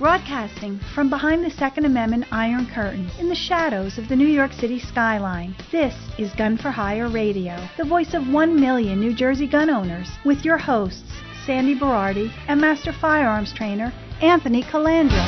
Broadcasting 0.00 0.80
from 0.94 1.10
behind 1.10 1.44
the 1.44 1.50
Second 1.50 1.84
Amendment 1.84 2.24
Iron 2.32 2.66
Curtain 2.74 3.10
in 3.18 3.28
the 3.28 3.34
shadows 3.34 3.98
of 3.98 4.08
the 4.08 4.16
New 4.16 4.26
York 4.26 4.50
City 4.50 4.80
skyline, 4.80 5.54
this 5.70 5.94
is 6.18 6.32
Gun 6.32 6.56
for 6.56 6.70
Hire 6.70 7.10
Radio, 7.10 7.68
the 7.76 7.84
voice 7.84 8.14
of 8.14 8.26
one 8.26 8.58
million 8.58 8.98
New 8.98 9.14
Jersey 9.14 9.46
gun 9.46 9.68
owners, 9.68 10.08
with 10.24 10.42
your 10.42 10.56
hosts, 10.56 11.12
Sandy 11.44 11.78
Berardi 11.78 12.32
and 12.48 12.58
Master 12.58 12.94
Firearms 12.94 13.52
Trainer 13.52 13.92
Anthony 14.22 14.62
Colandro. 14.62 15.20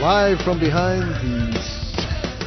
Live 0.00 0.40
from 0.40 0.58
behind 0.58 1.02
the 1.02 1.49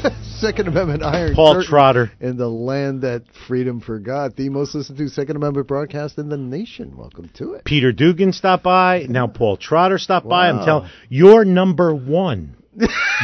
Second 0.38 0.68
Amendment 0.68 1.04
Iron 1.04 1.36
Paul 1.36 1.54
Curtain 1.56 1.70
Trotter. 1.70 2.12
in 2.20 2.38
the 2.38 2.50
land 2.50 3.02
that 3.02 3.24
freedom 3.48 3.80
forgot. 3.80 4.36
The 4.36 4.50
most 4.50 4.76
listened 4.76 4.98
to 4.98 5.08
Second 5.08 5.36
Amendment 5.38 5.68
broadcast 5.68 6.18
in 6.18 6.30
the 6.30 6.38
nation. 6.38 6.98
Welcome 6.98 7.30
to 7.36 7.54
it. 7.54 7.66
Peter 7.66 7.92
Dugan 7.92 8.34
stopped 8.34 8.64
by. 8.64 9.06
Now 9.10 9.28
Paul 9.28 9.58
Trotter 9.58 9.98
stopped 9.98 10.28
by. 10.28 10.50
I'm 10.50 10.66
telling 10.66 10.90
you're 11.10 11.46
number 11.46 11.94
one. 11.94 12.56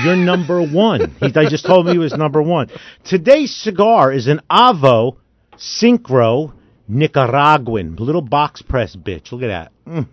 you're 0.03 0.15
number 0.15 0.61
one. 0.61 1.15
He, 1.19 1.31
they 1.31 1.47
just 1.47 1.65
told 1.65 1.85
me 1.87 1.93
he 1.93 1.97
was 1.97 2.13
number 2.13 2.41
one. 2.41 2.69
Today's 3.03 3.55
cigar 3.55 4.11
is 4.13 4.27
an 4.27 4.41
Avo 4.49 5.17
Syncro 5.57 6.53
Nicaraguan 6.87 7.95
little 7.97 8.21
box 8.21 8.61
press 8.61 8.95
bitch. 8.95 9.31
Look 9.31 9.43
at 9.43 9.47
that. 9.47 9.71
Mm. 9.87 10.07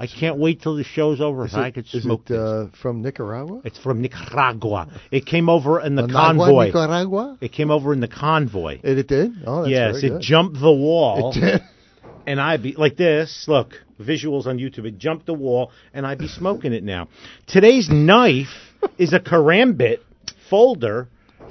I 0.00 0.06
can't 0.06 0.38
wait 0.38 0.62
till 0.62 0.76
the 0.76 0.82
show's 0.82 1.20
over 1.20 1.44
Is 1.44 1.52
so 1.52 1.60
I 1.60 1.66
it, 1.66 1.74
could 1.74 1.86
smoke 1.86 2.30
it 2.30 2.36
uh, 2.38 2.68
from 2.80 3.02
Nicaragua? 3.02 3.60
It's 3.64 3.78
from 3.78 4.00
Nicaragua. 4.00 4.88
It 5.10 5.26
came 5.26 5.50
over 5.50 5.78
in 5.78 5.94
the 5.94 6.06
Managua, 6.06 6.46
convoy. 6.46 6.66
Nicaragua? 6.68 7.38
It 7.42 7.52
came 7.52 7.70
over 7.70 7.92
in 7.92 8.00
the 8.00 8.08
convoy. 8.08 8.80
It, 8.82 8.96
it 8.96 9.08
did? 9.08 9.32
Oh, 9.46 9.60
that's 9.60 9.70
yes, 9.70 10.02
it 10.02 10.08
good. 10.08 10.22
jumped 10.22 10.58
the 10.58 10.72
wall. 10.72 11.32
It 11.36 11.40
did. 11.40 11.60
and 12.26 12.40
I'd 12.40 12.62
be 12.62 12.72
like 12.72 12.96
this. 12.96 13.44
Look, 13.46 13.74
visuals 14.00 14.46
on 14.46 14.56
YouTube. 14.56 14.86
It 14.86 14.96
jumped 14.96 15.26
the 15.26 15.34
wall, 15.34 15.70
and 15.92 16.06
I'd 16.06 16.18
be 16.18 16.28
smoking 16.28 16.72
it 16.72 16.82
now. 16.82 17.08
Today's 17.46 17.90
knife 17.90 18.72
is 18.96 19.12
a 19.12 19.20
karambit 19.20 19.98
folder 20.48 21.08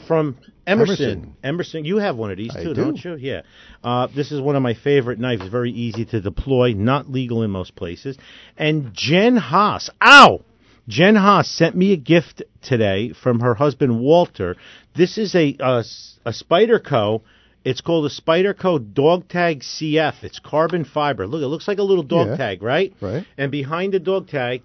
from 0.08 0.38
Emerson. 0.70 1.06
Emerson. 1.06 1.36
Emerson, 1.44 1.86
you 1.86 1.98
have 1.98 2.16
one 2.16 2.32
of 2.32 2.38
these 2.38 2.54
too, 2.54 2.74
do. 2.74 2.86
not 2.92 3.04
you? 3.04 3.16
Yeah. 3.16 3.42
Uh, 3.84 4.08
this 4.16 4.32
is 4.32 4.40
one 4.42 4.56
of 4.56 4.62
my 4.64 4.74
favorite 4.74 5.20
knives. 5.20 5.48
Very 5.48 5.72
easy 5.72 6.06
to 6.06 6.22
deploy, 6.22 6.74
not 6.74 7.10
legal 7.10 7.44
in 7.44 7.52
most 7.52 7.76
places. 7.76 8.18
And 8.58 8.94
Jen 8.94 9.38
Haas, 9.38 9.90
ow! 10.02 10.42
Jen 10.88 11.16
Haas 11.16 11.48
sent 11.48 11.76
me 11.76 11.94
a 11.94 11.98
gift 11.98 12.42
today 12.62 13.14
from 13.14 13.42
her 13.42 13.54
husband 13.54 14.00
Walter. 14.00 14.56
This 14.96 15.18
is 15.18 15.36
a 15.36 15.56
a 15.60 16.32
Spyderco. 16.32 17.22
It's 17.66 17.82
called 17.82 18.06
a 18.06 18.10
Spyderco 18.10 18.94
Dog 18.94 19.28
Tag 19.28 19.60
CF. 19.60 20.24
It's 20.24 20.40
carbon 20.40 20.86
fiber. 20.86 21.28
Look, 21.28 21.42
it 21.44 21.48
looks 21.48 21.68
like 21.68 21.78
a 21.78 21.84
little 21.84 22.04
dog 22.06 22.30
Yeah. 22.30 22.38
tag, 22.38 22.64
right? 22.64 22.94
Right. 23.02 23.26
And 23.38 23.52
behind 23.52 23.94
the 23.94 24.00
dog 24.00 24.30
tag 24.30 24.64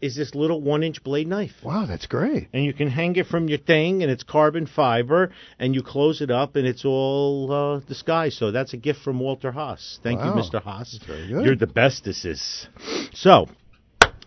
is 0.00 0.14
this 0.16 0.34
little 0.34 0.60
one 0.60 0.82
inch 0.82 1.02
blade 1.02 1.26
knife. 1.26 1.52
Wow, 1.62 1.86
that's 1.86 2.06
great. 2.06 2.48
And 2.52 2.64
you 2.64 2.72
can 2.72 2.88
hang 2.88 3.16
it 3.16 3.26
from 3.26 3.48
your 3.48 3.58
thing, 3.58 4.02
and 4.02 4.10
it's 4.10 4.22
carbon 4.22 4.66
fiber, 4.66 5.32
and 5.58 5.74
you 5.74 5.82
close 5.82 6.20
it 6.20 6.30
up, 6.30 6.56
and 6.56 6.66
it's 6.66 6.84
all 6.84 7.52
uh, 7.52 7.80
disguised. 7.80 8.38
So 8.38 8.50
that's 8.50 8.72
a 8.72 8.76
gift 8.76 9.00
from 9.02 9.18
Walter 9.18 9.52
Haas. 9.52 9.98
Thank 10.02 10.20
Wow. 10.20 10.36
you, 10.36 10.42
Mr. 10.42 10.62
Haas. 10.62 10.92
That's 10.92 11.04
very 11.04 11.28
good. 11.28 11.44
You're 11.44 11.56
the 11.56 11.66
bestesses. 11.66 12.66
So, 13.12 13.46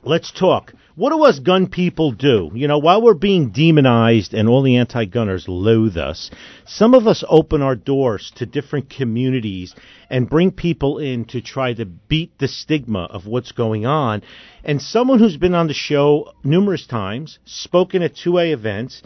let's 0.04 0.32
talk. 0.32 0.74
What 0.96 1.12
do 1.12 1.24
us 1.24 1.40
gun 1.40 1.68
people 1.68 2.12
do? 2.12 2.52
You 2.54 2.68
know, 2.68 2.78
while 2.78 3.02
we're 3.02 3.14
being 3.14 3.52
demonized 3.52 4.34
and 4.34 4.50
all 4.50 4.62
the 4.62 4.76
anti 4.76 5.06
gunners 5.06 5.48
loathe 5.48 5.98
us, 5.98 6.30
some 6.66 6.94
of 6.94 7.08
us 7.08 7.24
open 7.30 7.62
our 7.62 7.78
doors 7.78 8.32
to 8.36 8.46
different 8.46 8.90
communities 8.90 9.74
and 10.10 10.30
bring 10.30 10.52
people 10.52 10.98
in 10.98 11.24
to 11.26 11.40
try 11.40 11.74
to 11.74 11.86
beat 11.86 12.38
the 12.40 12.50
stigma 12.50 13.08
of 13.10 13.26
what's 13.26 13.54
going 13.54 13.86
on. 13.86 14.22
And 14.66 14.82
someone 14.82 15.20
who's 15.20 15.38
been 15.38 15.56
on 15.56 15.68
the 15.68 15.74
show 15.74 16.34
numerous 16.44 16.86
times, 16.86 17.40
spoken 17.46 18.02
at 18.02 18.16
2A 18.16 18.52
events, 18.52 19.02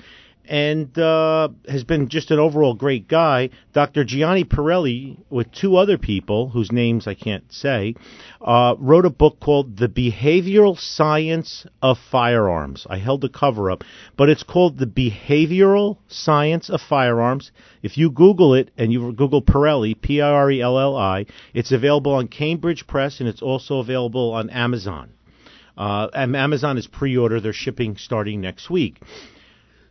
and 0.47 0.97
uh, 0.97 1.49
has 1.67 1.83
been 1.83 2.09
just 2.09 2.31
an 2.31 2.39
overall 2.39 2.73
great 2.73 3.07
guy. 3.07 3.49
Dr. 3.73 4.03
Gianni 4.03 4.43
Pirelli, 4.43 5.17
with 5.29 5.51
two 5.51 5.75
other 5.75 5.97
people 5.97 6.49
whose 6.49 6.71
names 6.71 7.07
I 7.07 7.13
can't 7.13 7.51
say, 7.51 7.95
uh, 8.41 8.75
wrote 8.77 9.05
a 9.05 9.09
book 9.09 9.39
called 9.39 9.77
The 9.77 9.87
Behavioral 9.87 10.77
Science 10.77 11.65
of 11.81 11.97
Firearms. 12.11 12.85
I 12.89 12.97
held 12.97 13.21
the 13.21 13.29
cover 13.29 13.71
up, 13.71 13.83
but 14.17 14.29
it's 14.29 14.43
called 14.43 14.77
The 14.77 14.85
Behavioral 14.85 15.97
Science 16.07 16.69
of 16.69 16.81
Firearms. 16.81 17.51
If 17.81 17.97
you 17.97 18.11
Google 18.11 18.53
it 18.53 18.71
and 18.77 18.91
you 18.91 19.13
Google 19.13 19.41
Pirelli, 19.41 19.99
P 19.99 20.21
I 20.21 20.29
R 20.29 20.51
E 20.51 20.61
L 20.61 20.79
L 20.79 20.95
I, 20.95 21.25
it's 21.53 21.71
available 21.71 22.13
on 22.13 22.27
Cambridge 22.27 22.87
Press 22.87 23.19
and 23.19 23.29
it's 23.29 23.41
also 23.41 23.79
available 23.79 24.31
on 24.33 24.49
Amazon. 24.49 25.11
Uh, 25.77 26.07
Amazon 26.13 26.77
is 26.77 26.87
pre-order; 26.87 27.41
they're 27.41 27.53
shipping 27.53 27.97
starting 27.97 28.39
next 28.41 28.69
week. 28.69 29.01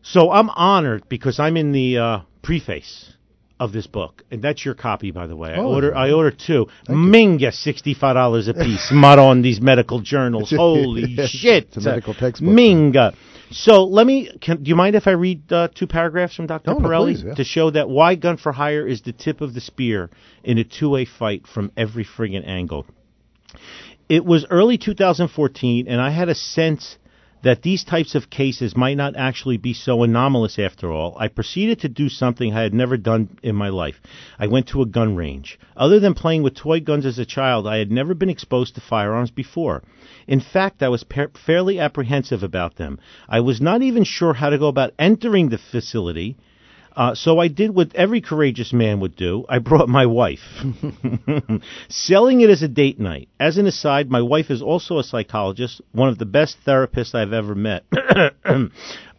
So 0.05 0.31
I'm 0.31 0.51
honored 0.51 1.09
because 1.09 1.41
I'm 1.41 1.57
in 1.57 1.73
the 1.73 1.99
uh, 1.99 2.19
preface 2.43 3.15
of 3.59 3.73
this 3.73 3.87
book, 3.87 4.23
and 4.31 4.43
that's 4.43 4.63
your 4.63 4.75
copy, 4.75 5.11
by 5.11 5.27
the 5.27 5.35
way. 5.35 5.55
I 5.55 5.57
Oh. 5.57 5.73
order 5.75 5.97
I 5.97 6.13
ordered 6.13 6.39
two. 6.39 6.67
Minga, 6.89 7.53
sixty 7.53 7.95
five 7.95 8.15
dollars 8.15 8.47
a 8.47 8.53
piece. 8.55 8.91
Mud 8.93 9.19
on 9.19 9.41
these 9.41 9.63
medical 9.63 10.01
journals. 10.01 10.51
Holy 10.57 11.17
shit! 11.27 11.69
it's 11.69 11.79
a 11.79 11.81
medical 11.81 12.13
textbook. 12.13 12.51
Minga. 12.51 13.15
So 13.51 13.85
let 13.85 14.07
me. 14.07 14.31
Can, 14.43 14.63
do 14.63 14.69
you 14.69 14.77
mind 14.77 14.95
if 14.95 15.07
I 15.07 15.13
read 15.13 15.51
uh, 15.51 15.69
two 15.75 15.87
paragraphs 15.87 16.35
from 16.37 16.49
Dr. 16.49 16.73
No, 16.73 16.79
no, 16.79 16.87
Pirelli 16.89 17.15
please, 17.15 17.25
yeah. 17.25 17.35
to 17.35 17.45
show 17.45 17.71
that 17.71 17.89
why 17.89 18.15
gun 18.15 18.37
for 18.37 18.53
hire 18.53 18.87
is 18.87 19.01
the 19.03 19.13
tip 19.13 19.41
of 19.41 19.55
the 19.55 19.61
spear 19.63 20.11
in 20.43 20.59
a 20.59 20.65
two 20.65 20.91
way 20.91 21.07
fight 21.07 21.47
from 21.47 21.73
every 21.79 22.05
friggin' 22.05 22.47
angle? 22.47 22.85
It 24.09 24.25
was 24.25 24.45
early 24.51 24.77
2014, 24.77 25.89
and 25.89 25.99
I 25.99 26.11
had 26.11 26.29
a 26.29 26.35
sense 26.35 26.99
that 27.45 27.61
these 27.61 27.85
types 27.85 28.15
of 28.15 28.31
cases 28.31 28.75
might 28.75 28.97
not 28.97 29.15
actually 29.17 29.59
be 29.59 29.75
so 29.75 30.03
anomalous 30.03 30.59
after 30.59 30.91
all. 30.91 31.15
I 31.19 31.29
proceeded 31.29 31.79
to 31.81 31.91
do 31.91 32.09
something 32.09 32.55
I 32.55 32.63
had 32.63 32.73
never 32.73 32.97
done 32.97 33.39
in 33.43 33.55
my 33.55 33.69
life. 33.69 34.01
I 34.39 34.47
went 34.47 34.67
to 34.69 34.81
a 34.81 34.87
gun 34.87 35.15
range. 35.15 35.59
Other 35.77 36.01
than 36.01 36.15
playing 36.15 36.43
with 36.43 36.55
toy 36.55 36.81
guns 36.81 37.05
as 37.05 37.19
a 37.19 37.27
child, 37.27 37.67
I 37.67 37.77
had 37.77 37.93
never 37.93 38.15
been 38.15 38.31
exposed 38.31 38.75
to 38.75 38.81
firearms 38.81 39.31
before. 39.31 39.83
In 40.27 40.41
fact, 40.41 40.83
I 40.83 40.89
was 40.89 41.05
pa- 41.05 41.27
fairly 41.35 41.79
apprehensive 41.79 42.43
about 42.43 42.77
them. 42.77 42.99
I 43.29 43.41
was 43.41 43.61
not 43.61 43.83
even 43.83 44.05
sure 44.05 44.33
how 44.33 44.49
to 44.49 44.59
go 44.59 44.69
about 44.69 44.95
entering 44.99 45.51
the 45.51 45.59
facility. 45.59 46.39
Uh, 46.97 47.15
so 47.15 47.39
I 47.39 47.49
did 47.49 47.75
what 47.75 47.95
every 47.95 48.21
courageous 48.21 48.73
man 48.73 49.01
would 49.01 49.17
do. 49.17 49.45
I 49.49 49.59
brought 49.59 49.89
my 49.89 50.07
wife. 50.07 50.65
Selling 51.89 52.41
it 52.41 52.51
as 52.51 52.63
a 52.63 52.69
date 52.69 53.01
night. 53.01 53.29
As 53.41 53.59
an 53.59 53.67
aside, 53.67 54.11
my 54.11 54.23
wife 54.23 54.51
is 54.51 54.63
also 54.63 54.99
a 54.99 55.05
psychologist, 55.05 55.81
one 55.93 56.09
of 56.09 56.19
the 56.19 56.27
best 56.27 56.57
therapists 56.65 57.15
I've 57.15 57.33
ever 57.33 57.55
met, 57.55 57.85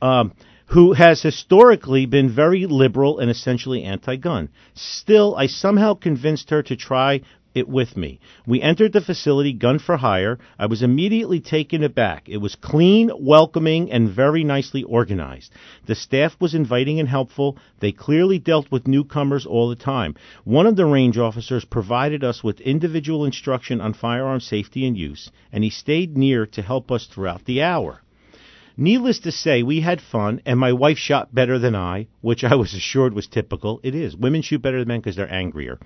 um, 0.02 0.34
who 0.68 0.94
has 0.94 1.22
historically 1.22 2.06
been 2.06 2.30
very 2.30 2.66
liberal 2.66 3.20
and 3.20 3.30
essentially 3.30 3.84
anti 3.84 4.16
gun. 4.16 4.50
Still, 4.74 5.36
I 5.36 5.48
somehow 5.48 5.96
convinced 5.96 6.50
her 6.52 6.64
to 6.64 6.76
try 6.76 7.22
it 7.56 7.68
with 7.68 7.96
me. 7.96 8.20
We 8.46 8.62
entered 8.62 8.94
the 8.94 9.02
facility, 9.02 9.54
gun 9.54 9.80
for 9.80 9.98
hire. 9.98 10.38
I 10.60 10.66
was 10.66 10.84
immediately 10.84 11.40
taken 11.40 11.84
aback. 11.84 12.28
It 12.28 12.38
was 12.38 12.56
clean, 12.56 13.10
welcoming, 13.18 13.92
and 13.92 14.10
very 14.10 14.44
nicely 14.44 14.84
organized. 14.84 15.52
The 15.86 15.96
staff 15.96 16.36
was 16.40 16.54
inviting 16.54 17.00
and 17.00 17.10
helpful. 17.10 17.58
They 17.80 17.92
clearly 17.92 18.38
dealt 18.38 18.70
with 18.72 18.88
newcomers 18.88 19.46
all 19.46 19.70
the 19.70 19.76
time. 19.76 20.16
One 20.44 20.68
of 20.68 20.76
the 20.76 20.86
range 20.86 21.18
officers 21.18 21.66
provided 21.66 22.24
us 22.24 22.44
with 22.44 22.60
individual 22.62 23.26
instruction 23.26 23.82
on 23.82 23.94
firearm 23.94 24.42
safety 24.42 24.86
and 24.86 24.98
use, 24.98 25.32
and 25.52 25.64
he 25.64 25.70
stayed 25.70 26.18
near 26.18 26.46
to 26.48 26.62
help 26.62 26.92
us 26.92 27.08
throughout 27.08 27.46
the 27.46 27.62
hour. 27.64 28.02
Needless 28.78 29.20
to 29.20 29.32
say, 29.32 29.64
we 29.64 29.80
had 29.80 30.02
fun, 30.02 30.42
and 30.46 30.60
my 30.60 30.74
wife 30.74 30.98
shot 30.98 31.34
better 31.34 31.58
than 31.58 31.76
I, 31.76 32.08
which 32.20 32.44
I 32.44 32.56
was 32.56 32.74
assured 32.74 33.14
was 33.14 33.28
typical. 33.28 33.80
It 33.84 33.96
is. 33.96 34.18
Women 34.18 34.42
shoot 34.42 34.62
better 34.62 34.80
than 34.80 34.90
men 34.90 35.00
because 35.00 35.16
they're 35.16 35.32
angrier. 35.32 35.80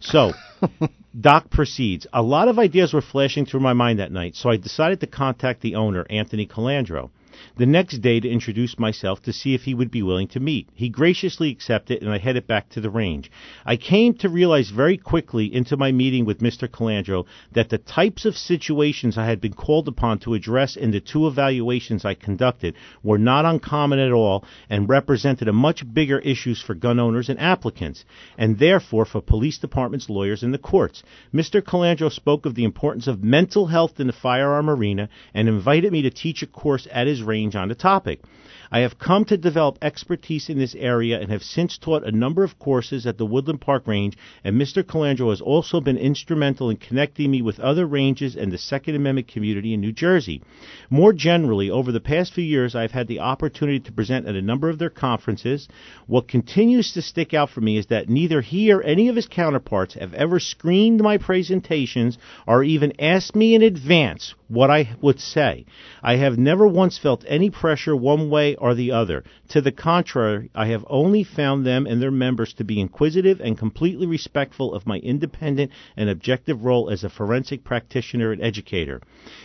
So, 0.00 0.32
Doc 1.20 1.50
proceeds. 1.50 2.06
A 2.12 2.22
lot 2.22 2.48
of 2.48 2.58
ideas 2.58 2.92
were 2.92 3.00
flashing 3.00 3.46
through 3.46 3.60
my 3.60 3.72
mind 3.72 3.98
that 3.98 4.12
night, 4.12 4.36
so 4.36 4.50
I 4.50 4.56
decided 4.56 5.00
to 5.00 5.06
contact 5.06 5.60
the 5.60 5.74
owner, 5.74 6.06
Anthony 6.08 6.46
Colandro. 6.46 7.10
The 7.56 7.66
next 7.66 7.98
day 7.98 8.20
to 8.20 8.28
introduce 8.28 8.78
myself 8.78 9.22
to 9.22 9.32
see 9.32 9.54
if 9.54 9.62
he 9.62 9.74
would 9.74 9.90
be 9.90 10.02
willing 10.02 10.28
to 10.28 10.40
meet. 10.40 10.68
He 10.74 10.88
graciously 10.88 11.50
accepted, 11.50 12.02
and 12.02 12.10
I 12.10 12.18
headed 12.18 12.46
back 12.46 12.68
to 12.70 12.80
the 12.80 12.90
range. 12.90 13.30
I 13.64 13.76
came 13.76 14.14
to 14.14 14.28
realize 14.28 14.70
very 14.70 14.96
quickly 14.96 15.52
into 15.52 15.76
my 15.76 15.92
meeting 15.92 16.24
with 16.24 16.40
Mr. 16.40 16.68
Colandro 16.68 17.26
that 17.52 17.68
the 17.68 17.78
types 17.78 18.24
of 18.24 18.36
situations 18.36 19.18
I 19.18 19.26
had 19.26 19.40
been 19.40 19.54
called 19.54 19.88
upon 19.88 20.18
to 20.20 20.34
address 20.34 20.76
in 20.76 20.90
the 20.90 21.00
two 21.00 21.26
evaluations 21.26 22.04
I 22.04 22.14
conducted 22.14 22.74
were 23.02 23.18
not 23.18 23.44
uncommon 23.44 23.98
at 23.98 24.12
all 24.12 24.44
and 24.70 24.88
represented 24.88 25.48
a 25.48 25.52
much 25.52 25.84
bigger 25.92 26.18
issues 26.20 26.62
for 26.62 26.74
gun 26.74 27.00
owners 27.00 27.28
and 27.28 27.40
applicants, 27.40 28.04
and 28.36 28.58
therefore 28.58 29.04
for 29.04 29.20
police 29.20 29.58
departments, 29.58 30.08
lawyers, 30.08 30.42
and 30.42 30.54
the 30.54 30.58
courts. 30.58 31.02
Mr. 31.34 31.62
Colandro 31.62 32.10
spoke 32.10 32.46
of 32.46 32.54
the 32.54 32.64
importance 32.64 33.06
of 33.06 33.22
mental 33.24 33.66
health 33.66 33.98
in 33.98 34.06
the 34.06 34.12
firearm 34.12 34.70
arena 34.70 35.08
and 35.34 35.48
invited 35.48 35.92
me 35.92 36.02
to 36.02 36.10
teach 36.10 36.42
a 36.42 36.46
course 36.46 36.86
at 36.92 37.06
his 37.06 37.22
range 37.28 37.54
on 37.54 37.68
the 37.68 37.74
topic. 37.74 38.20
I 38.70 38.80
have 38.80 38.98
come 38.98 39.24
to 39.26 39.36
develop 39.38 39.78
expertise 39.80 40.50
in 40.50 40.58
this 40.58 40.74
area 40.74 41.18
and 41.18 41.30
have 41.30 41.42
since 41.42 41.78
taught 41.78 42.04
a 42.04 42.12
number 42.12 42.44
of 42.44 42.58
courses 42.58 43.06
at 43.06 43.16
the 43.16 43.24
Woodland 43.24 43.62
Park 43.62 43.86
Range, 43.86 44.16
and 44.44 44.60
Mr. 44.60 44.82
Colandro 44.82 45.30
has 45.30 45.40
also 45.40 45.80
been 45.80 45.96
instrumental 45.96 46.68
in 46.68 46.76
connecting 46.76 47.30
me 47.30 47.40
with 47.40 47.58
other 47.60 47.86
ranges 47.86 48.36
and 48.36 48.52
the 48.52 48.58
Second 48.58 48.94
Amendment 48.94 49.28
community 49.28 49.72
in 49.72 49.80
New 49.80 49.92
Jersey. 49.92 50.42
More 50.90 51.14
generally, 51.14 51.70
over 51.70 51.92
the 51.92 52.00
past 52.00 52.34
few 52.34 52.44
years, 52.44 52.74
I've 52.74 52.92
had 52.92 53.08
the 53.08 53.20
opportunity 53.20 53.80
to 53.80 53.92
present 53.92 54.26
at 54.26 54.34
a 54.34 54.42
number 54.42 54.68
of 54.68 54.78
their 54.78 54.90
conferences. 54.90 55.66
What 56.06 56.28
continues 56.28 56.92
to 56.92 57.02
stick 57.02 57.32
out 57.32 57.48
for 57.48 57.62
me 57.62 57.78
is 57.78 57.86
that 57.86 58.10
neither 58.10 58.42
he 58.42 58.70
or 58.70 58.82
any 58.82 59.08
of 59.08 59.16
his 59.16 59.26
counterparts 59.26 59.94
have 59.94 60.12
ever 60.12 60.38
screened 60.38 61.00
my 61.00 61.16
presentations 61.16 62.18
or 62.46 62.62
even 62.62 63.00
asked 63.00 63.34
me 63.34 63.54
in 63.54 63.62
advance 63.62 64.34
what 64.48 64.70
I 64.70 64.96
would 65.00 65.20
say. 65.20 65.66
I 66.02 66.16
have 66.16 66.38
never 66.38 66.66
once 66.66 66.98
felt 66.98 67.24
any 67.26 67.50
pressure 67.50 67.94
one 67.94 68.30
way 68.30 68.56
or 68.60 68.74
the 68.74 68.92
other. 68.92 69.24
To 69.50 69.60
the 69.60 69.72
contrary, 69.72 70.50
I 70.54 70.66
have 70.66 70.84
only 70.88 71.24
found 71.24 71.64
them 71.64 71.86
and 71.86 72.02
their 72.02 72.10
members 72.10 72.52
to 72.54 72.64
be 72.64 72.80
inquisitive 72.80 73.40
and 73.40 73.56
completely 73.56 74.06
respectful 74.06 74.74
of 74.74 74.86
my 74.86 74.98
independent 74.98 75.70
and 75.96 76.10
objective 76.10 76.64
role 76.64 76.90
as 76.90 77.04
a 77.04 77.08
forensic 77.08 77.64
practitioner 77.64 78.32
and 78.32 78.42
educator. 78.42 79.00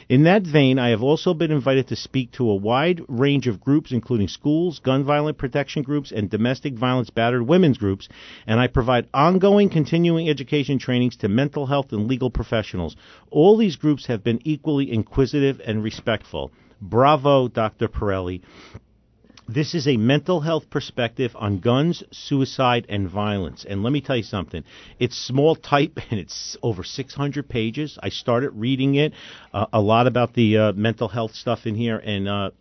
In 0.09 0.23
that 0.23 0.43
vein, 0.43 0.79
I 0.79 0.89
have 0.89 1.03
also 1.03 1.33
been 1.33 1.51
invited 1.51 1.87
to 1.87 1.95
speak 1.95 2.31
to 2.33 2.49
a 2.49 2.55
wide 2.55 3.01
range 3.07 3.47
of 3.47 3.61
groups, 3.61 3.91
including 3.91 4.27
schools, 4.27 4.79
gun 4.79 5.03
violence 5.03 5.37
protection 5.37 5.83
groups, 5.83 6.11
and 6.11 6.29
domestic 6.29 6.73
violence 6.73 7.09
battered 7.09 7.47
women's 7.47 7.77
groups, 7.77 8.09
and 8.47 8.59
I 8.59 8.67
provide 8.67 9.07
ongoing 9.13 9.69
continuing 9.69 10.29
education 10.29 10.79
trainings 10.79 11.17
to 11.17 11.27
mental 11.27 11.65
health 11.65 11.91
and 11.91 12.07
legal 12.07 12.29
professionals. 12.29 12.95
All 13.31 13.57
these 13.57 13.75
groups 13.75 14.07
have 14.07 14.23
been 14.23 14.39
equally 14.43 14.91
inquisitive 14.91 15.61
and 15.65 15.83
respectful. 15.83 16.51
Bravo, 16.81 17.47
Dr. 17.47 17.87
Pirelli. 17.87 18.41
This 19.47 19.75
is 19.75 19.87
a 19.89 19.97
mental 19.97 20.39
health 20.39 20.69
perspective 20.69 21.35
on 21.35 21.59
guns, 21.59 22.01
suicide, 22.11 22.85
and 22.87 23.09
violence. 23.09 23.65
And 23.67 23.83
let 23.83 23.91
me 23.91 23.99
tell 23.99 24.15
you 24.15 24.23
something. 24.23 24.63
It's 24.99 25.17
small 25.17 25.57
type 25.57 25.99
and 26.09 26.19
it's 26.19 26.55
over 26.63 26.83
600 26.83 27.49
pages. 27.49 27.99
I 28.01 28.09
started 28.09 28.51
reading 28.51 28.95
it, 28.95 29.13
uh, 29.53 29.65
a 29.73 29.81
lot 29.81 30.07
about 30.07 30.33
the 30.33 30.57
uh, 30.57 30.73
mental 30.73 31.09
health 31.09 31.35
stuff 31.35 31.65
in 31.65 31.75
here, 31.75 31.97
and 31.97 32.29
uh, 32.29 32.51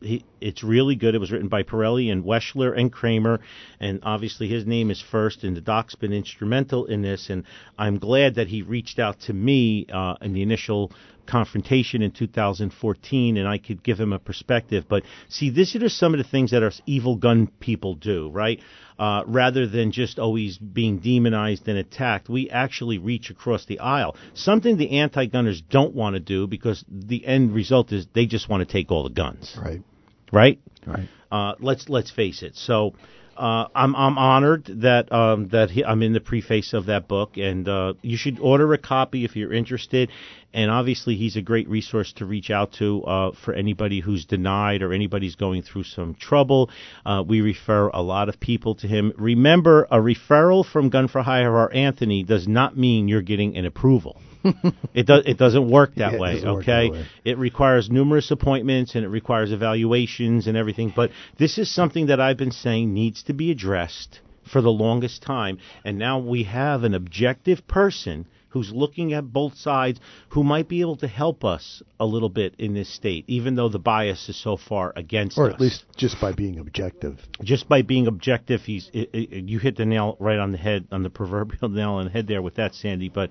it's 0.43 0.63
really 0.63 0.97
good. 0.97 1.15
It 1.15 1.19
was 1.19 1.31
written 1.31 1.49
by 1.49 1.63
Pirelli 1.63 2.11
and 2.11 2.25
Wechsler 2.25 2.77
and 2.77 2.93
Cramer, 2.93 3.41
and 3.81 4.01
obviously 4.03 4.49
his 4.49 4.67
name 4.67 4.91
is 4.91 5.01
first, 5.01 5.45
and 5.45 5.57
the 5.57 5.61
doc's 5.61 5.95
been 5.95 6.13
instrumental 6.13 6.87
in 6.87 7.03
this. 7.03 7.31
And 7.31 7.45
I'm 7.79 7.99
glad 7.99 8.35
that 8.37 8.49
he 8.49 8.63
reached 8.63 8.99
out 8.99 9.21
to 9.23 9.33
me 9.33 9.87
uh, 9.93 10.17
in 10.21 10.33
the 10.33 10.43
initial 10.43 10.93
confrontation 11.27 12.03
in 12.03 12.11
2014 12.11 13.37
and 13.37 13.49
I 13.49 13.59
could 13.59 13.83
give 13.83 13.99
him 13.99 14.13
a 14.13 14.19
perspective. 14.19 14.85
But 14.89 15.05
see, 15.29 15.51
these 15.51 15.75
are 15.77 15.89
some 15.89 16.15
of 16.15 16.19
the 16.19 16.29
things 16.29 16.51
that 16.51 16.63
our 16.63 16.73
evil 16.87 17.17
gun 17.17 17.49
people 17.61 17.95
do, 17.95 18.31
right? 18.31 18.61
Uh, 18.99 19.23
rather 19.27 19.67
than 19.67 19.91
just 19.91 20.19
always 20.19 20.59
being 20.59 20.99
demonized 20.99 21.67
and 21.69 21.79
attacked, 21.79 22.29
we 22.29 22.51
actually 22.51 22.99
reach 22.99 23.31
across 23.31 23.65
the 23.67 23.81
aisle. 23.81 24.17
Something 24.35 24.77
the 24.77 24.99
anti 24.99 25.27
gunners 25.27 25.63
don't 25.63 25.95
want 25.95 26.15
to 26.15 26.21
do 26.21 26.47
because 26.47 26.85
the 26.89 27.25
end 27.25 27.55
result 27.55 27.93
is 27.93 28.07
they 28.15 28.27
just 28.27 28.49
want 28.49 28.67
to 28.67 28.73
take 28.73 28.91
all 28.91 29.03
the 29.03 29.11
guns. 29.11 29.57
Right. 29.61 29.83
Right? 30.33 30.59
Right. 30.87 31.09
Uh, 31.31 31.55
let's 31.61 31.89
let's 31.89 32.11
face 32.11 32.43
it. 32.43 32.57
So 32.57 32.95
uh, 33.37 33.67
I'm 33.75 33.95
I'm 33.97 34.19
honored 34.19 34.67
that 34.83 35.11
um, 35.13 35.49
that 35.49 35.71
he, 35.71 35.85
I'm 35.85 36.03
in 36.03 36.13
the 36.13 36.21
preface 36.21 36.73
of 36.73 36.87
that 36.87 37.09
book, 37.09 37.37
and 37.37 37.69
uh, 37.69 37.95
you 38.03 38.17
should 38.17 38.39
order 38.41 38.73
a 38.73 38.79
copy 38.79 39.25
if 39.25 39.37
you're 39.37 39.53
interested. 39.53 40.11
And 40.55 40.71
obviously, 40.71 41.17
he's 41.17 41.37
a 41.37 41.43
great 41.43 41.69
resource 41.69 42.13
to 42.15 42.27
reach 42.27 42.51
out 42.51 42.73
to 42.75 43.03
uh, 43.05 43.33
for 43.45 43.55
anybody 43.55 44.01
who's 44.01 44.25
denied 44.25 44.83
or 44.83 44.93
anybody's 44.93 45.35
going 45.35 45.63
through 45.63 45.85
some 45.85 46.15
trouble. 46.15 46.71
Uh, 47.07 47.23
we 47.27 47.41
refer 47.41 47.89
a 47.89 48.03
lot 48.03 48.29
of 48.29 48.39
people 48.39 48.75
to 48.77 48.87
him. 48.87 49.13
Remember, 49.17 49.87
a 49.91 49.99
referral 49.99 50.65
from 50.65 50.91
Gun 50.91 51.09
for 51.09 51.23
Hire 51.23 51.53
or 51.53 51.73
Anthony 51.73 52.23
does 52.23 52.47
not 52.47 52.77
mean 52.77 53.09
you're 53.09 53.23
getting 53.23 53.57
an 53.57 53.65
approval. 53.65 54.21
it 54.95 55.07
does 55.07 55.23
it 55.25 55.39
doesn't 55.39 55.71
work 55.71 55.95
that 55.97 56.15
Yeah, 56.15 56.19
way, 56.19 56.35
doesn't 56.35 56.49
okay? 56.49 56.89
that 56.89 56.93
way. 56.93 57.07
It 57.25 57.39
requires 57.39 57.91
numerous 57.91 58.31
appointments 58.31 58.95
and 58.95 59.05
it 59.05 59.09
requires 59.09 59.53
evaluations 59.53 60.47
and 60.47 60.57
everything, 60.57 60.93
but 60.95 61.11
this 61.39 61.59
is 61.59 61.73
something 61.73 62.07
that 62.07 62.21
I've 62.21 62.37
been 62.37 62.51
saying 62.51 62.93
needs 62.93 63.23
to 63.25 63.33
be 63.33 63.51
addressed 63.51 64.21
for 64.51 64.61
the 64.61 64.71
longest 64.71 65.23
time, 65.23 65.59
and 65.85 65.99
now 65.99 66.19
we 66.19 66.43
have 66.43 66.83
an 66.83 66.95
objective 66.95 67.67
person 67.69 68.27
who's 68.53 68.71
looking 68.73 69.13
at 69.13 69.33
both 69.33 69.55
sides 69.57 69.99
who 70.31 70.45
might 70.45 70.69
be 70.69 70.81
able 70.81 70.97
to 70.97 71.09
help 71.09 71.45
us 71.45 71.83
a 71.99 72.07
little 72.07 72.29
bit 72.29 72.55
in 72.59 72.75
this 72.75 72.89
state, 72.89 73.25
even 73.27 73.55
though 73.55 73.69
the 73.69 73.79
bias 73.79 74.29
is 74.29 74.37
so 74.37 74.57
far 74.57 74.93
against 74.97 75.37
Or 75.39 75.49
us 75.49 75.55
at 75.55 75.61
least 75.61 75.85
just 75.97 76.21
by 76.21 76.33
being 76.33 76.59
objective. 76.59 77.19
just 77.43 77.69
by 77.69 77.83
being 77.83 78.07
objective, 78.07 78.61
he's 78.63 78.91
it, 78.93 79.11
it, 79.13 79.45
you 79.49 79.59
hit 79.59 79.77
the 79.77 79.87
nail 79.87 80.17
right 80.21 80.39
on 80.39 80.53
the 80.53 80.59
head, 80.59 80.87
on 80.93 81.03
the 81.03 81.11
proverbial 81.11 81.69
nail 81.71 81.93
on 81.93 82.05
the 82.07 82.11
head 82.11 82.27
there 82.27 82.43
with 82.43 82.57
that, 82.57 82.75
Sandy. 82.75 83.09
But 83.09 83.31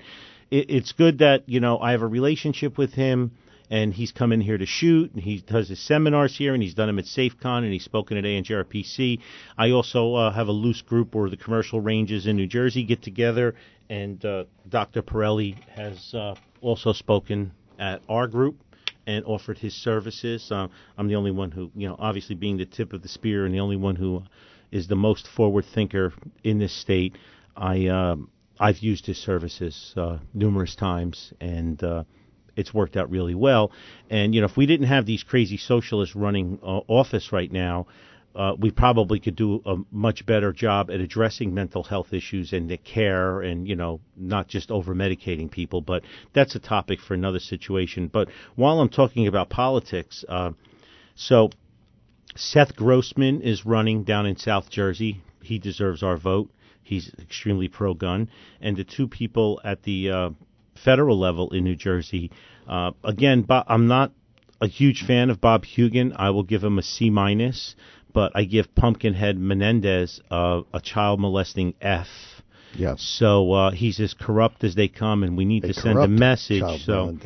it, 0.49 0.69
it's 0.69 0.91
good 0.91 1.19
that 1.19 1.47
you 1.47 1.59
know 1.59 1.79
I 1.79 1.91
have 1.91 2.01
a 2.01 2.07
relationship 2.07 2.77
with 2.77 2.93
him, 2.93 3.31
and 3.71 3.93
he's 3.93 4.11
come 4.11 4.33
in 4.33 4.41
here 4.41 4.57
to 4.57 4.65
shoot, 4.65 5.13
and 5.13 5.23
he 5.23 5.39
does 5.39 5.69
his 5.69 5.79
seminars 5.79 6.37
here, 6.37 6.53
and 6.53 6.61
he's 6.61 6.73
done 6.73 6.87
them 6.87 6.99
at 6.99 7.05
SafeCon, 7.05 7.59
and 7.63 7.71
he's 7.71 7.85
spoken 7.85 8.17
at 8.17 8.25
ANJRPC. 8.25 9.19
I 9.57 9.71
also 9.71 10.13
uh, 10.13 10.31
have 10.33 10.49
a 10.49 10.51
loose 10.51 10.81
group 10.81 11.15
where 11.15 11.29
the 11.29 11.37
commercial 11.37 11.79
ranges 11.79 12.27
in 12.27 12.35
New 12.35 12.47
Jersey 12.47 12.83
get 12.83 13.01
together, 13.01 13.55
and 13.89 14.23
uh, 14.25 14.43
Dr. 14.67 15.01
Pirelli 15.01 15.55
has 15.69 16.13
uh, 16.13 16.35
also 16.59 16.91
spoken 16.91 17.53
at 17.79 18.01
our 18.09 18.27
group 18.27 18.61
and 19.07 19.23
offered 19.23 19.57
his 19.57 19.73
services. 19.73 20.51
Uh, 20.51 20.67
I'm 20.97 21.07
the 21.07 21.15
only 21.15 21.31
one 21.31 21.51
who, 21.51 21.71
you 21.73 21.87
know, 21.87 21.95
obviously 21.97 22.35
being 22.35 22.57
the 22.57 22.65
tip 22.65 22.91
of 22.91 23.01
the 23.01 23.07
spear 23.07 23.45
and 23.45 23.55
the 23.55 23.61
only 23.61 23.77
one 23.77 23.95
who 23.95 24.21
is 24.69 24.89
the 24.89 24.97
most 24.97 25.27
forward 25.27 25.63
thinker 25.73 26.13
in 26.43 26.59
this 26.59 26.73
state. 26.73 27.17
I 27.55 27.87
um, 27.87 28.29
I've 28.59 28.79
used 28.79 29.05
his 29.05 29.17
services 29.17 29.93
uh, 29.95 30.17
numerous 30.33 30.75
times, 30.75 31.33
and 31.39 31.81
uh, 31.81 32.03
it's 32.55 32.73
worked 32.73 32.97
out 32.97 33.09
really 33.09 33.35
well. 33.35 33.71
And 34.09 34.33
you 34.35 34.41
know, 34.41 34.47
if 34.47 34.57
we 34.57 34.65
didn't 34.65 34.87
have 34.87 35.05
these 35.05 35.23
crazy 35.23 35.57
socialists 35.57 36.15
running 36.15 36.59
uh, 36.61 36.81
office 36.87 37.31
right 37.31 37.51
now. 37.51 37.87
Uh, 38.33 38.55
we 38.57 38.71
probably 38.71 39.19
could 39.19 39.35
do 39.35 39.61
a 39.65 39.75
much 39.91 40.25
better 40.25 40.53
job 40.53 40.89
at 40.89 41.01
addressing 41.01 41.53
mental 41.53 41.83
health 41.83 42.13
issues 42.13 42.53
and 42.53 42.69
the 42.69 42.77
care 42.77 43.41
and 43.41 43.67
you 43.67 43.75
know 43.75 43.99
not 44.15 44.47
just 44.47 44.71
over 44.71 44.95
medicating 44.95 45.51
people 45.51 45.81
but 45.81 46.01
that's 46.31 46.55
a 46.55 46.59
topic 46.59 47.01
for 47.01 47.13
another 47.13 47.39
situation 47.39 48.07
but 48.07 48.29
while 48.55 48.79
i'm 48.79 48.87
talking 48.87 49.27
about 49.27 49.49
politics 49.49 50.23
uh, 50.29 50.49
so 51.13 51.49
Seth 52.35 52.75
Grossman 52.77 53.41
is 53.41 53.65
running 53.65 54.03
down 54.03 54.25
in 54.25 54.37
South 54.37 54.69
Jersey. 54.69 55.21
He 55.41 55.59
deserves 55.59 56.01
our 56.01 56.17
vote. 56.17 56.49
He's 56.81 57.13
extremely 57.19 57.67
pro 57.67 57.93
gun. 57.93 58.29
And 58.61 58.77
the 58.77 58.83
two 58.83 59.07
people 59.07 59.59
at 59.63 59.83
the 59.83 60.09
uh, 60.09 60.29
federal 60.83 61.19
level 61.19 61.49
in 61.51 61.63
New 61.63 61.75
Jersey, 61.75 62.31
uh, 62.67 62.91
again, 63.03 63.41
Bo- 63.41 63.63
I'm 63.67 63.87
not 63.87 64.11
a 64.59 64.67
huge 64.67 65.03
fan 65.05 65.29
of 65.29 65.41
Bob 65.41 65.65
Hugin. 65.65 66.13
I 66.15 66.29
will 66.29 66.43
give 66.43 66.63
him 66.63 66.77
a 66.77 66.83
C 66.83 67.09
minus, 67.09 67.75
but 68.13 68.31
I 68.35 68.43
give 68.43 68.73
Pumpkinhead 68.75 69.37
Menendez 69.37 70.21
uh, 70.29 70.61
a 70.73 70.79
child 70.79 71.19
molesting 71.19 71.73
F. 71.81 72.07
Yes. 72.75 73.01
So 73.01 73.51
uh, 73.51 73.71
he's 73.71 73.99
as 73.99 74.13
corrupt 74.13 74.63
as 74.63 74.75
they 74.75 74.87
come, 74.87 75.23
and 75.23 75.37
we 75.37 75.45
need 75.45 75.65
A 75.65 75.67
to 75.67 75.73
send 75.73 75.99
a 75.99 76.07
message. 76.07 76.63
so, 76.85 77.17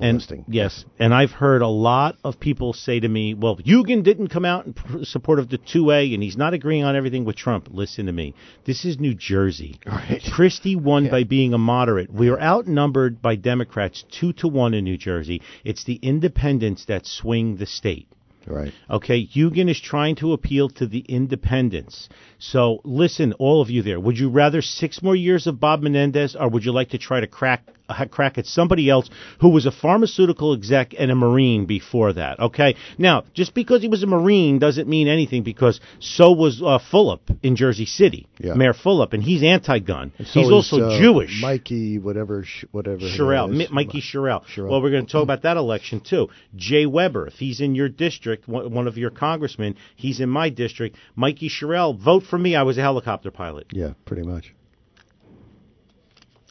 and 0.00 0.44
yes, 0.48 0.84
and 0.98 1.12
I've 1.12 1.32
heard 1.32 1.62
a 1.62 1.68
lot 1.68 2.16
of 2.24 2.38
people 2.38 2.72
say 2.72 3.00
to 3.00 3.08
me, 3.08 3.34
"Well, 3.34 3.56
Hugin 3.56 4.02
didn't 4.02 4.28
come 4.28 4.44
out 4.44 4.66
in 4.66 4.72
pr- 4.74 5.04
support 5.04 5.38
of 5.38 5.48
the 5.48 5.58
2A, 5.58 6.14
and 6.14 6.22
he's 6.22 6.36
not 6.36 6.54
agreeing 6.54 6.84
on 6.84 6.96
everything 6.96 7.24
with 7.24 7.36
Trump." 7.36 7.68
Listen 7.70 8.06
to 8.06 8.12
me. 8.12 8.34
This 8.64 8.84
is 8.84 8.98
New 8.98 9.14
Jersey. 9.14 9.78
Right. 9.86 10.22
Christie 10.32 10.76
won 10.76 11.08
by 11.08 11.24
being 11.24 11.52
a 11.54 11.58
moderate. 11.58 12.12
We 12.12 12.28
are 12.28 12.40
outnumbered 12.40 13.20
by 13.20 13.36
Democrats 13.36 14.04
two 14.10 14.32
to 14.34 14.48
one 14.48 14.74
in 14.74 14.84
New 14.84 14.96
Jersey. 14.96 15.42
It's 15.64 15.84
the 15.84 15.98
independents 16.02 16.84
that 16.86 17.06
swing 17.06 17.56
the 17.56 17.66
state. 17.66 18.08
Right. 18.46 18.72
Okay, 18.90 19.26
Hugin 19.26 19.70
is 19.70 19.80
trying 19.80 20.16
to 20.16 20.32
appeal 20.32 20.68
to 20.70 20.86
the 20.86 21.00
independents. 21.00 22.08
So 22.38 22.80
listen, 22.84 23.32
all 23.34 23.62
of 23.62 23.70
you 23.70 23.82
there, 23.82 24.00
would 24.00 24.18
you 24.18 24.30
rather 24.30 24.62
six 24.62 25.02
more 25.02 25.16
years 25.16 25.46
of 25.46 25.60
Bob 25.60 25.82
Menendez, 25.82 26.36
or 26.38 26.48
would 26.48 26.64
you 26.64 26.72
like 26.72 26.90
to 26.90 26.98
try 26.98 27.20
to 27.20 27.26
crack 27.26 27.62
a 27.88 28.06
crack 28.08 28.38
at 28.38 28.46
somebody 28.46 28.88
else 28.88 29.10
who 29.40 29.50
was 29.50 29.66
a 29.66 29.72
pharmaceutical 29.72 30.52
exec 30.54 30.94
and 30.98 31.10
a 31.10 31.14
Marine 31.14 31.66
before 31.66 32.12
that. 32.12 32.40
Okay, 32.40 32.76
now 32.98 33.24
just 33.34 33.54
because 33.54 33.82
he 33.82 33.88
was 33.88 34.02
a 34.02 34.06
Marine 34.06 34.58
doesn't 34.58 34.88
mean 34.88 35.08
anything 35.08 35.42
because 35.42 35.80
so 36.00 36.32
was 36.32 36.60
uh, 36.62 36.78
Fulop 36.92 37.20
in 37.42 37.56
Jersey 37.56 37.86
City, 37.86 38.26
Yeah. 38.38 38.54
Mayor 38.54 38.72
Fulop, 38.74 39.12
and 39.12 39.22
he's 39.22 39.42
anti-gun. 39.42 40.12
So 40.24 40.40
he's 40.40 40.50
also 40.50 40.88
uh, 40.88 40.98
Jewish. 41.00 41.42
Mikie, 41.42 42.00
whatever, 42.00 42.44
sh- 42.44 42.64
whatever. 42.70 43.00
Sherrill, 43.08 43.48
name 43.48 43.68
Mikie 43.68 44.02
Sherrill. 44.02 44.44
Well, 44.56 44.82
we're 44.82 44.90
going 44.90 45.06
to 45.06 45.12
talk 45.12 45.22
about 45.22 45.42
that 45.42 45.56
election 45.56 46.00
too. 46.00 46.28
Jay 46.56 46.86
Webber, 46.86 47.26
if 47.26 47.34
he's 47.34 47.60
in 47.60 47.74
your 47.74 47.88
district, 47.88 48.48
one 48.48 48.72
one 48.72 48.86
of 48.88 48.96
your 48.96 49.10
congressmen, 49.10 49.76
he's 49.96 50.20
in 50.20 50.28
my 50.28 50.48
district. 50.48 50.96
Mikie 51.16 51.50
Sherrill, 51.50 51.94
vote 51.94 52.24
for 52.24 52.38
me. 52.38 52.56
I 52.56 52.62
was 52.62 52.78
a 52.78 52.82
helicopter 52.82 53.30
pilot. 53.30 53.66
Yeah, 53.72 53.92
pretty 54.04 54.22
much. 54.22 54.54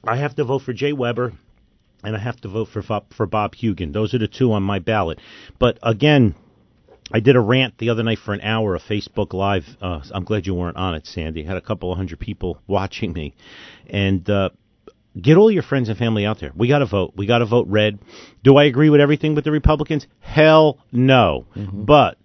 I 0.03 0.15
have 0.17 0.36
to 0.36 0.43
vote 0.43 0.60
for 0.63 0.74
Jay 0.74 0.93
Webber, 0.93 1.34
and 2.03 2.15
I 2.15 2.20
have 2.20 2.39
to 2.41 2.48
vote 2.48 2.70
for 2.70 2.81
Bob- 2.81 3.13
for 3.13 3.25
Bob 3.25 3.55
Hugin. 3.55 3.93
Those 3.93 4.13
are 4.13 4.17
the 4.20 4.27
two 4.27 4.51
on 4.53 4.63
my 4.63 4.79
ballot. 4.79 5.20
But 5.60 5.77
again, 5.84 6.36
I 7.12 7.20
did 7.20 7.36
a 7.36 7.39
rant 7.41 7.77
the 7.77 7.89
other 7.89 8.03
night 8.03 8.20
for 8.20 8.34
an 8.34 8.41
hour, 8.41 8.75
a 8.75 8.79
Facebook 8.79 9.34
Live. 9.34 9.65
Uh, 9.81 10.01
I'm 10.12 10.24
glad 10.24 10.48
you 10.48 10.55
weren't 10.55 10.77
on 10.77 10.96
it, 10.96 11.05
Sandy. 11.05 11.43
I 11.43 11.48
Had 11.50 11.58
a 11.58 11.62
couple 11.62 11.91
of 11.91 11.98
hundred 11.98 12.20
people 12.20 12.58
watching 12.67 13.13
me, 13.13 13.36
and 13.89 14.27
uh, 14.29 14.50
get 15.20 15.38
all 15.38 15.51
your 15.51 15.63
friends 15.63 15.89
and 15.89 15.98
family 15.98 16.25
out 16.25 16.39
there. 16.39 16.51
We 16.55 16.67
got 16.67 16.79
to 16.79 16.86
vote. 16.86 17.13
We 17.15 17.27
got 17.27 17.39
to 17.39 17.46
vote 17.46 17.67
red. 17.67 18.00
Do 18.43 18.58
I 18.58 18.63
agree 18.63 18.89
with 18.89 19.01
everything 19.01 19.36
with 19.36 19.43
the 19.43 19.51
Republicans? 19.51 20.08
Hell 20.20 20.79
no. 20.91 21.46
But 21.86 22.17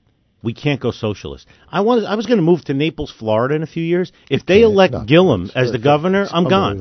we 0.42 0.54
can't 0.54 0.80
go 0.80 0.92
socialist. 0.92 1.47
I 1.71 1.80
wanted. 1.80 2.04
I 2.04 2.14
was 2.14 2.26
going 2.26 2.38
to 2.38 2.42
move 2.42 2.64
to 2.66 2.75
Naples, 2.75 3.11
Florida, 3.18 3.54
in 3.56 3.62
a 3.62 3.66
few 3.66 3.83
years. 3.83 4.12
If 4.30 4.47
they 4.47 4.62
elect 4.62 4.95
Gillum 5.06 5.50
as 5.54 5.73
the 5.73 5.78
governor, 5.78 6.26
I'm 6.30 6.45
gone. 6.50 6.78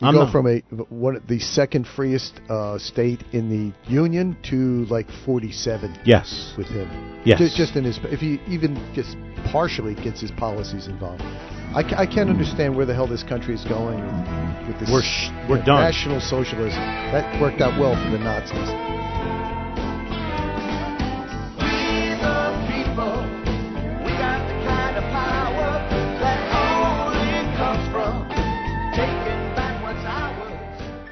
You 0.00 0.08
I'm 0.08 0.14
go 0.14 0.24
not- 0.24 0.32
from 0.32 0.46
a 0.46 0.58
one 0.90 1.20
the 1.28 1.40
second 1.40 1.86
freest 1.86 2.40
uh, 2.48 2.78
state 2.78 3.22
in 3.32 3.50
the 3.50 3.72
union 3.92 4.36
to 4.50 4.84
like 4.86 5.08
47 5.26 5.98
Yes. 6.04 6.54
with 6.56 6.68
him. 6.68 6.88
Yes. 7.24 7.38
Ju- 7.38 7.48
Just 7.56 7.74
in 7.76 7.84
his, 7.84 7.98
if 8.04 8.20
he 8.20 8.40
even 8.48 8.76
just 8.94 9.16
partially 9.50 9.94
gets 9.96 10.20
his 10.20 10.30
policies 10.30 10.86
involved. 10.86 11.22
I, 11.74 11.82
I 11.98 12.06
can't 12.06 12.30
understand 12.30 12.76
where 12.76 12.86
the 12.86 12.94
hell 12.94 13.06
this 13.06 13.22
country 13.22 13.54
is 13.54 13.64
going 13.64 14.00
with 14.66 14.78
this. 14.80 14.88
We're 14.90 15.02
sh- 15.02 15.28
we're 15.50 15.62
done. 15.64 15.82
National 15.82 16.20
socialism. 16.20 16.78
That 17.12 17.40
worked 17.42 17.60
out 17.60 17.78
well 17.78 17.92
for 18.02 18.10
the 18.10 18.18
Nazis. 18.18 18.87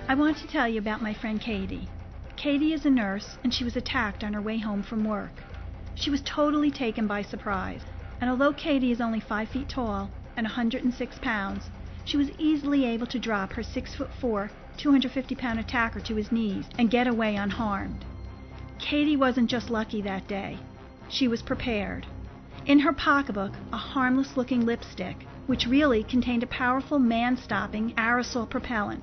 I 0.08 0.14
want 0.14 0.36
to 0.36 0.46
tell 0.46 0.68
you 0.68 0.78
about 0.78 1.02
my 1.02 1.12
friend 1.12 1.40
Katie. 1.40 1.88
Katie 2.36 2.72
is 2.72 2.86
a 2.86 2.90
nurse, 2.90 3.38
and 3.42 3.52
she 3.52 3.64
was 3.64 3.74
attacked 3.74 4.22
on 4.22 4.34
her 4.34 4.40
way 4.40 4.56
home 4.56 4.84
from 4.84 5.02
work. 5.02 5.42
She 5.96 6.10
was 6.10 6.20
totally 6.20 6.70
taken 6.70 7.08
by 7.08 7.22
surprise, 7.22 7.80
and 8.20 8.30
although 8.30 8.52
Katie 8.52 8.92
is 8.92 9.00
only 9.00 9.18
5 9.18 9.48
feet 9.48 9.68
tall 9.68 10.08
and 10.36 10.44
106 10.44 11.18
pounds, 11.18 11.70
she 12.04 12.16
was 12.16 12.30
easily 12.38 12.84
able 12.84 13.08
to 13.08 13.18
drop 13.18 13.52
her 13.54 13.64
6 13.64 13.94
foot 13.96 14.10
4, 14.20 14.48
250 14.76 15.34
pound 15.34 15.58
attacker 15.58 15.98
to 15.98 16.14
his 16.14 16.30
knees 16.30 16.66
and 16.78 16.88
get 16.88 17.08
away 17.08 17.34
unharmed. 17.34 18.04
Katie 18.78 19.16
wasn't 19.16 19.50
just 19.50 19.70
lucky 19.70 20.02
that 20.02 20.28
day, 20.28 20.56
she 21.08 21.26
was 21.26 21.42
prepared. 21.42 22.06
In 22.64 22.78
her 22.78 22.92
pocketbook, 22.92 23.54
a 23.72 23.76
harmless 23.76 24.36
looking 24.36 24.64
lipstick, 24.64 25.26
which 25.48 25.66
really 25.66 26.04
contained 26.04 26.44
a 26.44 26.46
powerful 26.46 27.00
man 27.00 27.36
stopping 27.36 27.92
aerosol 27.94 28.48
propellant. 28.48 29.02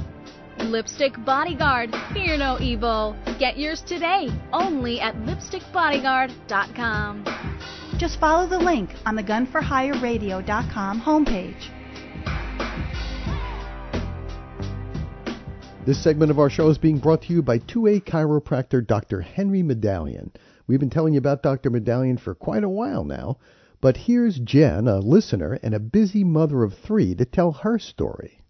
Lipstick 0.59 1.13
Bodyguard, 1.25 1.95
fear 2.13 2.37
no 2.37 2.59
evil. 2.59 3.15
Get 3.39 3.57
yours 3.57 3.81
today, 3.81 4.29
only 4.53 4.99
at 4.99 5.15
lipstickbodyguard.com. 5.15 7.25
Just 7.97 8.19
follow 8.19 8.47
the 8.47 8.59
link 8.59 8.91
on 9.05 9.15
the 9.15 9.23
gunforhireradio.com 9.23 11.01
homepage. 11.01 11.71
This 15.83 16.03
segment 16.03 16.29
of 16.29 16.37
our 16.37 16.49
show 16.49 16.69
is 16.69 16.77
being 16.77 16.99
brought 16.99 17.23
to 17.23 17.33
you 17.33 17.41
by 17.41 17.57
2A 17.57 18.03
chiropractor 18.03 18.85
Dr. 18.85 19.21
Henry 19.21 19.63
Madalian. 19.63 20.29
We've 20.67 20.79
been 20.79 20.91
telling 20.91 21.13
you 21.13 21.17
about 21.17 21.41
Dr. 21.41 21.71
Madalian 21.71 22.17
for 22.17 22.35
quite 22.35 22.63
a 22.63 22.69
while 22.69 23.03
now, 23.03 23.37
but 23.81 23.97
here's 23.97 24.37
Jen, 24.37 24.87
a 24.87 24.99
listener 24.99 25.57
and 25.63 25.73
a 25.73 25.79
busy 25.79 26.23
mother 26.23 26.63
of 26.63 26.75
three, 26.75 27.15
to 27.15 27.25
tell 27.25 27.51
her 27.51 27.79
story. 27.79 28.40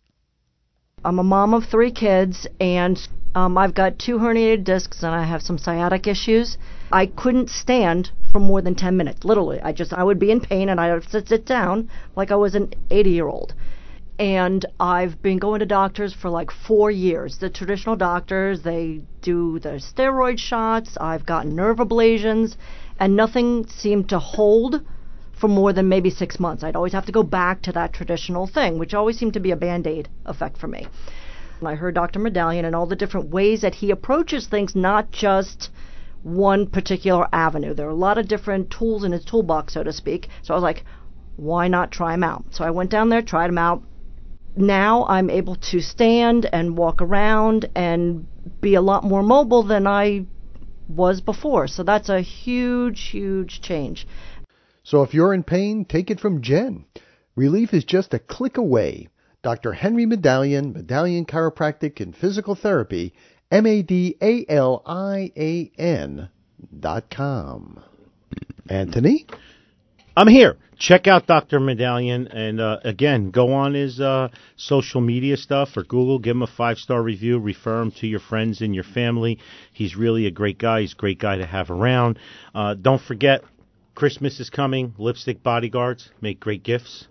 I'm 1.03 1.17
a 1.17 1.23
mom 1.23 1.55
of 1.55 1.65
three 1.65 1.91
kids, 1.91 2.45
and 2.59 2.95
um, 3.33 3.57
I've 3.57 3.73
got 3.73 3.97
two 3.97 4.19
herniated 4.19 4.63
discs, 4.63 5.01
and 5.01 5.15
I 5.15 5.23
have 5.23 5.41
some 5.41 5.57
sciatic 5.57 6.05
issues. 6.05 6.59
I 6.91 7.07
couldn't 7.07 7.49
stand 7.49 8.11
for 8.31 8.39
more 8.39 8.61
than 8.61 8.75
10 8.75 8.97
minutes, 8.97 9.25
literally. 9.25 9.59
I 9.61 9.71
just, 9.71 9.93
I 9.93 10.03
would 10.03 10.19
be 10.19 10.29
in 10.29 10.41
pain, 10.41 10.69
and 10.69 10.79
I 10.79 10.93
would 10.93 11.09
sit, 11.09 11.27
sit 11.27 11.45
down 11.47 11.89
like 12.15 12.29
I 12.29 12.35
was 12.35 12.53
an 12.53 12.73
80 12.91 13.09
year 13.09 13.27
old. 13.27 13.55
And 14.19 14.63
I've 14.79 15.19
been 15.23 15.39
going 15.39 15.61
to 15.61 15.65
doctors 15.65 16.13
for 16.13 16.29
like 16.29 16.51
four 16.51 16.91
years. 16.91 17.39
The 17.39 17.49
traditional 17.49 17.95
doctors, 17.95 18.61
they 18.61 19.01
do 19.23 19.57
the 19.57 19.81
steroid 19.81 20.37
shots. 20.37 20.97
I've 21.01 21.25
gotten 21.25 21.55
nerve 21.55 21.77
ablations, 21.77 22.57
and 22.99 23.15
nothing 23.15 23.65
seemed 23.65 24.09
to 24.09 24.19
hold 24.19 24.81
for 25.41 25.47
more 25.47 25.73
than 25.73 25.89
maybe 25.89 26.11
six 26.11 26.39
months. 26.39 26.63
I'd 26.63 26.75
always 26.75 26.93
have 26.93 27.07
to 27.07 27.11
go 27.11 27.23
back 27.23 27.63
to 27.63 27.71
that 27.73 27.91
traditional 27.91 28.45
thing, 28.45 28.77
which 28.77 28.93
always 28.93 29.17
seemed 29.17 29.33
to 29.33 29.39
be 29.39 29.51
a 29.51 29.55
band 29.55 29.87
aid 29.87 30.07
effect 30.25 30.57
for 30.57 30.67
me. 30.67 30.87
And 31.59 31.67
I 31.67 31.75
heard 31.75 31.95
Dr. 31.95 32.19
Madalian 32.19 32.63
and 32.63 32.75
all 32.75 32.85
the 32.85 32.95
different 32.95 33.29
ways 33.29 33.61
that 33.61 33.75
he 33.75 33.89
approaches 33.91 34.47
things, 34.47 34.75
not 34.75 35.11
just 35.11 35.71
one 36.23 36.67
particular 36.67 37.27
avenue. 37.33 37.73
There 37.73 37.87
are 37.87 37.97
a 37.97 38.05
lot 38.07 38.19
of 38.19 38.27
different 38.27 38.69
tools 38.69 39.03
in 39.03 39.11
his 39.11 39.25
toolbox, 39.25 39.73
so 39.73 39.83
to 39.83 39.91
speak. 39.91 40.29
So 40.43 40.53
I 40.53 40.57
was 40.57 40.63
like, 40.63 40.85
why 41.37 41.67
not 41.67 41.91
try 41.91 42.11
them 42.11 42.23
out? 42.23 42.45
So 42.51 42.63
I 42.63 42.69
went 42.69 42.91
down 42.91 43.09
there, 43.09 43.23
tried 43.23 43.47
them 43.47 43.57
out. 43.57 43.81
Now 44.55 45.05
I'm 45.07 45.29
able 45.29 45.55
to 45.55 45.79
stand 45.79 46.47
and 46.53 46.77
walk 46.77 47.01
around 47.01 47.67
and 47.75 48.27
be 48.59 48.75
a 48.75 48.81
lot 48.81 49.03
more 49.03 49.23
mobile 49.23 49.63
than 49.63 49.87
I 49.87 50.25
was 50.87 51.21
before. 51.21 51.67
So 51.67 51.83
that's 51.83 52.09
a 52.09 52.21
huge, 52.21 53.09
huge 53.09 53.61
change. 53.61 54.05
So 54.91 55.03
if 55.03 55.13
you're 55.13 55.33
in 55.33 55.43
pain, 55.43 55.85
take 55.85 56.11
it 56.11 56.19
from 56.19 56.41
Jen. 56.41 56.83
Relief 57.37 57.73
is 57.73 57.85
just 57.85 58.13
a 58.13 58.19
click 58.19 58.57
away. 58.57 59.07
Dr. 59.41 59.71
Henry 59.71 60.05
Madalian, 60.05 60.73
Madalian 60.73 61.25
Chiropractic 61.25 62.01
and 62.01 62.13
Physical 62.13 62.55
Therapy, 62.55 63.13
M 63.49 63.65
A 63.65 63.83
D 63.83 64.17
A 64.21 64.45
L 64.49 64.83
I 64.85 65.31
A 65.37 65.71
N 65.77 66.27
dot 66.77 67.09
com. 67.09 67.81
Anthony? 68.67 69.27
I'm 70.17 70.27
here. 70.27 70.57
Check 70.77 71.07
out 71.07 71.25
Dr. 71.25 71.61
Madalian, 71.61 72.27
and 72.29 72.59
uh, 72.59 72.79
again, 72.83 73.31
go 73.31 73.53
on 73.53 73.73
his 73.73 74.01
uh, 74.01 74.27
social 74.57 74.99
media 74.99 75.37
stuff 75.37 75.69
or 75.77 75.83
Google. 75.83 76.19
Give 76.19 76.35
him 76.35 76.41
a 76.41 76.47
five 76.47 76.79
star 76.79 77.01
review. 77.01 77.39
Refer 77.39 77.83
him 77.83 77.91
to 78.01 78.07
your 78.07 78.19
friends 78.19 78.59
and 78.59 78.75
your 78.75 78.83
family. 78.83 79.39
He's 79.71 79.95
really 79.95 80.25
a 80.25 80.31
great 80.31 80.57
guy. 80.57 80.81
He's 80.81 80.91
a 80.91 80.97
great 80.97 81.19
guy 81.19 81.37
to 81.37 81.45
have 81.45 81.71
around. 81.71 82.19
Uh, 82.53 82.73
don't 82.73 83.01
forget, 83.01 83.43
Christmas 83.95 84.39
is 84.39 84.49
coming. 84.49 84.93
Lipstick 84.97 85.43
bodyguards 85.43 86.09
make 86.21 86.39
great 86.39 86.63
gifts, 86.63 87.07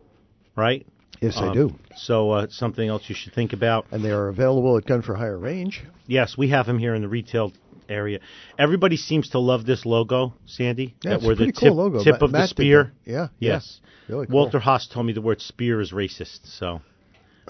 right? 0.56 0.86
Yes, 1.20 1.36
I 1.36 1.48
Um, 1.48 1.54
do. 1.54 1.74
So 1.96 2.30
uh, 2.30 2.46
something 2.48 2.88
else 2.88 3.02
you 3.08 3.14
should 3.14 3.34
think 3.34 3.52
about. 3.52 3.86
And 3.90 4.02
they 4.02 4.10
are 4.10 4.28
available 4.28 4.76
at 4.78 4.86
Gun 4.86 5.02
for 5.02 5.14
Hire 5.14 5.38
Range. 5.38 5.82
Yes, 6.06 6.36
we 6.38 6.48
have 6.48 6.66
them 6.66 6.78
here 6.78 6.94
in 6.94 7.02
the 7.02 7.08
retail 7.08 7.52
area. 7.88 8.20
Everybody 8.58 8.96
seems 8.96 9.30
to 9.30 9.38
love 9.38 9.66
this 9.66 9.84
logo, 9.84 10.32
Sandy. 10.46 10.94
Yeah, 11.04 11.10
that 11.10 11.14
it's 11.16 11.24
a 11.24 11.26
we're 11.26 11.34
the 11.34 11.36
pretty 11.44 11.52
tip, 11.52 11.68
cool 11.68 11.76
logo. 11.76 12.02
tip 12.02 12.20
Ma- 12.20 12.24
of 12.26 12.32
the 12.32 12.38
Matt 12.38 12.48
did 12.48 12.54
spear. 12.56 12.92
Yeah, 13.04 13.28
yeah. 13.38 13.52
Yes. 13.54 13.80
Really 14.08 14.26
cool. 14.26 14.36
Walter 14.36 14.58
Haas 14.60 14.88
told 14.88 15.06
me 15.06 15.12
the 15.12 15.20
word 15.20 15.40
spear 15.40 15.80
is 15.80 15.92
racist, 15.92 16.40
so. 16.46 16.80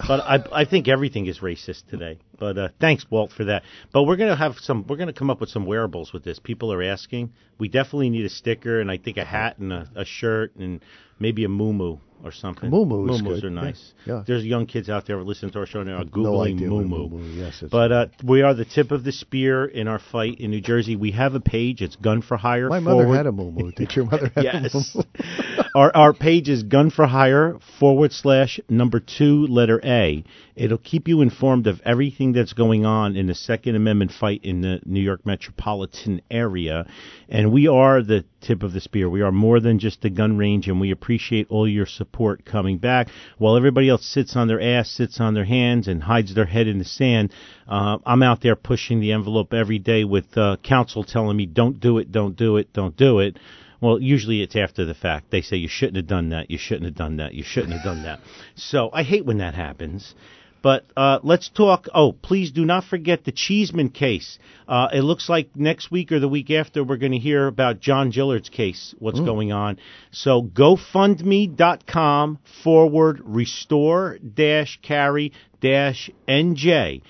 But 0.07 0.19
I, 0.21 0.61
I 0.61 0.65
think 0.65 0.87
everything 0.87 1.27
is 1.27 1.39
racist 1.39 1.87
today. 1.89 2.19
But 2.41 2.57
uh, 2.57 2.69
thanks, 2.79 3.05
Walt, 3.11 3.31
for 3.31 3.45
that. 3.45 3.61
But 3.93 4.03
we're 4.05 4.15
gonna 4.17 4.35
have 4.35 4.55
some. 4.57 4.83
We're 4.89 4.97
gonna 4.97 5.13
come 5.13 5.29
up 5.29 5.39
with 5.39 5.49
some 5.51 5.67
wearables 5.67 6.11
with 6.11 6.23
this. 6.23 6.39
People 6.39 6.73
are 6.73 6.81
asking. 6.81 7.31
We 7.59 7.67
definitely 7.69 8.09
need 8.09 8.25
a 8.25 8.29
sticker 8.29 8.81
and 8.81 8.89
I 8.89 8.97
think 8.97 9.17
a 9.17 9.23
hat 9.25 9.59
and 9.59 9.71
a, 9.71 9.87
a 9.95 10.03
shirt 10.05 10.55
and 10.55 10.81
maybe 11.19 11.45
a 11.45 11.47
muumuu 11.47 11.99
or 12.23 12.31
something. 12.31 12.71
Muumuu 12.71 13.09
is 13.13 13.21
Muumuus 13.21 13.35
good. 13.41 13.43
are 13.45 13.49
nice. 13.51 13.93
Yeah, 14.05 14.13
yeah. 14.15 14.23
There's 14.25 14.43
young 14.43 14.65
kids 14.65 14.89
out 14.89 15.05
there 15.05 15.21
listening 15.23 15.51
to 15.53 15.59
our 15.59 15.65
show 15.67 15.83
now 15.83 15.97
are 15.97 16.03
No 16.03 16.09
googling 16.11 16.57
a 16.57 16.63
muumuu. 16.63 17.11
muumuu- 17.11 17.37
yes, 17.37 17.63
But 17.71 17.91
uh, 17.91 18.05
we 18.23 18.41
are 18.41 18.55
the 18.55 18.65
tip 18.65 18.89
of 18.91 19.03
the 19.03 19.11
spear 19.11 19.65
in 19.65 19.87
our 19.87 19.99
fight 19.99 20.39
in 20.39 20.49
New 20.49 20.61
Jersey. 20.61 20.95
We 20.95 21.11
have 21.11 21.35
a 21.35 21.39
page. 21.39 21.81
It's 21.83 21.95
Gun 21.95 22.23
for 22.23 22.37
Hire. 22.37 22.69
My 22.69 22.79
mother 22.79 23.07
had 23.07 23.27
a 23.27 23.31
moo 23.31 23.71
Did 23.71 23.95
your 23.95 24.05
mother 24.05 24.31
have 24.35 24.37
a 24.37 24.43
Yes. 24.43 24.95
moo 24.95 25.03
our 25.75 25.95
our 25.95 26.13
page 26.13 26.49
is 26.49 26.63
Gun 26.63 26.89
for 26.89 27.05
Hire 27.05 27.57
forward 27.79 28.11
slash 28.13 28.59
number 28.69 28.99
two 28.99 29.45
letter 29.47 29.79
A. 29.83 30.23
It'll 30.55 30.77
keep 30.79 31.07
you 31.07 31.21
informed 31.21 31.65
of 31.67 31.79
everything 31.85 32.30
that's 32.33 32.53
going 32.53 32.85
on 32.85 33.15
in 33.15 33.27
the 33.27 33.35
Second 33.35 33.75
Amendment 33.75 34.11
fight 34.11 34.41
in 34.43 34.61
the 34.61 34.79
New 34.85 34.99
York 34.99 35.25
metropolitan 35.25 36.21
area. 36.29 36.85
And 37.29 37.51
we 37.51 37.67
are 37.67 38.01
the 38.01 38.25
tip 38.41 38.63
of 38.63 38.73
the 38.73 38.81
spear. 38.81 39.09
We 39.09 39.21
are 39.21 39.31
more 39.31 39.59
than 39.59 39.79
just 39.79 40.03
a 40.05 40.09
gun 40.09 40.37
range, 40.37 40.67
and 40.67 40.79
we 40.79 40.91
appreciate 40.91 41.47
all 41.49 41.67
your 41.67 41.85
support 41.85 42.45
coming 42.45 42.77
back. 42.77 43.09
While 43.37 43.57
everybody 43.57 43.89
else 43.89 44.05
sits 44.05 44.35
on 44.35 44.47
their 44.47 44.61
ass, 44.61 44.89
sits 44.89 45.19
on 45.19 45.33
their 45.33 45.45
hands, 45.45 45.87
and 45.87 46.03
hides 46.03 46.33
their 46.33 46.45
head 46.45 46.67
in 46.67 46.79
the 46.79 46.85
sand, 46.85 47.33
uh, 47.67 47.97
I'm 48.05 48.23
out 48.23 48.41
there 48.41 48.55
pushing 48.55 48.99
the 48.99 49.11
envelope 49.11 49.53
every 49.53 49.79
day 49.79 50.03
with 50.03 50.37
uh, 50.37 50.57
counsel 50.63 51.03
telling 51.03 51.37
me, 51.37 51.45
don't 51.45 51.79
do 51.79 51.97
it, 51.97 52.11
don't 52.11 52.35
do 52.35 52.57
it, 52.57 52.73
don't 52.73 52.95
do 52.95 53.19
it. 53.19 53.37
Well, 53.81 53.99
usually 53.99 54.43
it's 54.43 54.55
after 54.55 54.85
the 54.85 54.93
fact. 54.93 55.31
They 55.31 55.41
say 55.41 55.57
you 55.57 55.67
shouldn't 55.67 55.97
have 55.97 56.07
done 56.07 56.29
that. 56.29 56.51
You 56.51 56.59
shouldn't 56.59 56.85
have 56.85 56.95
done 56.95 57.17
that. 57.17 57.33
You 57.33 57.43
shouldn't 57.43 57.73
have 57.73 57.83
done 57.83 58.03
that. 58.03 58.19
So 58.55 58.91
I 58.93 59.01
hate 59.01 59.25
when 59.25 59.39
that 59.39 59.55
happens. 59.55 60.13
But 60.61 60.85
uh, 60.95 61.19
let's 61.23 61.49
talk. 61.49 61.87
Oh, 61.93 62.11
please 62.11 62.51
do 62.51 62.65
not 62.65 62.83
forget 62.83 63.23
the 63.23 63.31
Cheeseman 63.31 63.89
case. 63.89 64.37
Uh, 64.67 64.89
it 64.93 65.01
looks 65.01 65.27
like 65.27 65.55
next 65.55 65.91
week 65.91 66.11
or 66.11 66.19
the 66.19 66.27
week 66.27 66.51
after 66.51 66.83
we're 66.83 66.97
going 66.97 67.13
to 67.13 67.17
hear 67.17 67.47
about 67.47 67.79
John 67.79 68.11
Gillard's 68.11 68.49
case. 68.49 68.93
What's 68.99 69.19
going 69.19 69.51
on? 69.51 69.77
So 70.11 70.43
GoFundMe.com 70.43 72.39
forward 72.63 73.21
restore 73.23 74.19
dash 74.19 74.79
carry 74.81 75.33
dash 75.61 76.11
NJ. 76.27 77.01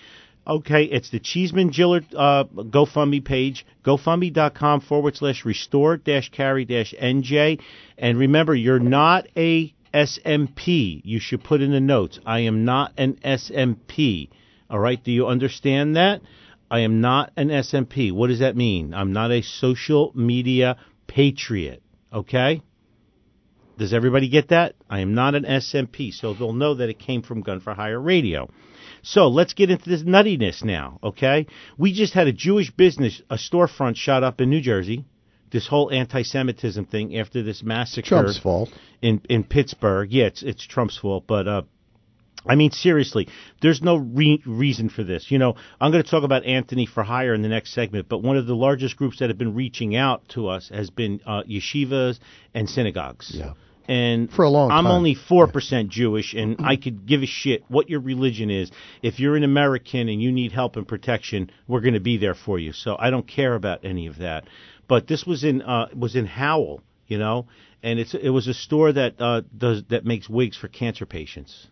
Okay, 0.48 0.86
it's 0.86 1.12
the 1.12 1.19
Cheeseman 1.19 1.71
Gillard 1.71 2.06
uh, 2.15 2.45
GoFundMe 2.45 3.23
page, 3.23 3.65
GoFundMe.com 3.86 4.82
forward 4.82 5.15
slash 5.15 5.45
restore 5.45 5.97
dash 5.97 6.30
carry 6.30 6.65
dash 6.65 6.95
NJ. 6.99 7.62
And 7.97 8.17
remember, 8.17 8.56
you're 8.56 8.80
not 8.80 9.28
a 9.38 9.71
SMP. 9.93 11.01
You 11.04 11.19
should 11.19 11.43
put 11.43 11.62
in 11.62 11.71
the 11.71 11.80
notes. 11.80 12.19
I 12.25 12.41
am 12.41 12.65
not 12.65 12.93
an 12.97 13.19
SMP. 13.23 14.30
All 14.69 14.80
right, 14.80 15.04
do 15.04 15.12
you 15.12 15.27
understand 15.27 15.95
that? 15.95 16.21
I 16.69 16.80
am 16.80 17.01
not 17.01 17.34
an 17.36 17.49
SMP. 17.49 18.12
What 18.12 18.27
does 18.27 18.39
that 18.39 18.56
mean? 18.56 18.93
I'm 18.93 19.12
not 19.12 19.32
a 19.32 19.41
social 19.41 20.12
media 20.15 20.77
patriot. 21.08 21.84
Okay? 22.13 22.62
Does 23.77 23.93
everybody 23.93 24.30
get 24.30 24.49
that? 24.49 24.75
I 24.89 24.99
am 24.99 25.13
not 25.13 25.36
an 25.36 25.43
SMP, 25.43 26.13
so 26.13 26.34
they'll 26.34 26.54
know 26.54 26.75
that 26.75 26.89
it 26.89 26.99
came 26.99 27.23
from 27.23 27.41
Gun 27.41 27.60
for 27.60 27.73
Hire 27.73 27.99
Radio. 27.99 28.49
So 29.01 29.27
let's 29.27 29.54
get 29.54 29.71
into 29.71 29.89
this 29.89 30.04
nuttiness 30.04 30.63
now, 30.63 30.99
okay? 31.04 31.47
We 31.77 31.91
just 31.91 32.13
had 32.13 32.27
a 32.27 32.34
Jewish 32.34 32.69
business, 32.71 33.21
a 33.30 33.36
storefront 33.36 33.95
shot 33.95 34.23
up 34.23 34.39
in 34.39 34.49
New 34.49 34.62
Jersey. 34.62 35.06
This 35.51 35.67
whole 35.67 35.91
anti-Semitism 35.91 36.85
thing 36.85 37.17
after 37.17 37.43
this 37.43 37.61
massacre 37.63 38.07
Trump's 38.07 38.37
fault. 38.39 38.69
in 39.01 39.21
in 39.29 39.43
Pittsburgh. 39.43 40.11
Yeah, 40.11 40.25
it's 40.25 40.43
it's 40.43 40.65
Trump's 40.65 40.97
fault, 40.97 41.25
but 41.27 41.47
uh, 41.47 41.61
I 42.47 42.55
mean 42.55 42.71
seriously, 42.71 43.27
there's 43.61 43.81
no 43.81 43.97
re- 43.97 44.41
reason 44.45 44.89
for 44.89 45.03
this. 45.03 45.29
You 45.29 45.37
know, 45.39 45.55
I'm 45.79 45.91
going 45.91 46.03
to 46.03 46.09
talk 46.09 46.23
about 46.23 46.45
Anthony 46.45 46.85
for 46.85 47.03
Hire 47.03 47.33
in 47.33 47.41
the 47.41 47.49
next 47.49 47.73
segment, 47.73 48.07
but 48.09 48.23
one 48.23 48.37
of 48.37 48.47
the 48.47 48.55
largest 48.55 48.95
groups 48.95 49.19
that 49.19 49.29
have 49.29 49.37
been 49.37 49.53
reaching 49.53 49.95
out 49.95 50.27
to 50.29 50.47
us 50.47 50.69
has 50.69 50.89
been 50.89 51.19
uh, 51.25 51.43
yeshivas 51.43 52.19
and 52.53 52.69
synagogues. 52.69 53.31
Yeah. 53.35 53.53
And 53.87 54.31
For 54.31 54.45
a 54.45 54.49
long 54.49 54.71
I'm 54.71 54.85
time. 54.85 54.93
only 54.93 55.15
four 55.15 55.47
percent 55.47 55.89
Jewish, 55.89 56.33
and 56.33 56.55
I 56.59 56.77
could 56.77 57.05
give 57.05 57.23
a 57.23 57.25
shit 57.25 57.63
what 57.67 57.89
your 57.89 57.99
religion 57.99 58.49
is. 58.49 58.71
If 59.01 59.19
you're 59.19 59.35
an 59.35 59.43
American 59.43 60.07
and 60.07 60.21
you 60.21 60.31
need 60.31 60.51
help 60.53 60.77
and 60.77 60.87
protection, 60.87 61.51
we're 61.67 61.81
going 61.81 61.95
to 61.95 61.99
be 61.99 62.17
there 62.17 62.35
for 62.35 62.57
you. 62.57 62.71
So 62.73 62.95
I 62.97 63.09
don't 63.09 63.27
care 63.27 63.53
about 63.53 63.83
any 63.83 64.07
of 64.07 64.19
that. 64.19 64.45
But 64.91 65.08
this 65.08 65.25
was 65.25 65.45
in 65.45 65.62
uh, 65.62 65.88
was 65.95 66.17
in 66.17 66.25
Howell, 66.25 66.84
you 67.08 67.17
know, 67.17 67.47
and 67.82 67.97
it's 67.97 68.13
it 68.13 68.27
was 68.27 68.49
a 68.49 68.54
store 68.54 68.91
that 68.91 69.21
uh, 69.21 69.43
does 69.58 69.84
that 69.88 70.04
makes 70.04 70.27
wigs 70.27 70.58
for 70.58 70.67
cancer 70.67 71.06
patients. 71.06 71.67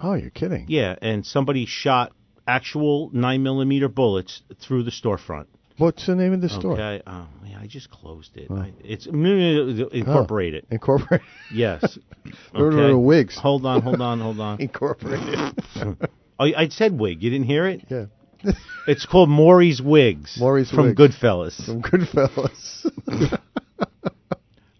Oh, 0.00 0.14
you're 0.14 0.30
kidding. 0.30 0.66
Yeah, 0.68 0.94
and 1.02 1.26
somebody 1.26 1.66
shot 1.66 2.12
actual 2.46 3.10
nine 3.12 3.42
millimeter 3.42 3.88
bullets 3.88 4.42
through 4.60 4.84
the 4.84 4.92
storefront. 4.92 5.46
What's 5.78 6.06
the 6.06 6.14
name 6.14 6.32
of 6.32 6.42
the 6.42 6.48
store? 6.48 6.74
Okay, 6.74 7.02
oh, 7.04 7.26
yeah, 7.44 7.58
I 7.60 7.66
just 7.66 7.90
closed 7.90 8.36
it. 8.36 8.48
I, 8.48 8.72
it's 8.84 9.08
incorporated. 9.08 10.66
Incorporated. 10.70 11.26
Yes. 11.52 11.98
Okay. 12.54 12.94
wigs. 12.94 13.36
Hold 13.38 13.66
on, 13.66 13.82
hold 13.82 14.00
on, 14.00 14.18
hold 14.18 14.40
on. 14.40 14.58
Incorporated. 14.60 15.60
Oh, 16.38 16.46
I 16.46 16.68
said 16.68 16.98
wig. 16.98 17.22
You 17.22 17.30
didn't 17.30 17.46
hear 17.46 17.68
it? 17.68 17.84
yeah. 17.88 18.06
It's 18.86 19.06
called 19.06 19.30
Morrie's 19.30 19.80
Wigs. 19.80 20.36
Morrie's 20.38 20.70
from 20.70 20.88
Wigs. 20.88 21.00
Goodfellas. 21.00 21.64
From 21.64 21.80
Goodfellas. 21.82 23.40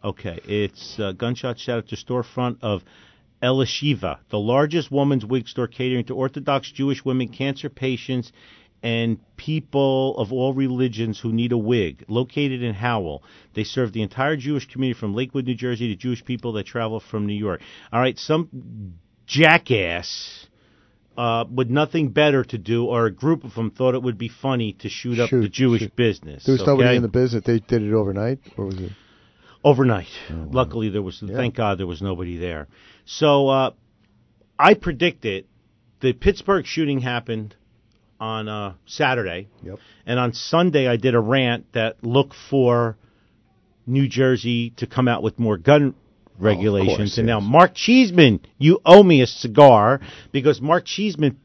Okay, 0.04 0.38
it's 0.46 1.00
uh, 1.00 1.12
gunshot 1.12 1.58
shot 1.58 1.78
at 1.78 1.88
the 1.88 1.96
storefront 1.96 2.58
of 2.60 2.82
Elishiva, 3.42 4.18
the 4.28 4.38
largest 4.38 4.90
woman's 4.90 5.24
wig 5.24 5.48
store 5.48 5.66
catering 5.66 6.04
to 6.04 6.14
Orthodox 6.14 6.70
Jewish 6.70 7.02
women, 7.06 7.28
cancer 7.28 7.70
patients, 7.70 8.30
and 8.82 9.18
people 9.38 10.14
of 10.18 10.30
all 10.30 10.52
religions 10.52 11.18
who 11.20 11.32
need 11.32 11.52
a 11.52 11.56
wig. 11.58 12.04
Located 12.06 12.62
in 12.62 12.74
Howell, 12.74 13.22
they 13.54 13.64
serve 13.64 13.94
the 13.94 14.02
entire 14.02 14.36
Jewish 14.36 14.68
community 14.68 15.00
from 15.00 15.14
Lakewood, 15.14 15.46
New 15.46 15.54
Jersey, 15.54 15.88
to 15.88 15.96
Jewish 15.96 16.22
people 16.22 16.52
that 16.52 16.66
travel 16.66 17.00
from 17.00 17.24
New 17.24 17.32
York. 17.32 17.62
All 17.90 18.00
right, 18.00 18.18
some 18.18 18.98
jackass. 19.26 20.48
Uh, 21.16 21.44
with 21.52 21.70
nothing 21.70 22.08
better 22.08 22.42
to 22.42 22.58
do, 22.58 22.86
or 22.86 23.06
a 23.06 23.10
group 23.10 23.44
of 23.44 23.54
them 23.54 23.70
thought 23.70 23.94
it 23.94 24.02
would 24.02 24.18
be 24.18 24.28
funny 24.28 24.72
to 24.72 24.88
shoot 24.88 25.20
up 25.20 25.30
Shoot, 25.30 25.42
the 25.42 25.48
Jewish 25.48 25.82
shoot. 25.82 25.94
business. 25.94 26.44
there 26.44 26.54
was 26.54 26.66
nobody 26.66 26.96
in 26.96 27.02
the 27.02 27.08
business. 27.08 27.44
They 27.44 27.60
did 27.60 27.82
it 27.82 27.92
overnight, 27.92 28.40
or 28.56 28.66
was 28.66 28.74
it? 28.80 28.90
overnight. 29.62 30.08
Oh, 30.30 30.48
Luckily, 30.50 30.88
there 30.88 31.02
was. 31.02 31.22
Thank 31.24 31.54
God 31.54 31.78
there 31.78 31.86
was 31.86 32.02
nobody 32.02 32.36
there. 32.36 32.66
So 33.04 33.48
uh, 33.48 33.70
I 34.58 34.74
predicted 34.74 35.46
the 36.00 36.12
Pittsburgh 36.14 36.66
shooting 36.66 37.00
happened 37.00 37.54
on 38.20 38.48
uh, 38.48 38.74
Saturday, 38.86 39.48
Yep. 39.62 39.78
and 40.06 40.18
on 40.18 40.32
Sunday 40.32 40.88
I 40.88 40.96
did 40.96 41.14
a 41.14 41.20
rant 41.20 41.72
that 41.74 42.02
looked 42.02 42.34
for 42.50 42.96
New 43.86 44.08
Jersey 44.08 44.70
to 44.78 44.86
come 44.86 45.08
out 45.08 45.22
with 45.22 45.38
more 45.38 45.58
gun 45.58 45.94
regulations. 46.38 46.96
course, 46.96 47.18
and 47.18 47.26
now. 47.26 47.40
Mark 47.40 47.74
Cheeseman, 47.74 48.40
you 48.58 48.80
owe 48.84 49.02
me 49.02 49.22
a 49.22 49.26
cigar 49.26 50.00
because 50.32 50.60
Mark 50.60 50.84
Cheeseman 50.84 51.38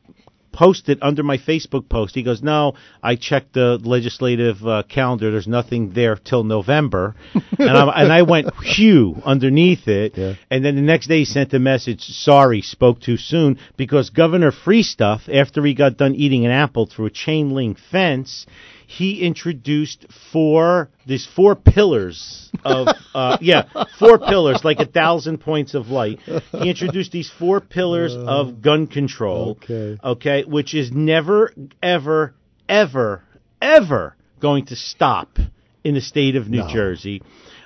posted 0.52 1.00
under 1.02 1.24
my 1.24 1.38
Facebook 1.38 1.88
post. 1.90 2.16
He 2.16 2.24
goes, 2.24 2.42
"No, 2.42 2.74
I 3.02 3.16
checked 3.16 3.54
the 3.54 3.80
legislative 3.82 4.66
uh, 4.66 4.84
calendar. 4.90 5.32
There's 5.32 5.48
nothing 5.48 5.92
there 5.94 6.16
till 6.16 6.44
November." 6.44 7.16
and, 7.58 7.70
I, 7.70 8.02
and 8.04 8.12
I 8.12 8.24
went, 8.24 8.54
"Phew!" 8.56 9.22
underneath 9.24 9.88
it. 9.88 10.18
Yeah. 10.18 10.34
And 10.50 10.64
then 10.64 10.76
the 10.76 10.82
next 10.82 11.08
day 11.08 11.20
he 11.20 11.26
sent 11.26 11.54
a 11.54 11.60
message, 11.60 12.02
"Sorry, 12.02 12.62
spoke 12.62 13.00
too 13.00 13.18
soon," 13.18 13.60
because 13.78 14.10
Governor 14.10 14.52
Free 14.52 14.84
Stuff, 14.84 15.30
after 15.32 15.64
he 15.64 15.74
got 15.74 15.98
done 15.98 16.16
eating 16.16 16.46
an 16.46 16.52
apple 16.52 16.86
through 16.88 17.06
a 17.06 17.12
chain 17.12 17.52
link 17.52 17.78
fence, 17.92 18.46
he 18.90 19.22
introduced 19.22 20.08
four 20.34 20.90
these 21.06 21.24
four 21.36 21.56
pillars 21.56 22.50
of 22.66 22.88
uh, 23.14 23.38
yeah 23.40 23.86
four 24.00 24.18
pillars 24.18 24.66
like 24.66 24.80
a 24.80 24.86
thousand 24.88 25.38
points 25.38 25.76
of 25.76 25.90
light. 25.90 26.18
He 26.52 26.70
introduced 26.72 27.12
these 27.12 27.30
four 27.30 27.62
pillars 27.62 28.16
of 28.16 28.64
gun 28.64 28.88
control. 28.88 29.60
Okay. 29.62 30.00
Okay, 30.04 30.44
which 30.44 30.74
is 30.74 30.92
never 30.92 31.54
ever 31.84 32.34
ever 32.68 33.24
ever 33.62 34.16
going 34.40 34.66
to 34.66 34.76
stop 34.76 35.38
in 35.84 35.94
the 35.94 36.02
state 36.02 36.36
of 36.36 36.50
New 36.50 36.62
No. 36.62 36.68
Jersey. 36.68 37.22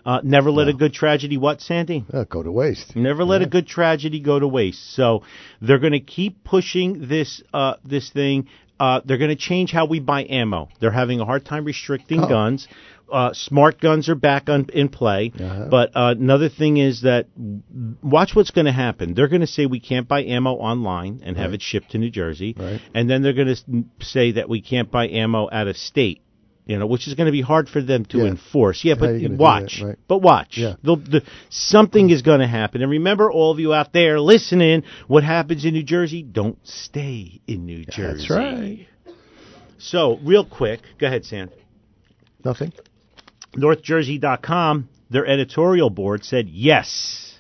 Uh, 0.06 0.20
never 0.22 0.52
let 0.52 0.68
a 0.68 0.74
good 0.74 0.94
tragedy 0.94 1.38
what 1.38 1.62
Sandy? 1.62 2.04
Uh, 2.12 2.26
go 2.26 2.44
to 2.44 2.52
waste. 2.52 2.94
Never 2.98 3.24
let 3.24 3.42
a 3.42 3.46
good 3.46 3.66
tragedy 3.66 4.20
go 4.20 4.38
to 4.38 4.48
waste. 4.48 4.94
So 4.94 5.24
they're 5.62 5.80
going 5.80 5.94
to 5.94 6.02
keep 6.02 6.44
pushing 6.44 7.08
this 7.08 7.42
uh, 7.54 7.76
this 7.86 8.10
thing. 8.10 8.50
Uh, 8.80 9.02
they're 9.06 9.18
going 9.20 9.30
to 9.30 9.36
change 9.36 9.72
how 9.72 9.86
we 9.86 10.00
buy 10.00 10.26
ammo. 10.30 10.68
They're 10.80 10.92
having 10.92 11.20
a 11.20 11.26
hard 11.26 11.46
time 11.46 11.64
restricting 11.66 12.22
Oh. 12.22 12.28
guns. 12.28 12.68
Uh, 13.12 13.32
smart 13.34 13.80
guns 13.80 14.10
are 14.10 14.16
back 14.16 14.50
on, 14.50 14.66
in 14.74 14.90
play. 14.90 15.32
Uh-huh. 15.40 15.68
But 15.70 15.92
uh, 15.96 16.16
another 16.18 16.50
thing 16.50 16.78
is 16.78 17.02
that 17.02 17.28
watch 18.02 18.32
what's 18.36 18.50
going 18.50 18.66
to 18.66 18.72
happen. 18.72 19.14
They're 19.14 19.28
going 19.28 19.42
to 19.42 19.48
say 19.48 19.68
we 19.68 19.80
can't 19.80 20.08
buy 20.08 20.24
ammo 20.24 20.54
online 20.54 21.22
and 21.24 21.38
have 21.38 21.52
Right. 21.52 21.56
it 21.56 21.62
shipped 21.62 21.92
to 21.92 22.00
New 22.00 22.10
Jersey, 22.10 22.56
Right. 22.58 22.82
and 22.96 23.08
then 23.08 23.22
they're 23.22 23.34
going 23.34 23.54
to 23.56 23.84
say 24.04 24.32
that 24.32 24.50
we 24.50 24.62
can't 24.62 24.90
buy 24.90 25.08
ammo 25.10 25.48
out 25.52 25.68
of 25.68 25.78
state. 25.78 26.23
You 26.66 26.80
know, 26.80 26.88
which 26.88 27.10
is 27.10 27.14
going 27.16 27.26
to 27.26 27.32
be 27.34 27.42
hard 27.42 27.68
for 27.68 27.82
them 27.82 28.06
to 28.06 28.20
Yeah. 28.20 28.24
enforce. 28.26 28.86
Yeah, 28.86 28.94
but 28.98 29.20
watch. 29.32 29.80
that, 29.82 29.86
right. 29.86 30.00
But 30.08 30.20
watch. 30.20 30.58
Yeah. 30.58 30.76
They'll- 30.82 30.96
the, 30.96 31.22
something 31.50 32.10
is 32.10 32.22
going 32.22 32.40
to 32.40 32.48
happen. 32.48 32.82
And 32.82 32.90
remember, 32.90 33.30
all 33.30 33.52
of 33.52 33.60
you 33.60 33.74
out 33.74 33.92
there 33.92 34.18
listening, 34.20 34.84
what 35.08 35.24
happens 35.26 35.66
in 35.66 35.74
New 35.74 35.84
Jersey, 35.84 36.24
don't 36.24 36.58
stay 36.66 37.42
in 37.48 37.66
New 37.66 37.84
Jersey. 37.84 38.28
That's 38.28 38.30
right. 38.30 38.88
So, 39.78 40.18
real 40.24 40.46
quick, 40.46 40.80
go 41.00 41.08
ahead, 41.08 41.26
Sam. 41.26 41.50
Nothing. 42.46 42.72
NorthJersey.com, 43.58 44.88
their 45.10 45.26
editorial 45.26 45.90
board 45.90 46.24
said 46.24 46.48
yes. 46.48 47.33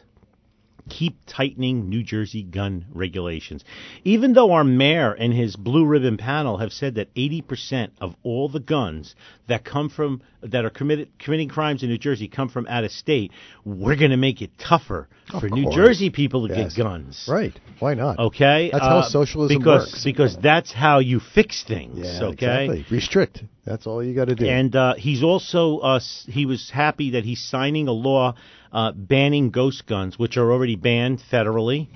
Keep 0.89 1.17
tightening 1.25 1.89
New 1.89 2.03
Jersey 2.03 2.43
gun 2.43 2.85
regulations. 2.93 3.63
Even 4.03 4.33
though 4.33 4.51
our 4.51 4.63
mayor 4.63 5.13
and 5.13 5.33
his 5.33 5.55
blue 5.55 5.85
ribbon 5.85 6.17
panel 6.17 6.57
have 6.57 6.71
said 6.73 6.95
that 6.95 7.13
80% 7.15 7.91
of 8.01 8.15
all 8.23 8.49
the 8.49 8.59
guns 8.59 9.15
that 9.47 9.63
come 9.63 9.89
from 9.89 10.21
that 10.41 10.65
are 10.65 10.69
committed 10.69 11.09
committing 11.19 11.47
crimes 11.49 11.83
in 11.83 11.89
New 11.89 11.97
Jersey 11.97 12.27
come 12.27 12.49
from 12.49 12.67
out 12.67 12.83
of 12.83 12.91
state, 12.91 13.31
we're 13.63 13.95
going 13.95 14.11
to 14.11 14.17
make 14.17 14.41
it 14.41 14.51
tougher 14.57 15.07
for 15.39 15.49
New. 15.49 15.71
Jersey 15.71 16.09
people 16.09 16.47
to 16.47 16.53
Yes. 16.53 16.75
get 16.75 16.83
guns. 16.83 17.25
Right. 17.29 17.57
Why 17.79 17.93
not? 17.93 18.19
Okay, 18.19 18.69
That's 18.71 18.83
how 18.83 18.97
Uh, 18.99 19.03
socialism 19.03 19.57
because, 19.57 19.87
works. 19.91 20.03
Because 20.03 20.37
that's 20.37 20.71
how 20.71 20.99
you 20.99 21.19
fix 21.19 21.63
things. 21.63 21.99
Yeah, 21.99 22.27
okay, 22.27 22.65
exactly. 22.65 22.85
Restrict. 22.89 23.43
That's 23.65 23.87
all 23.87 24.03
you 24.03 24.13
got 24.13 24.25
to 24.25 24.35
do. 24.35 24.45
and 24.45 24.75
uh, 24.75 24.95
he's 24.95 25.23
also 25.23 25.77
uh, 25.79 25.99
he 26.27 26.45
was 26.45 26.69
happy 26.69 27.11
that 27.11 27.23
he's 27.23 27.41
signing 27.41 27.87
a 27.87 27.93
law 27.93 28.35
uh, 28.71 28.91
banning 28.91 29.51
ghost 29.51 29.85
guns, 29.87 30.19
which 30.19 30.35
are 30.37 30.51
already 30.51 30.75
banned 30.75 31.21
federally. 31.31 31.87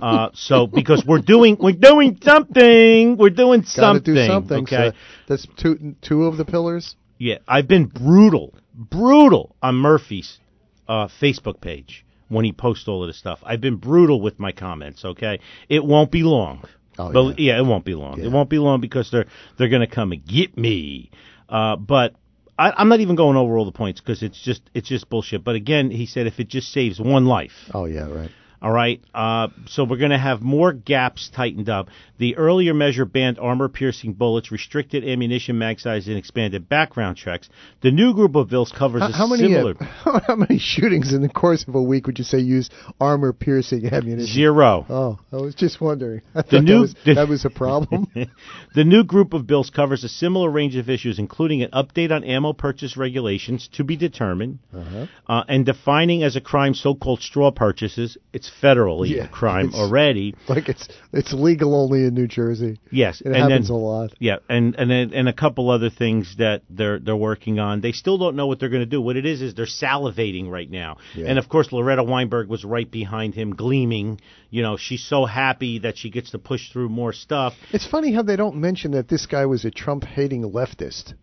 Uh, 0.00 0.28
so 0.34 0.66
because 0.66 1.04
we're 1.06 1.20
doing 1.22 1.56
we're 1.58 1.72
doing 1.72 2.18
something, 2.22 3.16
we're 3.16 3.30
doing 3.30 3.62
something. 3.64 4.14
do 4.14 4.26
something. 4.26 4.62
Okay. 4.64 4.90
So 4.90 4.96
that's 5.26 5.46
two 5.56 5.96
two 6.02 6.24
of 6.24 6.36
the 6.36 6.44
pillars. 6.44 6.94
Yeah, 7.18 7.38
I've 7.48 7.66
been 7.66 7.86
brutal, 7.86 8.54
brutal 8.74 9.56
on 9.62 9.76
Murphy's 9.76 10.38
uh, 10.86 11.08
Facebook 11.20 11.60
page 11.62 12.04
when 12.28 12.44
he 12.44 12.52
posts 12.52 12.86
all 12.88 13.02
of 13.02 13.08
this 13.08 13.18
stuff. 13.18 13.38
I've 13.42 13.62
been 13.62 13.76
brutal 13.76 14.20
with 14.20 14.38
my 14.38 14.52
comments. 14.52 15.04
Okay, 15.04 15.40
it 15.68 15.82
won't 15.82 16.10
be 16.10 16.22
long. 16.22 16.64
Oh, 16.98 17.12
but 17.12 17.38
yeah. 17.38 17.58
it 17.58 17.64
won't 17.64 17.84
be 17.84 17.94
long. 17.94 18.18
Yeah. 18.18 18.26
It 18.26 18.32
won't 18.32 18.50
be 18.50 18.58
long 18.58 18.80
because 18.80 19.10
they're 19.10 19.26
they're 19.58 19.68
going 19.68 19.86
to 19.86 19.92
come 19.92 20.12
and 20.12 20.24
get 20.24 20.56
me. 20.56 21.10
Uh, 21.48 21.76
but 21.76 22.14
I, 22.58 22.70
I'm 22.70 22.88
not 22.88 23.00
even 23.00 23.16
going 23.16 23.36
over 23.36 23.56
all 23.58 23.64
the 23.64 23.72
points 23.72 24.00
because 24.00 24.22
it's 24.22 24.40
just 24.40 24.62
it's 24.74 24.88
just 24.88 25.08
bullshit. 25.08 25.44
But 25.44 25.56
again, 25.56 25.90
he 25.90 26.06
said 26.06 26.26
if 26.26 26.40
it 26.40 26.48
just 26.48 26.72
saves 26.72 27.00
one 27.00 27.26
life, 27.26 27.70
Oh 27.72 27.84
yeah, 27.84 28.08
right. 28.08 28.30
All 28.62 28.72
right. 28.72 29.00
Uh, 29.14 29.48
so 29.66 29.84
we're 29.84 29.98
going 29.98 30.10
to 30.10 30.18
have 30.18 30.40
more 30.42 30.72
gaps 30.72 31.30
tightened 31.34 31.68
up. 31.68 31.88
The 32.18 32.36
earlier 32.36 32.72
measure 32.72 33.04
banned 33.04 33.38
armor 33.38 33.68
piercing 33.68 34.14
bullets, 34.14 34.50
restricted 34.50 35.04
ammunition 35.06 35.58
mag 35.58 35.78
size, 35.80 36.08
and 36.08 36.16
expanded 36.16 36.68
background 36.68 37.16
checks. 37.18 37.48
The 37.82 37.90
new 37.90 38.14
group 38.14 38.34
of 38.36 38.48
bills 38.48 38.72
covers 38.76 39.02
How, 39.02 39.08
a 39.08 39.12
how 39.12 39.26
many 39.26 39.42
similar 39.42 39.74
uh, 39.78 40.20
how 40.26 40.36
many 40.36 40.58
shootings 40.58 41.12
in 41.12 41.20
the 41.22 41.28
course 41.28 41.64
of 41.68 41.74
a 41.74 41.82
week 41.82 42.06
would 42.06 42.18
you 42.18 42.24
say 42.24 42.38
use 42.38 42.70
armor 43.00 43.32
piercing 43.34 43.86
ammunition? 43.92 44.32
zero. 44.34 44.86
Oh, 44.88 45.18
I 45.30 45.36
was 45.42 45.54
just 45.54 45.80
wondering. 45.80 46.22
I 46.34 46.42
The 46.42 46.48
thought 46.48 46.62
new- 46.64 46.74
that 46.74 46.80
was, 46.80 46.94
the- 47.04 47.14
that 47.14 47.28
was 47.28 47.44
a 47.44 47.50
problem. 47.50 48.06
the 48.74 48.84
new 48.84 49.04
group 49.04 49.34
of 49.34 49.46
bills 49.46 49.68
covers 49.70 50.02
a 50.04 50.08
similar 50.08 50.50
range 50.50 50.76
of 50.76 50.88
issues, 50.88 51.18
including 51.18 51.62
an 51.62 51.70
update 51.72 52.10
on 52.10 52.24
ammo 52.24 52.52
purchase 52.54 52.96
regulations 52.96 53.68
to 53.74 53.84
be 53.84 53.96
determined, 53.96 54.58
Uh-huh. 54.74 55.06
uh, 55.28 55.44
and 55.48 55.66
defining 55.66 56.22
as 56.22 56.36
a 56.36 56.40
crime 56.40 56.72
so-called 56.74 57.20
straw 57.20 57.50
purchases. 57.50 58.16
It's 58.32 58.45
federally 58.62 59.10
Yeah, 59.16 59.24
a 59.24 59.28
crime 59.28 59.66
it's- 59.68 59.80
already. 59.80 60.34
like 60.48 60.68
it's 60.68 60.88
it's 61.12 61.32
legal 61.32 61.74
only 61.74 62.04
in 62.04 62.14
New 62.14 62.26
Jersey. 62.26 62.78
Yes, 62.90 63.20
It 63.20 63.26
and 63.28 63.36
happens 63.36 63.68
then, 63.68 63.74
a 63.76 63.78
lot. 63.78 64.12
Yeah, 64.18 64.36
and 64.48 64.74
and 64.76 64.90
then, 64.90 65.12
and 65.14 65.28
a 65.28 65.32
couple 65.32 65.70
other 65.70 65.90
things 65.90 66.36
that 66.38 66.62
they're 66.70 66.98
they're 66.98 67.16
working 67.16 67.58
on. 67.58 67.80
They 67.80 67.92
still 67.92 68.18
don't 68.18 68.36
know 68.36 68.46
what 68.46 68.60
they're 68.60 68.68
going 68.68 68.82
to 68.82 68.86
do. 68.86 69.00
What 69.00 69.16
it 69.16 69.26
is 69.26 69.42
is 69.42 69.54
they're 69.54 69.66
salivating 69.66 70.48
right 70.50 70.70
now. 70.70 70.96
Yeah. 71.14 71.26
And 71.28 71.38
of 71.38 71.48
course, 71.48 71.72
Loretta 71.72 72.02
Weinberg 72.04 72.48
was 72.48 72.64
right 72.64 72.90
behind 72.90 73.34
him, 73.34 73.54
gleaming. 73.54 74.20
You 74.50 74.62
know, 74.62 74.76
she's 74.76 75.04
so 75.04 75.24
happy 75.24 75.80
that 75.80 75.98
she 75.98 76.10
gets 76.10 76.30
to 76.30 76.38
push 76.38 76.70
through 76.72 76.88
more 76.88 77.12
stuff. 77.12 77.54
It's 77.72 77.86
funny 77.86 78.12
how 78.12 78.22
they 78.22 78.36
don't 78.36 78.56
mention 78.56 78.92
that 78.92 79.08
this 79.08 79.26
guy 79.26 79.46
was 79.46 79.64
a 79.64 79.70
Trump 79.70 80.04
hating 80.04 80.42
leftist. 80.50 81.14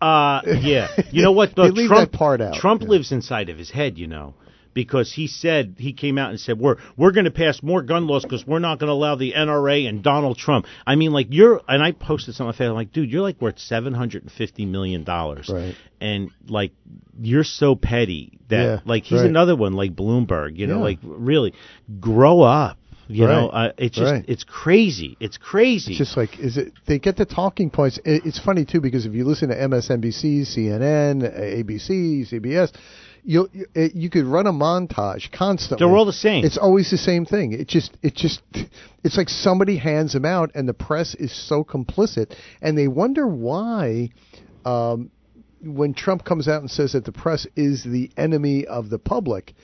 Uh, 0.00 0.40
yeah. 0.60 0.88
You 1.12 1.22
know 1.22 1.32
what? 1.32 1.56
Leave 1.56 1.88
Trump, 1.88 2.12
part 2.12 2.40
out. 2.40 2.54
Trump 2.54 2.82
Yeah. 2.82 2.88
lives 2.88 3.12
inside 3.12 3.48
of 3.50 3.58
his 3.58 3.70
head, 3.70 3.98
you 3.98 4.06
know, 4.06 4.34
because 4.74 5.12
he 5.12 5.26
said 5.26 5.76
he 5.78 5.92
came 5.92 6.18
out 6.18 6.30
and 6.30 6.40
said 6.40 6.58
we're 6.58 6.76
we're 6.96 7.12
going 7.12 7.24
to 7.26 7.30
pass 7.30 7.62
more 7.62 7.82
gun 7.82 8.06
laws 8.06 8.22
because 8.22 8.46
we're 8.46 8.58
not 8.58 8.78
going 8.78 8.88
to 8.88 8.92
allow 8.94 9.14
the 9.16 9.32
NRA 9.32 9.88
and 9.88 10.02
Donald 10.02 10.38
Trump. 10.38 10.66
I 10.86 10.94
mean, 10.96 11.12
like 11.12 11.28
you're, 11.30 11.60
and 11.68 11.82
I 11.82 11.92
posted 11.92 12.34
something. 12.34 12.66
I'm 12.66 12.74
like, 12.74 12.92
dude, 12.92 13.10
you're 13.10 13.22
like 13.22 13.40
worth 13.40 13.58
seven 13.58 13.94
hundred 13.94 14.22
and 14.22 14.32
fifty 14.32 14.66
million 14.66 15.04
dollars, 15.04 15.50
Right. 15.52 15.74
and 16.00 16.30
like 16.48 16.72
you're 17.20 17.44
so 17.44 17.74
petty 17.76 18.38
that 18.48 18.62
Yeah, 18.64 18.80
like 18.84 19.04
he's 19.04 19.20
right. 19.20 19.28
another 19.28 19.56
one 19.56 19.74
like 19.74 19.94
Bloomberg, 19.94 20.56
you 20.56 20.66
know, 20.66 20.78
Yeah. 20.78 20.82
like 20.84 20.98
really 21.02 21.54
grow 22.00 22.40
up. 22.42 22.78
You 23.08 23.26
know, 23.26 23.48
uh, 23.50 23.72
it's 23.76 23.96
just 23.98 24.10
right. 24.10 24.24
it's 24.26 24.44
crazy. 24.44 25.18
It's 25.20 25.36
crazy. 25.36 25.90
It's 25.92 25.98
just 25.98 26.16
like 26.16 26.38
is 26.38 26.56
it? 26.56 26.72
They 26.86 26.98
get 26.98 27.16
the 27.16 27.26
talking 27.26 27.68
points. 27.68 27.98
It, 28.06 28.24
it's 28.24 28.38
funny 28.38 28.64
too 28.64 28.80
because 28.80 29.04
if 29.04 29.12
you 29.12 29.24
listen 29.26 29.50
to 29.50 29.54
MSNBC, 29.56 30.42
CNN, 30.46 31.22
ABC, 31.22 32.26
CBS, 32.32 32.72
you 33.24 33.48
you, 33.74 34.10
could 34.10 34.24
run 34.24 34.46
a 34.46 34.52
montage 34.52 35.30
constantly. 35.30 35.84
They're 35.84 35.96
all 35.96 36.04
the 36.04 36.12
same. 36.12 36.44
It's 36.44 36.58
always 36.58 36.90
the 36.90 36.98
same 36.98 37.24
thing. 37.24 37.52
It 37.52 37.68
just 37.68 37.96
it 38.02 38.14
just 38.14 38.42
it's 39.04 39.16
like 39.16 39.28
somebody 39.28 39.76
hands 39.76 40.12
them 40.12 40.24
out, 40.24 40.50
and 40.54 40.68
the 40.68 40.74
press 40.74 41.14
is 41.14 41.32
so 41.32 41.64
complicit, 41.64 42.34
and 42.60 42.76
they 42.76 42.88
wonder 42.88 43.26
why. 43.26 44.10
Um, 44.64 45.10
when 45.64 45.94
Trump 45.94 46.24
comes 46.24 46.48
out 46.48 46.60
and 46.60 46.68
says 46.68 46.94
that 46.94 47.04
the 47.04 47.12
press 47.12 47.46
is 47.54 47.84
the 47.84 48.10
enemy 48.16 48.66
of 48.66 48.90
the 48.90 48.98
public, 48.98 49.54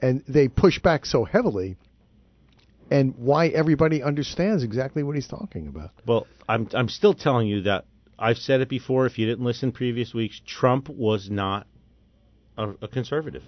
and 0.00 0.22
they 0.28 0.46
push 0.46 0.78
back 0.78 1.04
so 1.04 1.24
heavily, 1.24 1.76
and 2.92 3.14
why 3.16 3.48
everybody 3.48 4.00
understands 4.00 4.62
exactly 4.62 5.02
what 5.02 5.16
he's 5.16 5.26
talking 5.26 5.66
about. 5.66 5.90
Well, 6.06 6.28
I'm 6.48 6.68
I'm 6.74 6.88
still 6.88 7.14
telling 7.14 7.48
you 7.48 7.62
that 7.62 7.86
I've 8.18 8.38
said 8.38 8.60
it 8.60 8.68
before. 8.68 9.06
If 9.06 9.18
you 9.18 9.26
didn't 9.26 9.44
listen 9.44 9.72
previous 9.72 10.14
weeks, 10.14 10.40
Trump 10.46 10.88
was 10.88 11.28
not 11.28 11.66
a, 12.58 12.74
a 12.82 12.88
conservative. 12.88 13.42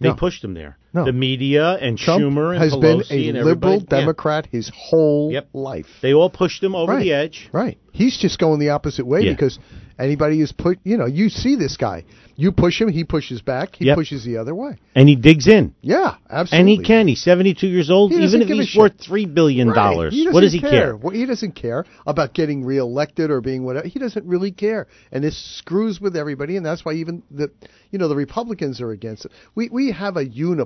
They 0.00 0.08
No. 0.08 0.14
pushed 0.14 0.44
him 0.44 0.54
there. 0.54 0.78
No. 0.94 1.04
The 1.04 1.12
media 1.12 1.72
and 1.80 1.96
Trump 1.98 2.22
Schumer 2.22 2.52
and 2.54 2.62
has 2.62 2.72
Pelosi 2.74 3.08
been 3.08 3.36
a 3.36 3.44
liberal 3.44 3.74
everybody- 3.74 3.78
yeah. 3.90 4.00
Democrat 4.00 4.48
his 4.50 4.70
whole 4.74 5.30
Yep. 5.32 5.48
life. 5.54 5.86
They 6.02 6.12
all 6.12 6.30
pushed 6.30 6.62
him 6.62 6.74
over 6.74 6.92
right. 6.92 7.02
the 7.02 7.12
edge. 7.12 7.48
Right. 7.52 7.78
He's 7.92 8.16
just 8.18 8.38
going 8.38 8.58
the 8.58 8.70
opposite 8.70 9.06
way 9.06 9.22
Yeah. 9.22 9.32
because 9.32 9.58
anybody 9.98 10.38
who's 10.38 10.52
put, 10.52 10.78
you 10.84 10.96
know, 10.96 11.06
you 11.06 11.28
see 11.28 11.56
this 11.56 11.76
guy. 11.76 12.04
You 12.34 12.50
push 12.50 12.80
him, 12.80 12.88
he 12.88 13.04
pushes 13.04 13.42
back. 13.42 13.76
He 13.76 13.84
Yep. 13.84 13.98
pushes 13.98 14.24
the 14.24 14.38
other 14.38 14.54
way. 14.54 14.76
And 14.94 15.06
he 15.06 15.16
digs 15.16 15.46
in. 15.46 15.74
Yeah, 15.82 16.14
absolutely. 16.30 16.58
And 16.60 16.68
he 16.68 16.78
can. 16.78 17.06
He's 17.06 17.22
72 17.22 17.66
years 17.68 17.90
old. 17.90 18.10
Even 18.12 18.40
if 18.40 18.48
he's 18.48 18.74
worth 18.74 18.96
$3 18.98 19.26
billion. 19.26 19.68
Right. 19.68 20.10
What 20.30 20.40
does 20.40 20.52
he 20.54 20.60
care? 20.60 20.96
Well, 20.96 21.14
he 21.14 21.26
doesn't 21.26 21.54
care 21.54 21.84
about 22.06 22.32
getting 22.32 22.64
reelected 22.64 23.30
or 23.30 23.42
being 23.42 23.64
whatever. 23.64 23.86
He 23.86 23.98
doesn't 23.98 24.24
really 24.26 24.50
care, 24.50 24.86
and 25.12 25.22
this 25.22 25.36
screws 25.36 26.00
with 26.00 26.16
everybody, 26.16 26.56
and 26.56 26.64
that's 26.64 26.84
why 26.86 26.94
even 26.94 27.22
the 27.30 27.50
you 27.90 27.98
know 27.98 28.08
the 28.08 28.16
Republicans 28.16 28.80
are 28.80 28.90
against 28.92 29.26
it. 29.26 29.32
We 29.54 29.68
we 29.70 29.90
have 29.92 30.16
a 30.16 30.24
uniparty. 30.24 30.62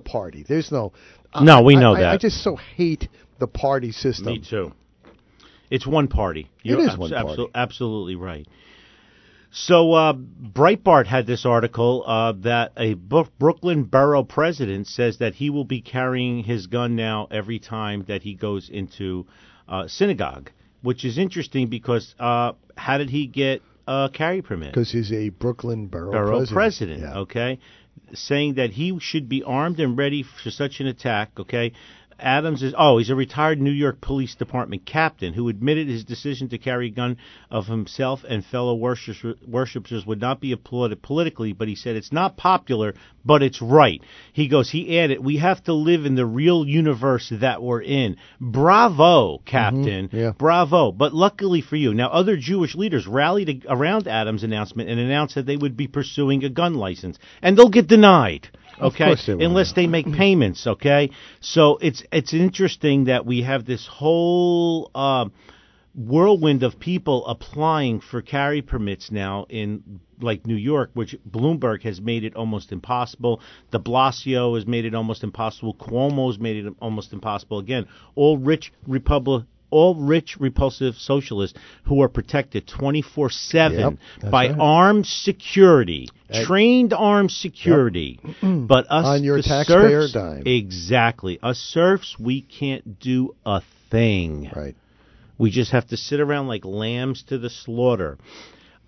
There's 0.46 0.70
no. 0.72 0.92
No, 1.40 1.62
we 1.62 1.76
know 1.76 1.94
I, 1.94 2.00
that. 2.00 2.12
I 2.14 2.16
just 2.16 2.42
so 2.42 2.56
hate 2.56 3.08
the 3.38 3.46
party 3.46 3.92
system. 3.92 4.26
Me 4.26 4.38
too. 4.40 4.72
It's 5.70 5.86
one 5.86 6.08
party. 6.08 6.50
You're 6.62 6.80
is 6.80 6.88
abs- 6.88 6.98
one 6.98 7.10
abso- 7.10 7.36
party. 7.36 7.50
absolutely 7.54 8.16
right. 8.16 8.46
So 9.50 9.92
uh, 9.92 10.12
Breitbart 10.12 11.06
had 11.06 11.26
this 11.26 11.46
article 11.46 12.04
uh, 12.06 12.32
that 12.42 12.72
a 12.76 12.94
Brooklyn 12.94 13.84
borough 13.84 14.22
president 14.24 14.86
says 14.86 15.18
that 15.18 15.34
he 15.34 15.50
will 15.50 15.64
be 15.64 15.80
carrying 15.80 16.44
his 16.44 16.66
gun 16.66 16.94
now 16.94 17.26
every 17.30 17.58
time 17.58 18.04
that 18.08 18.22
he 18.22 18.34
goes 18.34 18.68
into 18.68 19.26
uh, 19.68 19.88
synagogue, 19.88 20.50
which 20.82 21.04
is 21.04 21.16
interesting 21.16 21.68
because 21.68 22.14
uh, 22.18 22.52
how 22.76 22.98
did 22.98 23.08
he 23.10 23.26
get 23.26 23.62
a 23.88 24.10
carry 24.12 24.42
permit? 24.42 24.72
Because 24.72 24.92
he's 24.92 25.12
a 25.12 25.30
Brooklyn 25.30 25.86
borough, 25.86 26.12
borough 26.12 26.30
president. 26.46 26.54
president, 26.54 27.00
Yeah. 27.00 27.18
okay, 27.20 27.58
saying 28.14 28.54
that 28.54 28.70
he 28.70 28.98
should 29.00 29.28
be 29.28 29.42
armed 29.42 29.80
and 29.80 29.96
ready 29.96 30.22
for 30.22 30.50
such 30.50 30.80
an 30.80 30.86
attack, 30.86 31.30
okay. 31.38 31.72
Adams 32.18 32.62
is 32.62 32.74
oh 32.76 32.98
he's 32.98 33.10
a 33.10 33.14
retired 33.14 33.60
New 33.60 33.70
York 33.70 34.00
Police 34.00 34.34
Department 34.34 34.86
captain 34.86 35.32
who 35.32 35.48
admitted 35.48 35.88
his 35.88 36.04
decision 36.04 36.48
to 36.48 36.58
carry 36.58 36.88
a 36.88 36.90
gun 36.90 37.18
of 37.50 37.66
himself 37.66 38.24
and 38.28 38.44
fellow 38.44 38.74
worshipers, 38.74 39.36
worshipers 39.46 40.06
would 40.06 40.20
not 40.20 40.40
be 40.40 40.52
applauded 40.52 41.02
politically, 41.02 41.52
but 41.52 41.68
he 41.68 41.74
said 41.74 41.96
it's 41.96 42.12
not 42.12 42.36
popular, 42.36 42.94
but 43.24 43.42
it's 43.42 43.60
right. 43.60 44.02
He 44.32 44.48
goes 44.48 44.70
he 44.70 44.98
added 44.98 45.22
we 45.24 45.36
have 45.38 45.62
to 45.64 45.72
live 45.72 46.06
in 46.06 46.14
the 46.14 46.26
real 46.26 46.66
universe 46.66 47.32
that 47.40 47.62
we're 47.62 47.82
in. 47.82 48.16
Bravo, 48.40 49.38
Captain. 49.44 50.08
Mm-hmm. 50.08 50.16
yeah. 50.16 50.32
Bravo. 50.36 50.92
But 50.92 51.14
luckily 51.14 51.60
for 51.60 51.76
you, 51.76 51.92
now 51.94 52.08
other 52.08 52.36
Jewish 52.36 52.74
leaders 52.74 53.06
rallied 53.06 53.66
around 53.68 54.08
Adams' 54.08 54.42
announcement 54.42 54.88
and 54.88 54.98
announced 54.98 55.34
that 55.34 55.46
they 55.46 55.56
would 55.56 55.76
be 55.76 55.88
pursuing 55.88 56.44
a 56.44 56.48
gun 56.48 56.74
license, 56.74 57.18
and 57.42 57.56
they'll 57.56 57.68
get 57.68 57.86
denied. 57.86 58.48
Okay, 58.80 59.14
they 59.26 59.44
unless 59.44 59.72
they 59.72 59.86
make 59.86 60.10
payments. 60.12 60.66
Okay, 60.66 61.10
so 61.40 61.78
it's 61.80 62.02
it's 62.12 62.34
interesting 62.34 63.04
that 63.04 63.24
we 63.24 63.42
have 63.42 63.64
this 63.64 63.86
whole 63.86 64.90
uh, 64.94 65.26
whirlwind 65.94 66.62
of 66.62 66.78
people 66.78 67.26
applying 67.26 68.00
for 68.00 68.20
carry 68.20 68.60
permits 68.60 69.10
now 69.10 69.46
in 69.48 70.00
like 70.20 70.46
New 70.46 70.56
York, 70.56 70.90
which 70.94 71.16
Bloomberg 71.28 71.82
has 71.82 72.00
made 72.00 72.24
it 72.24 72.36
almost 72.36 72.72
impossible. 72.72 73.40
De 73.70 73.78
Blasio 73.78 74.54
has 74.54 74.66
made 74.66 74.84
it 74.84 74.94
almost 74.94 75.24
impossible. 75.24 75.74
Cuomo's 75.74 76.38
made 76.38 76.64
it 76.64 76.72
almost 76.80 77.12
impossible. 77.12 77.58
Again, 77.58 77.86
all 78.14 78.38
rich 78.38 78.72
Republic. 78.86 79.44
All 79.76 79.94
rich, 79.94 80.36
repulsive 80.40 80.94
socialists 80.94 81.58
who 81.84 82.00
are 82.02 82.08
protected 82.08 82.66
24 82.66 83.26
Yep, 83.26 83.32
7 83.32 83.98
by 84.30 84.48
right. 84.48 84.56
armed 84.58 85.06
security, 85.06 86.08
trained 86.44 86.92
armed 86.94 87.30
security. 87.30 88.18
But 88.42 88.86
us, 88.90 89.04
On 89.06 89.22
your 89.22 89.36
the 89.36 89.42
taxpayer 89.42 90.02
serfs, 90.02 90.12
dime. 90.14 90.42
Exactly. 90.46 91.38
Us 91.42 91.58
serfs, 91.58 92.16
we 92.18 92.40
can't 92.40 92.98
do 92.98 93.34
a 93.44 93.60
thing. 93.90 94.50
Right. 94.56 94.76
We 95.38 95.50
just 95.50 95.72
have 95.72 95.86
to 95.88 95.96
sit 95.96 96.20
around 96.20 96.48
like 96.48 96.64
lambs 96.64 97.22
to 97.24 97.36
the 97.38 97.50
slaughter. 97.50 98.16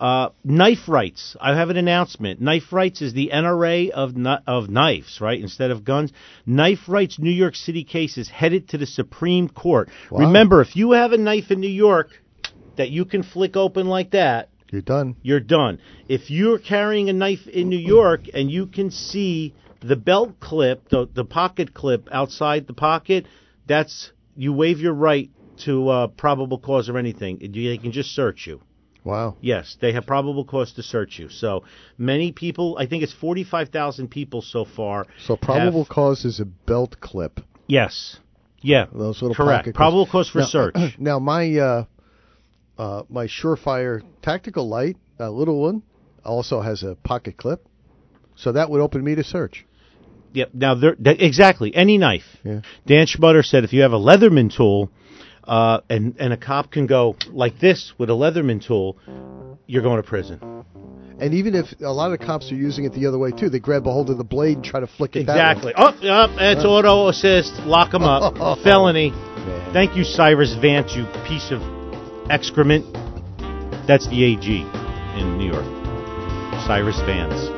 Uh, 0.00 0.28
knife 0.44 0.88
rights. 0.88 1.36
I 1.40 1.56
have 1.56 1.70
an 1.70 1.76
announcement. 1.76 2.40
Knife 2.40 2.72
rights 2.72 3.02
is 3.02 3.14
the 3.14 3.30
NRA 3.34 3.90
of 3.90 4.14
of 4.46 4.70
knives, 4.70 5.20
right? 5.20 5.40
Instead 5.40 5.70
of 5.72 5.84
guns. 5.84 6.12
Knife 6.46 6.88
rights 6.88 7.18
New 7.18 7.30
York 7.32 7.56
City 7.56 7.82
case 7.82 8.16
is 8.16 8.28
headed 8.28 8.68
to 8.68 8.78
the 8.78 8.86
Supreme 8.86 9.48
Court. 9.48 9.88
Wow. 10.10 10.20
Remember, 10.26 10.60
if 10.60 10.76
you 10.76 10.92
have 10.92 11.12
a 11.12 11.18
knife 11.18 11.50
in 11.50 11.60
New 11.60 11.68
York 11.70 12.10
that 12.76 12.90
you 12.90 13.04
can 13.04 13.24
flick 13.24 13.56
open 13.56 13.88
like 13.88 14.12
that, 14.12 14.50
You're 14.70 14.82
done. 14.82 15.16
you're 15.22 15.40
done. 15.40 15.80
If 16.08 16.30
you're 16.30 16.60
carrying 16.60 17.08
a 17.08 17.12
knife 17.12 17.48
in 17.48 17.68
New 17.68 17.78
York 17.78 18.22
and 18.32 18.48
you 18.48 18.66
can 18.66 18.92
see 18.92 19.54
the 19.80 19.96
belt 19.96 20.38
clip, 20.38 20.88
the, 20.90 21.08
the 21.12 21.24
pocket 21.24 21.74
clip 21.74 22.08
outside 22.12 22.66
the 22.68 22.72
pocket, 22.74 23.26
that's 23.66 24.12
you 24.36 24.52
waive 24.52 24.78
your 24.78 24.92
right 24.94 25.30
to 25.64 25.88
uh, 25.88 26.06
probable 26.06 26.58
cause 26.58 26.88
or 26.88 26.98
anything. 26.98 27.38
They 27.40 27.78
can 27.78 27.90
just 27.90 28.14
search 28.14 28.46
you. 28.46 28.60
Wow. 29.04 29.36
Yes, 29.40 29.76
they 29.80 29.92
have 29.92 30.06
probable 30.06 30.44
cause 30.44 30.72
to 30.74 30.82
search 30.82 31.18
you. 31.18 31.28
So 31.28 31.64
many 31.96 32.32
people, 32.32 32.76
I 32.78 32.86
think 32.86 33.02
it's 33.02 33.12
45,000 33.12 34.08
people 34.08 34.42
so 34.42 34.64
far. 34.64 35.06
So 35.24 35.36
probable 35.36 35.84
have- 35.84 35.88
cause 35.88 36.24
is 36.24 36.40
a 36.40 36.44
belt 36.44 36.96
clip. 37.00 37.40
yes. 37.66 38.18
Yeah. 38.60 38.86
Those 38.92 39.22
little 39.22 39.36
correct. 39.36 39.72
Probable 39.72 40.04
cause 40.06 40.28
for 40.28 40.40
now, 40.40 40.46
search. 40.46 40.74
Now 40.98 41.20
my 41.20 41.56
uh, 41.58 41.84
uh, 42.76 43.02
my 43.08 43.26
Surefire 43.26 44.02
tactical 44.20 44.68
light, 44.68 44.96
that 45.18 45.30
little 45.30 45.60
one, 45.60 45.82
also 46.24 46.60
has 46.60 46.82
a 46.82 46.96
pocket 46.96 47.36
clip, 47.36 47.64
so 48.34 48.50
that 48.52 48.68
would 48.68 48.80
open 48.80 49.04
me 49.04 49.14
to 49.14 49.22
search. 49.22 49.64
Yep. 50.32 50.50
Now, 50.54 50.74
there, 50.74 50.94
th- 50.96 51.20
exactly. 51.20 51.74
Any 51.74 51.98
knife. 51.98 52.24
Yeah. 52.44 52.60
Dan 52.86 53.06
Schmutter 53.06 53.44
said 53.44 53.62
if 53.64 53.72
you 53.72 53.82
have 53.82 53.92
a 53.92 53.98
Leatherman 53.98 54.54
tool, 54.54 54.90
uh, 55.48 55.80
and 55.88 56.16
and 56.20 56.32
a 56.32 56.36
cop 56.36 56.70
can 56.70 56.86
go 56.86 57.16
like 57.30 57.58
this 57.58 57.92
with 57.98 58.10
a 58.10 58.12
Leatherman 58.12 58.64
tool, 58.64 58.98
you're 59.66 59.82
going 59.82 60.00
to 60.00 60.06
prison. 60.06 60.40
And 61.20 61.34
even 61.34 61.56
if 61.56 61.66
a 61.80 61.90
lot 61.92 62.12
of 62.12 62.20
cops 62.20 62.52
are 62.52 62.54
using 62.54 62.84
it 62.84 62.92
the 62.92 63.06
other 63.06 63.18
way 63.18 63.32
too, 63.32 63.48
they 63.50 63.58
grab 63.58 63.88
a 63.88 63.92
hold 63.92 64.08
of 64.08 64.18
the 64.18 64.24
blade 64.24 64.58
and 64.58 64.64
try 64.64 64.78
to 64.78 64.86
flick 64.86 65.16
it 65.16 65.20
Exactly. 65.20 65.72
that 65.76 65.96
way. 66.00 66.04
Oh, 66.08 66.10
up. 66.12 66.30
it's 66.38 66.64
auto 66.64 67.08
assist. 67.08 67.54
Lock 67.66 67.90
them 67.90 68.04
up. 68.04 68.34
Felony. 68.62 69.10
Man. 69.10 69.72
Thank 69.72 69.96
you, 69.96 70.04
Cyrus 70.04 70.54
Vance, 70.60 70.94
you 70.94 71.06
piece 71.26 71.50
of 71.50 71.60
excrement. 72.30 72.86
That's 73.88 74.08
the 74.08 74.22
AG 74.22 74.46
in 74.46 75.38
New 75.38 75.50
York. 75.50 75.64
Cyrus 76.66 77.00
Vance. 77.00 77.57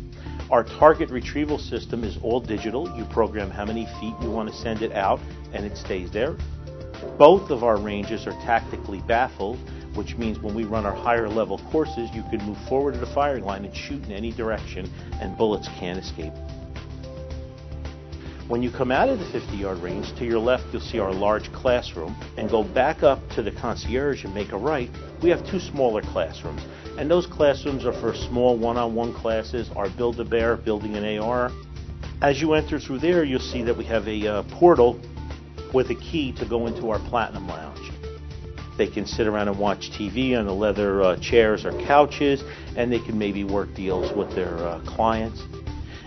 Our 0.51 0.65
target 0.65 1.09
retrieval 1.09 1.57
system 1.57 2.03
is 2.03 2.17
all 2.21 2.41
digital. 2.41 2.93
You 2.97 3.05
program 3.05 3.49
how 3.49 3.63
many 3.63 3.85
feet 4.01 4.13
you 4.21 4.29
want 4.29 4.49
to 4.49 4.55
send 4.55 4.81
it 4.81 4.91
out 4.91 5.21
and 5.53 5.65
it 5.65 5.77
stays 5.77 6.11
there. 6.11 6.35
Both 7.17 7.51
of 7.51 7.63
our 7.63 7.77
ranges 7.77 8.27
are 8.27 8.33
tactically 8.43 8.99
baffled, 9.07 9.57
which 9.95 10.17
means 10.17 10.39
when 10.39 10.53
we 10.53 10.65
run 10.65 10.85
our 10.85 10.93
higher 10.93 11.29
level 11.29 11.57
courses, 11.71 12.09
you 12.13 12.23
can 12.23 12.43
move 12.43 12.57
forward 12.67 12.95
to 12.95 12.99
the 12.99 13.13
firing 13.13 13.45
line 13.45 13.63
and 13.63 13.73
shoot 13.73 14.03
in 14.03 14.11
any 14.11 14.33
direction, 14.33 14.91
and 15.21 15.37
bullets 15.37 15.69
can't 15.79 15.97
escape. 15.97 16.33
When 18.49 18.61
you 18.61 18.71
come 18.71 18.91
out 18.91 19.07
of 19.07 19.19
the 19.19 19.25
50 19.31 19.55
yard 19.55 19.77
range, 19.77 20.13
to 20.17 20.25
your 20.25 20.39
left 20.39 20.65
you'll 20.73 20.81
see 20.81 20.99
our 20.99 21.13
large 21.13 21.49
classroom, 21.53 22.13
and 22.35 22.49
go 22.49 22.61
back 22.61 23.03
up 23.03 23.21
to 23.35 23.41
the 23.41 23.51
concierge 23.51 24.25
and 24.25 24.33
make 24.33 24.51
a 24.51 24.57
right. 24.57 24.89
We 25.23 25.29
have 25.29 25.49
two 25.49 25.61
smaller 25.61 26.01
classrooms, 26.01 26.61
and 26.97 27.09
those 27.09 27.25
classrooms 27.25 27.85
are 27.85 27.93
for 27.93 28.13
small 28.13 28.57
one 28.57 28.77
on 28.77 28.93
one 28.95 29.13
classes, 29.13 29.69
our 29.75 29.89
Build 29.89 30.19
a 30.19 30.25
Bear, 30.25 30.57
building 30.57 30.95
an 30.95 31.19
AR. 31.19 31.51
As 32.21 32.41
you 32.41 32.53
enter 32.53 32.79
through 32.79 32.99
there, 32.99 33.23
you'll 33.23 33.39
see 33.39 33.63
that 33.63 33.75
we 33.75 33.85
have 33.85 34.07
a 34.07 34.27
uh, 34.27 34.43
portal 34.43 34.99
with 35.73 35.89
a 35.89 35.95
key 35.95 36.31
to 36.33 36.45
go 36.45 36.67
into 36.67 36.89
our 36.89 36.99
Platinum 36.99 37.47
Lounge. 37.47 37.91
They 38.77 38.87
can 38.87 39.05
sit 39.05 39.27
around 39.27 39.47
and 39.47 39.57
watch 39.57 39.91
TV 39.91 40.37
on 40.37 40.45
the 40.45 40.53
leather 40.53 41.01
uh, 41.01 41.17
chairs 41.17 41.65
or 41.65 41.71
couches, 41.85 42.43
and 42.75 42.91
they 42.91 42.99
can 42.99 43.17
maybe 43.17 43.43
work 43.43 43.73
deals 43.73 44.15
with 44.15 44.33
their 44.35 44.57
uh, 44.57 44.81
clients. 44.85 45.41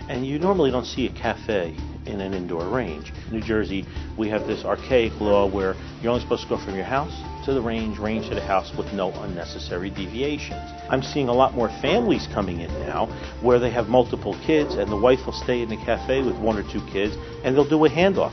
And 0.09 0.27
you 0.27 0.38
normally 0.38 0.70
don't 0.70 0.87
see 0.87 1.07
a 1.07 1.12
cafe 1.12 1.77
in 2.07 2.20
an 2.20 2.35
indoor 2.35 2.68
range. 2.68 3.12
New 3.33 3.40
Jersey, 3.40 3.87
we 4.18 4.29
have 4.29 4.47
this 4.47 4.64
archaic 4.64 5.18
law 5.20 5.47
where 5.49 5.75
you're 6.03 6.12
only 6.12 6.23
supposed 6.23 6.42
to 6.42 6.49
go 6.49 6.59
from 6.59 6.75
your 6.75 6.85
house 6.85 7.14
to 7.45 7.55
the 7.55 7.61
range, 7.61 7.99
range 7.99 8.29
to 8.29 8.35
the 8.35 8.41
house 8.41 8.73
with 8.77 8.93
no 8.93 9.13
unnecessary 9.23 9.91
deviations. 9.91 10.71
I'm 10.89 11.03
seeing 11.03 11.29
a 11.29 11.33
lot 11.33 11.55
more 11.55 11.69
families 11.81 12.27
coming 12.33 12.61
in 12.61 12.73
now 12.81 13.07
where 13.43 13.59
they 13.59 13.71
have 13.71 13.89
multiple 13.89 14.37
kids 14.47 14.75
and 14.75 14.91
the 14.91 14.97
wife 14.97 15.27
will 15.27 15.33
stay 15.33 15.63
in 15.63 15.69
the 15.69 15.77
cafe 15.77 16.23
with 16.23 16.37
one 16.37 16.57
or 16.57 16.63
two 16.73 16.85
kids 16.87 17.17
and 17.45 17.55
they'll 17.55 17.69
do 17.69 17.85
a 17.85 17.91
handoff. 17.91 18.33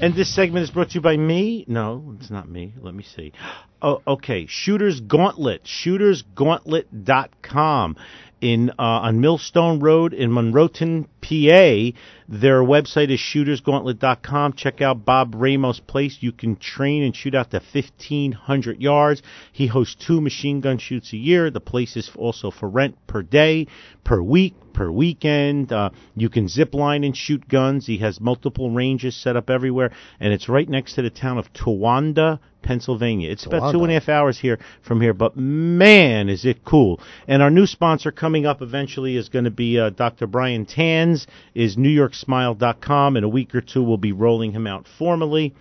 And 0.00 0.14
this 0.14 0.34
segment 0.34 0.62
is 0.64 0.70
brought 0.70 0.88
to 0.90 0.96
you 0.96 1.00
by 1.00 1.16
me. 1.16 1.64
No, 1.68 2.16
it's 2.18 2.30
not 2.30 2.48
me. 2.48 2.74
Let 2.80 2.94
me 2.94 3.02
see. 3.02 3.32
Oh, 3.80 4.02
okay. 4.06 4.46
Shooters 4.46 5.00
Gauntlet. 5.00 5.64
ShootersGauntlet.com 5.64 7.96
in 8.42 8.70
uh, 8.70 9.06
on 9.06 9.20
Millstone 9.20 9.78
Road 9.78 10.12
in 10.12 10.30
Monroeton, 10.30 11.06
PA. 11.22 11.98
Their 12.28 12.62
website 12.62 13.10
is 13.10 13.20
shootersgauntlet.com. 13.20 14.54
Check 14.54 14.80
out 14.82 15.04
Bob 15.04 15.34
Ramos' 15.36 15.80
place. 15.80 16.18
You 16.20 16.32
can 16.32 16.56
train 16.56 17.04
and 17.04 17.14
shoot 17.14 17.34
out 17.34 17.52
to 17.52 17.62
1,500 17.72 18.80
yards. 18.80 19.22
He 19.52 19.68
hosts 19.68 19.94
two 19.94 20.20
machine 20.20 20.60
gun 20.60 20.78
shoots 20.78 21.12
a 21.12 21.16
year. 21.16 21.50
The 21.50 21.60
place 21.60 21.96
is 21.96 22.10
also 22.16 22.50
for 22.50 22.68
rent 22.68 22.96
per 23.06 23.22
day, 23.22 23.68
per 24.02 24.20
week, 24.20 24.54
per 24.72 24.90
weekend. 24.90 25.72
Uh, 25.72 25.90
you 26.16 26.28
can 26.28 26.48
zip 26.48 26.74
line 26.74 27.04
and 27.04 27.16
shoot 27.16 27.46
guns. 27.48 27.86
He 27.86 27.98
has 27.98 28.20
multiple 28.20 28.70
ranges 28.70 29.14
set 29.14 29.36
up 29.36 29.50
everywhere, 29.50 29.92
and 30.18 30.32
it's 30.32 30.48
right 30.48 30.68
next 30.68 30.94
to 30.94 31.02
the 31.02 31.10
town 31.10 31.38
of 31.38 31.52
Towanda, 31.52 32.40
Pennsylvania. 32.62 33.30
It's 33.30 33.46
about 33.46 33.72
two 33.72 33.82
and 33.82 33.90
a 33.90 33.94
half 33.94 34.08
hours 34.08 34.38
here 34.38 34.58
from 34.82 35.00
here, 35.00 35.12
but 35.14 35.36
man, 35.36 36.28
is 36.28 36.44
it 36.44 36.64
cool! 36.64 37.00
And 37.28 37.42
our 37.42 37.50
new 37.50 37.66
sponsor 37.66 38.12
coming 38.12 38.46
up 38.46 38.62
eventually 38.62 39.16
is 39.16 39.28
going 39.28 39.44
to 39.44 39.50
be 39.50 39.78
uh, 39.78 39.90
Dr. 39.90 40.26
Brian 40.26 40.66
Tans. 40.66 41.26
Is 41.54 41.76
NewYorkSmile.com. 41.76 43.16
In 43.16 43.24
a 43.24 43.28
week 43.28 43.54
or 43.54 43.60
two, 43.60 43.82
we'll 43.82 43.96
be 43.96 44.12
rolling 44.12 44.52
him 44.52 44.66
out 44.66 44.86
formally. 44.98 45.54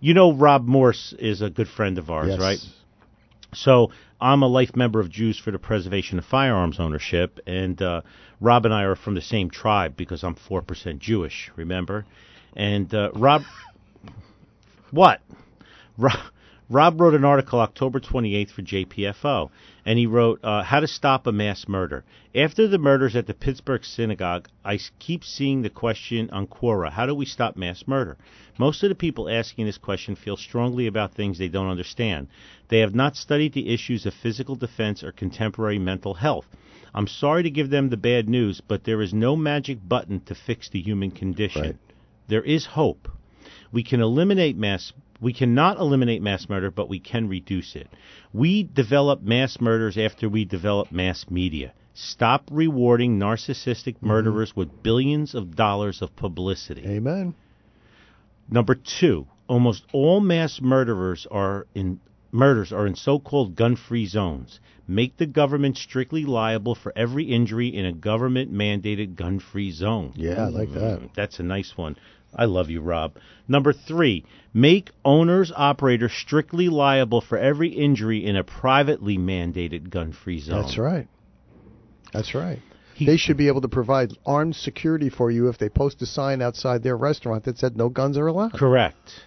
You 0.00 0.14
know, 0.14 0.32
Rob 0.32 0.66
Morse 0.66 1.14
is 1.18 1.42
a 1.42 1.50
good 1.50 1.68
friend 1.68 1.98
of 1.98 2.08
ours, 2.10 2.28
Yes. 2.30 2.40
right? 2.40 2.58
So 3.54 3.90
I'm 4.20 4.42
a 4.42 4.46
life 4.48 4.76
member 4.76 5.00
of 5.00 5.10
Jews 5.10 5.38
for 5.38 5.50
the 5.50 5.58
Preservation 5.58 6.18
of 6.18 6.24
Firearms 6.24 6.78
Ownership, 6.80 7.40
and 7.46 7.80
uh, 7.80 8.02
Rob 8.40 8.64
and 8.64 8.74
I 8.74 8.82
are 8.82 8.96
from 8.96 9.14
the 9.14 9.20
same 9.20 9.50
tribe 9.50 9.96
because 9.96 10.22
I'm 10.22 10.34
four 10.34 10.62
percent 10.62 10.98
Jewish. 10.98 11.50
Remember? 11.56 12.04
And 12.56 12.92
uh, 12.94 13.10
Rob, 13.14 13.42
what? 14.90 15.20
Rob, 15.96 16.18
Rob 16.70 17.00
wrote 17.00 17.14
an 17.14 17.24
article 17.24 17.60
October 17.60 17.98
28th 17.98 18.50
for 18.50 18.60
JPFO, 18.60 19.48
and 19.86 19.98
he 19.98 20.06
wrote, 20.06 20.38
uh, 20.44 20.62
How 20.62 20.80
to 20.80 20.86
Stop 20.86 21.26
a 21.26 21.32
Mass 21.32 21.66
Murder. 21.66 22.04
After 22.34 22.68
the 22.68 22.76
murders 22.76 23.16
at 23.16 23.26
the 23.26 23.32
Pittsburgh 23.32 23.82
synagogue, 23.82 24.48
I 24.62 24.78
keep 24.98 25.24
seeing 25.24 25.62
the 25.62 25.70
question 25.70 26.28
on 26.28 26.46
Quora 26.46 26.92
How 26.92 27.06
do 27.06 27.14
we 27.14 27.24
stop 27.24 27.56
mass 27.56 27.84
murder? 27.86 28.18
Most 28.58 28.82
of 28.82 28.90
the 28.90 28.94
people 28.94 29.30
asking 29.30 29.64
this 29.64 29.78
question 29.78 30.14
feel 30.14 30.36
strongly 30.36 30.86
about 30.86 31.14
things 31.14 31.38
they 31.38 31.48
don't 31.48 31.70
understand. 31.70 32.28
They 32.68 32.80
have 32.80 32.94
not 32.94 33.16
studied 33.16 33.54
the 33.54 33.72
issues 33.72 34.04
of 34.04 34.12
physical 34.12 34.54
defense 34.54 35.02
or 35.02 35.10
contemporary 35.10 35.78
mental 35.78 36.12
health. 36.12 36.46
I'm 36.94 37.06
sorry 37.06 37.44
to 37.44 37.50
give 37.50 37.70
them 37.70 37.88
the 37.88 37.96
bad 37.96 38.28
news, 38.28 38.60
but 38.60 38.84
there 38.84 39.00
is 39.00 39.14
no 39.14 39.36
magic 39.36 39.78
button 39.88 40.20
to 40.26 40.34
fix 40.34 40.68
the 40.68 40.82
human 40.82 41.12
condition. 41.12 41.62
Right. 41.62 41.76
There 42.28 42.44
is 42.44 42.66
hope. 42.66 43.08
We 43.72 43.82
can 43.82 44.00
eliminate 44.02 44.56
mass 44.58 44.92
we 45.20 45.32
cannot 45.32 45.78
eliminate 45.78 46.22
mass 46.22 46.48
murder, 46.48 46.70
but 46.70 46.88
we 46.88 47.00
can 47.00 47.28
reduce 47.28 47.74
it. 47.74 47.88
We 48.32 48.62
develop 48.62 49.22
mass 49.22 49.60
murders 49.60 49.98
after 49.98 50.28
we 50.28 50.44
develop 50.44 50.92
mass 50.92 51.26
media. 51.28 51.72
Stop 51.94 52.48
rewarding 52.52 53.18
narcissistic 53.18 53.96
murderers 54.00 54.54
with 54.54 54.82
billions 54.82 55.34
of 55.34 55.56
dollars 55.56 56.00
of 56.00 56.14
publicity. 56.14 56.84
Amen. 56.86 57.34
Number 58.48 58.76
two, 58.76 59.26
almost 59.48 59.84
all 59.92 60.20
mass 60.20 60.60
murderers 60.60 61.26
are 61.30 61.66
in 61.74 62.00
murders 62.30 62.72
are 62.72 62.86
in 62.86 62.94
so-called 62.94 63.56
gun-free 63.56 64.06
zones. 64.06 64.60
Make 64.86 65.16
the 65.16 65.26
government 65.26 65.76
strictly 65.76 66.24
liable 66.24 66.74
for 66.74 66.92
every 66.96 67.24
injury 67.24 67.68
in 67.68 67.84
a 67.84 67.92
government-mandated 67.92 69.16
gun-free 69.16 69.72
zone. 69.72 70.12
Yeah, 70.14 70.44
I 70.44 70.48
like 70.48 70.72
that. 70.72 71.00
Mm, 71.00 71.14
That's 71.14 71.40
a 71.40 71.42
nice 71.42 71.76
one. 71.76 71.96
I 72.34 72.44
love 72.44 72.70
you, 72.70 72.80
Rob. 72.80 73.16
Number 73.46 73.72
three, 73.72 74.24
make 74.52 74.90
owners 75.04 75.52
operators 75.54 76.12
strictly 76.12 76.68
liable 76.68 77.20
for 77.20 77.38
every 77.38 77.70
injury 77.70 78.24
in 78.24 78.36
a 78.36 78.44
privately 78.44 79.16
mandated 79.16 79.90
gun-free 79.90 80.40
zone. 80.40 80.62
That's 80.62 80.78
right. 80.78 81.08
That's 82.12 82.34
right. 82.34 82.60
He- 82.94 83.06
they 83.06 83.16
should 83.16 83.36
be 83.36 83.46
able 83.48 83.60
to 83.60 83.68
provide 83.68 84.12
armed 84.26 84.56
security 84.56 85.08
for 85.08 85.30
you 85.30 85.48
if 85.48 85.58
they 85.58 85.68
post 85.68 86.02
a 86.02 86.06
sign 86.06 86.42
outside 86.42 86.82
their 86.82 86.96
restaurant 86.96 87.44
that 87.44 87.58
said 87.58 87.76
no 87.76 87.88
guns 87.88 88.18
are 88.18 88.26
allowed. 88.26 88.52
Correct. 88.54 89.22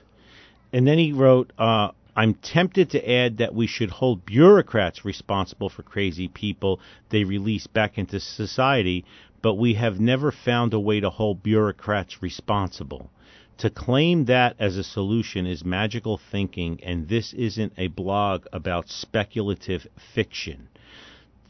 And 0.73 0.85
then 0.85 0.97
he 0.97 1.11
wrote, 1.13 1.51
uh, 1.57 1.91
I'm 2.15 2.33
tempted 2.33 2.89
to 2.91 3.09
add 3.11 3.37
that 3.37 3.55
we 3.55 3.67
should 3.67 3.89
hold 3.89 4.25
bureaucrats 4.25 5.05
responsible 5.05 5.69
for 5.69 5.83
crazy 5.83 6.27
people 6.27 6.81
they 7.09 7.23
release 7.23 7.67
back 7.67 7.97
into 7.97 8.19
society, 8.19 9.05
but 9.41 9.55
we 9.55 9.73
have 9.73 9.99
never 9.99 10.31
found 10.31 10.73
a 10.73 10.79
way 10.79 10.99
to 10.99 11.09
hold 11.09 11.43
bureaucrats 11.43 12.21
responsible. 12.21 13.09
To 13.57 13.69
claim 13.69 14.25
that 14.25 14.55
as 14.59 14.77
a 14.77 14.83
solution 14.83 15.45
is 15.45 15.63
magical 15.63 16.17
thinking, 16.17 16.79
and 16.83 17.07
this 17.07 17.33
isn't 17.33 17.73
a 17.77 17.87
blog 17.87 18.45
about 18.51 18.89
speculative 18.89 19.87
fiction. 20.13 20.67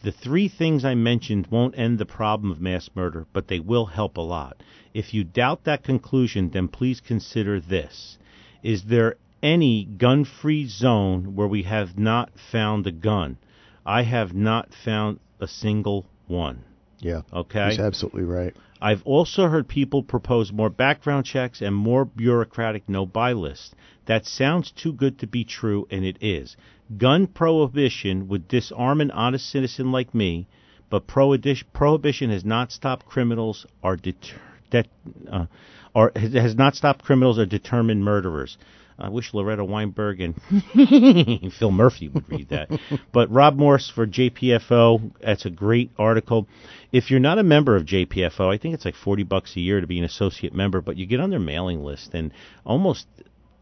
The 0.04 0.12
three 0.12 0.48
things 0.48 0.84
I 0.84 0.96
mentioned 0.96 1.48
won't 1.48 1.78
end 1.78 2.00
the 2.00 2.06
problem 2.06 2.52
of 2.52 2.60
mass 2.60 2.90
murder, 2.96 3.28
but 3.34 3.48
they 3.48 3.60
will 3.60 3.86
help 3.86 4.18
a 4.18 4.22
lot. 4.22 4.62
If 4.94 5.14
you 5.14 5.24
doubt 5.24 5.64
that 5.66 5.84
conclusion, 5.84 6.50
then 6.50 6.68
please 6.68 7.00
consider 7.00 7.60
this. 7.60 8.18
Is 8.64 8.86
there 8.86 9.16
any 9.44 9.86
gun 9.86 10.26
free 10.26 10.66
zone 10.66 11.36
where 11.36 11.48
we 11.48 11.64
have 11.64 11.98
not 11.98 12.32
found 12.40 12.88
a 12.88 12.92
gun? 12.92 13.38
I 13.86 14.04
have 14.04 14.34
not 14.34 14.74
found 14.74 15.20
a 15.40 15.48
single 15.48 16.08
one. 16.28 16.64
Yeah. 17.02 17.22
Okay? 17.34 17.70
He's 17.70 17.80
absolutely 17.80 18.24
right. 18.24 18.56
I've 18.82 19.04
also 19.06 19.48
heard 19.48 19.68
people 19.68 20.02
propose 20.02 20.52
more 20.52 20.70
background 20.70 21.26
checks 21.26 21.62
and 21.62 21.76
more 21.76 22.06
bureaucratic 22.06 22.88
no 22.88 23.06
buy 23.06 23.34
lists. 23.34 23.76
That 24.06 24.26
sounds 24.26 24.72
too 24.72 24.94
good 24.94 25.20
to 25.20 25.28
be 25.28 25.44
true, 25.44 25.88
and 25.92 26.04
it 26.04 26.18
is. 26.22 26.56
Gun 26.98 27.28
prohibition 27.28 28.28
would 28.28 28.48
disarm 28.48 29.02
an 29.02 29.12
honest 29.12 29.50
citizen 29.50 29.92
like 29.92 30.16
me, 30.16 30.48
but 30.90 31.08
prohibition, 31.08 31.68
prohibition 31.74 32.30
has 32.32 32.44
not 32.44 32.72
stopped 32.72 33.06
criminals 33.06 33.66
or 33.84 33.96
deter, 33.96 34.38
det, 34.72 34.88
uh, 35.32 35.46
or 35.94 36.12
has 36.16 36.56
not 36.56 36.76
stopped 36.76 37.06
criminals 37.06 37.38
or 37.38 37.46
determined 37.46 38.04
murderers. 38.04 38.58
I 39.00 39.10
wish 39.10 39.34
Loretta 39.34 39.64
Weinberg 39.64 40.22
and 40.22 41.54
Phil 41.54 41.72
Murphy 41.72 42.08
would 42.10 42.30
read 42.30 42.50
that. 42.50 42.70
but 43.12 43.32
Rob 43.32 43.58
Morse 43.58 43.90
for 43.90 44.06
JPFO, 44.06 45.12
that's 45.22 45.46
a 45.46 45.50
great 45.50 45.92
article. 45.98 46.48
If 46.92 47.10
you're 47.10 47.20
not 47.20 47.40
a 47.40 47.44
member 47.44 47.76
of 47.76 47.86
JPFO, 47.86 48.54
I 48.54 48.58
think 48.58 48.74
it's 48.74 48.86
like 48.86 48.96
40 48.96 49.24
bucks 49.24 49.56
a 49.56 49.60
year 49.60 49.82
to 49.82 49.88
be 49.88 49.98
an 49.98 50.06
associate 50.06 50.54
member, 50.54 50.82
but 50.82 50.98
you 50.98 51.06
get 51.06 51.20
on 51.20 51.30
their 51.30 51.40
mailing 51.40 51.84
list 51.84 52.14
and 52.14 52.32
almost 52.66 53.08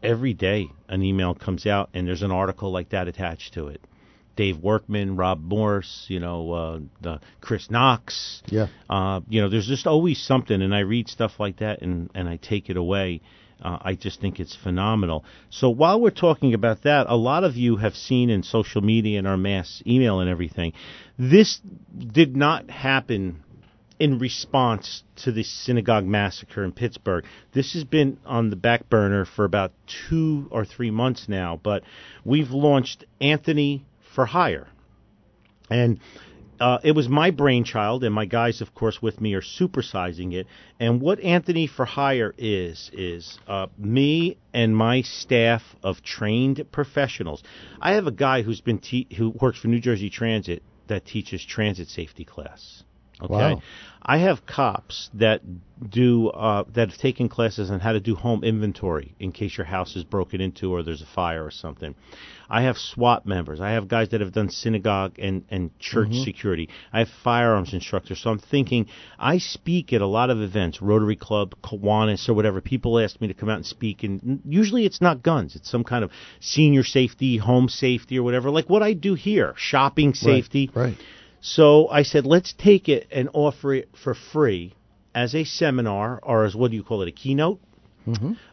every 0.02 0.34
day 0.34 0.68
an 0.88 1.02
email 1.02 1.34
comes 1.34 1.66
out 1.66 1.90
and 1.94 2.06
there's 2.06 2.22
an 2.22 2.30
article 2.30 2.72
like 2.72 2.90
that 2.90 3.08
attached 3.08 3.54
to 3.54 3.68
it. 3.68 3.80
Dave 4.36 4.58
Workman, 4.58 5.16
Rob 5.16 5.42
Morse, 5.42 6.06
you 6.08 6.18
know, 6.18 6.52
uh, 6.52 6.78
the 7.02 7.20
Chris 7.42 7.70
Knox. 7.70 8.42
Yeah. 8.46 8.68
Uh, 8.88 9.20
you 9.28 9.42
know, 9.42 9.50
there's 9.50 9.66
just 9.66 9.86
always 9.86 10.18
something, 10.18 10.62
and 10.62 10.74
I 10.74 10.78
read 10.78 11.08
stuff 11.08 11.32
like 11.38 11.58
that 11.58 11.82
and, 11.82 12.10
and 12.14 12.26
I 12.26 12.36
take 12.36 12.70
it 12.70 12.78
away. 12.78 13.20
Uh, 13.62 13.78
I 13.80 13.94
just 13.94 14.20
think 14.20 14.40
it's 14.40 14.56
phenomenal. 14.56 15.24
So 15.50 15.70
while 15.70 16.00
we're 16.00 16.10
talking 16.10 16.54
about 16.54 16.82
that, 16.82 17.06
a 17.08 17.16
lot 17.16 17.44
of 17.44 17.56
you 17.56 17.76
have 17.76 17.94
seen 17.94 18.30
in 18.30 18.42
social 18.42 18.80
media 18.80 19.18
and 19.18 19.28
our 19.28 19.36
mass 19.36 19.82
email 19.86 20.20
and 20.20 20.30
everything, 20.30 20.72
this 21.18 21.60
did 21.98 22.36
not 22.36 22.70
happen 22.70 23.42
in 23.98 24.18
response 24.18 25.02
to 25.14 25.30
the 25.30 25.42
synagogue 25.42 26.06
massacre 26.06 26.64
in 26.64 26.72
Pittsburgh. 26.72 27.24
This 27.52 27.74
has 27.74 27.84
been 27.84 28.18
on 28.24 28.48
the 28.48 28.56
back 28.56 28.88
burner 28.88 29.26
for 29.26 29.44
about 29.44 29.72
two 30.08 30.48
or 30.50 30.64
three 30.64 30.90
months 30.90 31.28
now, 31.28 31.60
but 31.62 31.82
we've 32.24 32.50
launched 32.50 33.04
Anthony 33.20 33.84
for 34.14 34.24
Hire. 34.24 34.68
And 35.68 36.00
uh, 36.60 36.78
it 36.84 36.92
was 36.92 37.08
my 37.08 37.30
brainchild, 37.30 38.04
and 38.04 38.14
my 38.14 38.26
guys, 38.26 38.60
of 38.60 38.74
course, 38.74 39.00
with 39.00 39.20
me 39.20 39.34
are 39.34 39.40
supersizing 39.40 40.34
it. 40.34 40.46
And 40.78 41.00
what 41.00 41.18
Anthony 41.20 41.66
for 41.66 41.86
Hire 41.86 42.34
is 42.36 42.90
is 42.92 43.38
uh, 43.48 43.68
me 43.78 44.36
and 44.52 44.76
my 44.76 45.00
staff 45.00 45.62
of 45.82 46.02
trained 46.02 46.64
professionals. 46.70 47.42
I 47.80 47.94
have 47.94 48.06
a 48.06 48.12
guy 48.12 48.42
who's 48.42 48.60
been 48.60 48.78
te- 48.78 49.08
who 49.16 49.30
works 49.30 49.58
for 49.58 49.68
New 49.68 49.80
Jersey 49.80 50.10
Transit 50.10 50.62
that 50.88 51.06
teaches 51.06 51.44
transit 51.44 51.88
safety 51.88 52.24
class. 52.24 52.82
Okay, 53.22 53.32
Wow. 53.32 53.62
I 54.02 54.18
have 54.18 54.46
cops 54.46 55.10
that 55.14 55.42
do 55.88 56.28
uh, 56.28 56.64
that 56.74 56.90
have 56.90 56.98
taken 56.98 57.28
classes 57.28 57.70
on 57.70 57.80
how 57.80 57.92
to 57.92 58.00
do 58.00 58.14
home 58.14 58.44
inventory 58.44 59.14
in 59.18 59.30
case 59.32 59.56
your 59.58 59.66
house 59.66 59.94
is 59.94 60.04
broken 60.04 60.40
into 60.40 60.72
or 60.72 60.82
there's 60.82 61.02
a 61.02 61.06
fire 61.06 61.44
or 61.44 61.50
something. 61.50 61.94
I 62.48 62.62
have 62.62 62.76
SWAT 62.78 63.26
members. 63.26 63.60
I 63.60 63.72
have 63.72 63.86
guys 63.88 64.08
that 64.08 64.20
have 64.20 64.32
done 64.32 64.48
synagogue 64.50 65.18
and 65.18 65.44
and 65.50 65.78
church 65.78 66.08
security. 66.24 66.68
I 66.92 67.00
have 67.00 67.08
firearms 67.22 67.74
instructors. 67.74 68.20
So 68.20 68.30
I'm 68.30 68.38
thinking 68.38 68.86
I 69.18 69.38
speak 69.38 69.92
at 69.92 70.00
a 70.00 70.06
lot 70.06 70.30
of 70.30 70.40
events, 70.40 70.80
Rotary 70.80 71.16
Club, 71.16 71.54
Kiwanis, 71.62 72.28
or 72.28 72.34
whatever. 72.34 72.60
People 72.60 72.98
ask 72.98 73.20
me 73.20 73.28
to 73.28 73.34
come 73.34 73.48
out 73.50 73.56
and 73.56 73.66
speak, 73.66 74.02
and 74.02 74.40
usually 74.44 74.86
it's 74.86 75.00
not 75.00 75.22
guns. 75.22 75.54
It's 75.54 75.70
some 75.70 75.84
kind 75.84 76.04
of 76.04 76.10
senior 76.40 76.84
safety, 76.84 77.36
home 77.36 77.68
safety, 77.68 78.18
or 78.18 78.22
whatever. 78.22 78.50
Like 78.50 78.68
what 78.68 78.82
I 78.82 78.94
do 78.94 79.14
here, 79.14 79.54
shopping 79.56 80.14
safety. 80.14 80.70
Right. 80.74 80.96
So 81.40 81.88
I 81.88 82.02
said, 82.02 82.26
let's 82.26 82.52
take 82.52 82.88
it 82.88 83.06
and 83.10 83.28
offer 83.32 83.74
it 83.74 83.88
for 84.02 84.14
free 84.14 84.74
as 85.14 85.34
a 85.34 85.44
seminar 85.44 86.20
or 86.22 86.44
as 86.44 86.54
what 86.54 86.70
do 86.70 86.76
you 86.76 86.82
call 86.82 87.02
it, 87.02 87.08
a 87.08 87.12
keynote? 87.12 87.60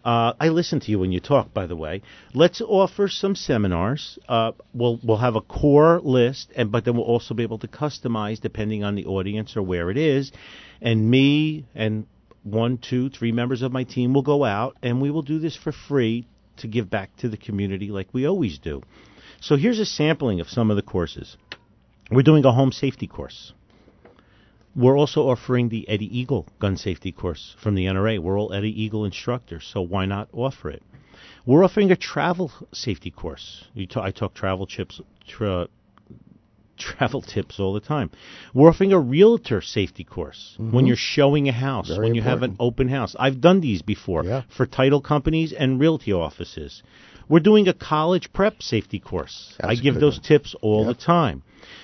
Uh, 0.03 0.33
I 0.39 0.49
listen 0.49 0.79
to 0.81 0.91
you 0.91 0.99
when 0.99 1.11
you 1.11 1.19
talk, 1.19 1.53
by 1.53 1.67
the 1.67 1.75
way. 1.75 2.01
Let's 2.33 2.61
offer 2.61 3.07
some 3.07 3.35
seminars. 3.35 4.19
Uh, 4.27 4.51
we'll 4.73 4.99
we'll 5.03 5.17
have 5.17 5.35
a 5.35 5.41
core 5.41 5.99
list, 6.03 6.51
and 6.55 6.71
but 6.71 6.85
then 6.85 6.95
we'll 6.95 7.05
also 7.05 7.33
be 7.33 7.43
able 7.43 7.59
to 7.59 7.67
customize 7.67 8.39
depending 8.41 8.83
on 8.83 8.95
the 8.95 9.05
audience 9.05 9.55
or 9.55 9.63
where 9.63 9.89
it 9.89 9.97
is. 9.97 10.31
And 10.81 11.09
me 11.09 11.65
and 11.73 12.05
one, 12.43 12.77
two, 12.77 13.09
three 13.09 13.31
members 13.31 13.61
of 13.61 13.71
my 13.71 13.83
team 13.83 14.13
will 14.13 14.21
go 14.21 14.43
out, 14.43 14.77
and 14.83 15.01
we 15.01 15.11
will 15.11 15.23
do 15.23 15.39
this 15.39 15.55
for 15.55 15.71
free 15.71 16.27
to 16.57 16.67
give 16.67 16.89
back 16.89 17.15
to 17.17 17.29
the 17.29 17.37
community 17.37 17.87
like 17.87 18.13
we 18.13 18.27
always 18.27 18.57
do. 18.57 18.81
So 19.39 19.55
here's 19.55 19.79
a 19.79 19.85
sampling 19.85 20.39
of 20.39 20.49
some 20.49 20.69
of 20.71 20.75
the 20.75 20.81
courses. 20.81 21.37
We're 22.11 22.23
doing 22.23 22.45
a 22.45 22.51
home 22.51 22.71
safety 22.71 23.07
course. 23.07 23.53
We're 24.75 24.97
also 24.97 25.27
offering 25.27 25.69
the 25.69 25.89
Eddie 25.89 26.19
Eagle 26.19 26.47
gun 26.59 26.77
safety 26.77 27.11
course 27.11 27.55
from 27.61 27.75
the 27.75 27.85
NRA. 27.85 28.19
We're 28.19 28.39
all 28.39 28.53
Eddie 28.53 28.81
Eagle 28.83 29.05
instructors, 29.05 29.65
so 29.71 29.81
why 29.81 30.05
not 30.05 30.29
offer 30.31 30.69
it? 30.69 30.83
We're 31.45 31.63
offering 31.63 31.91
a 31.91 31.95
travel 31.95 32.51
safety 32.73 33.09
course. 33.09 33.65
You 33.73 33.87
ta- 33.87 34.03
I 34.03 34.11
talk 34.11 34.35
travel 34.35 34.67
chips, 34.67 35.01
tra- 35.27 35.67
travel 36.77 37.21
tips 37.21 37.59
all 37.59 37.73
the 37.73 37.79
time. 37.79 38.11
We're 38.53 38.69
offering 38.69 38.93
a 38.93 38.99
realtor 38.99 39.61
safety 39.61 40.03
course 40.03 40.55
mm-hmm. 40.59 40.75
when 40.75 40.85
you're 40.85 40.95
showing 40.95 41.49
a 41.49 41.53
house, 41.53 41.87
Very 41.89 42.05
when 42.05 42.15
you 42.15 42.21
have 42.21 42.43
an 42.43 42.55
open 42.59 42.87
house. 42.87 43.15
I've 43.19 43.41
done 43.41 43.61
these 43.61 43.81
before 43.81 44.23
Yeah. 44.23 44.43
for 44.55 44.67
title 44.67 45.01
companies 45.01 45.53
and 45.53 45.79
realty 45.79 46.13
offices. 46.13 46.83
We're 47.27 47.39
doing 47.39 47.67
a 47.67 47.73
college 47.73 48.31
prep 48.31 48.61
safety 48.61 48.99
course. 48.99 49.55
I 49.59 49.67
That's 49.69 49.79
a 49.79 49.83
give 49.83 49.95
those 49.95 50.17
one. 50.17 50.23
tips 50.23 50.55
all 50.61 50.85
Yep. 50.85 50.97
the 50.97 51.03
time. 51.03 51.43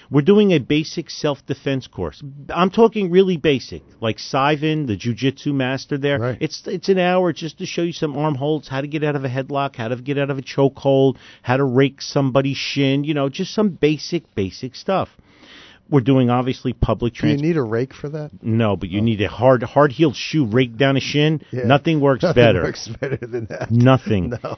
We're 0.09 0.21
doing 0.21 0.51
a 0.51 0.59
basic 0.59 1.09
self-defense 1.09 1.87
course. 1.87 2.21
I'm 2.49 2.69
talking 2.69 3.11
really 3.11 3.37
basic, 3.37 3.83
like 4.01 4.17
Sivan, 4.17 4.87
the 4.87 4.97
jujitsu 4.97 5.53
master 5.53 5.97
there. 5.97 6.19
Right. 6.19 6.37
It's 6.39 6.63
it's 6.67 6.89
an 6.89 6.99
hour 6.99 7.33
just 7.33 7.59
to 7.59 7.65
show 7.65 7.81
you 7.81 7.93
some 7.93 8.17
arm 8.17 8.35
holds, 8.35 8.67
how 8.67 8.81
to 8.81 8.87
get 8.87 9.03
out 9.03 9.15
of 9.15 9.23
a 9.23 9.29
headlock, 9.29 9.75
how 9.75 9.87
to 9.87 9.95
get 9.95 10.17
out 10.17 10.29
of 10.29 10.37
a 10.37 10.41
chokehold, 10.41 11.17
how 11.41 11.57
to 11.57 11.63
rake 11.63 12.01
somebody's 12.01 12.57
shin, 12.57 13.03
you 13.03 13.13
know, 13.13 13.29
just 13.29 13.53
some 13.53 13.69
basic 13.69 14.33
basic 14.35 14.75
stuff. 14.75 15.09
We're 15.89 16.01
doing 16.01 16.29
obviously 16.29 16.73
public 16.73 17.13
Do 17.13 17.27
you 17.27 17.37
need 17.37 17.57
a 17.57 17.63
rake 17.63 17.93
for 17.93 18.09
that? 18.09 18.31
no, 18.41 18.75
but 18.77 18.89
you 18.89 19.01
oh. 19.01 19.03
need 19.03 19.21
a 19.21 19.27
hard 19.27 19.63
hard 19.63 19.91
heeled 19.91 20.15
shoe 20.15 20.45
rake 20.45 20.77
down 20.77 20.97
a 20.97 21.01
shin. 21.01 21.41
Yeah. 21.51 21.65
Nothing 21.65 21.99
works 21.99 22.23
better. 22.23 22.33
Nothing 22.35 22.53
better. 22.53 22.63
Works 22.63 22.87
better 22.99 23.17
than 23.17 23.45
that. 23.47 23.71
Nothing. 23.71 24.33
No. 24.43 24.57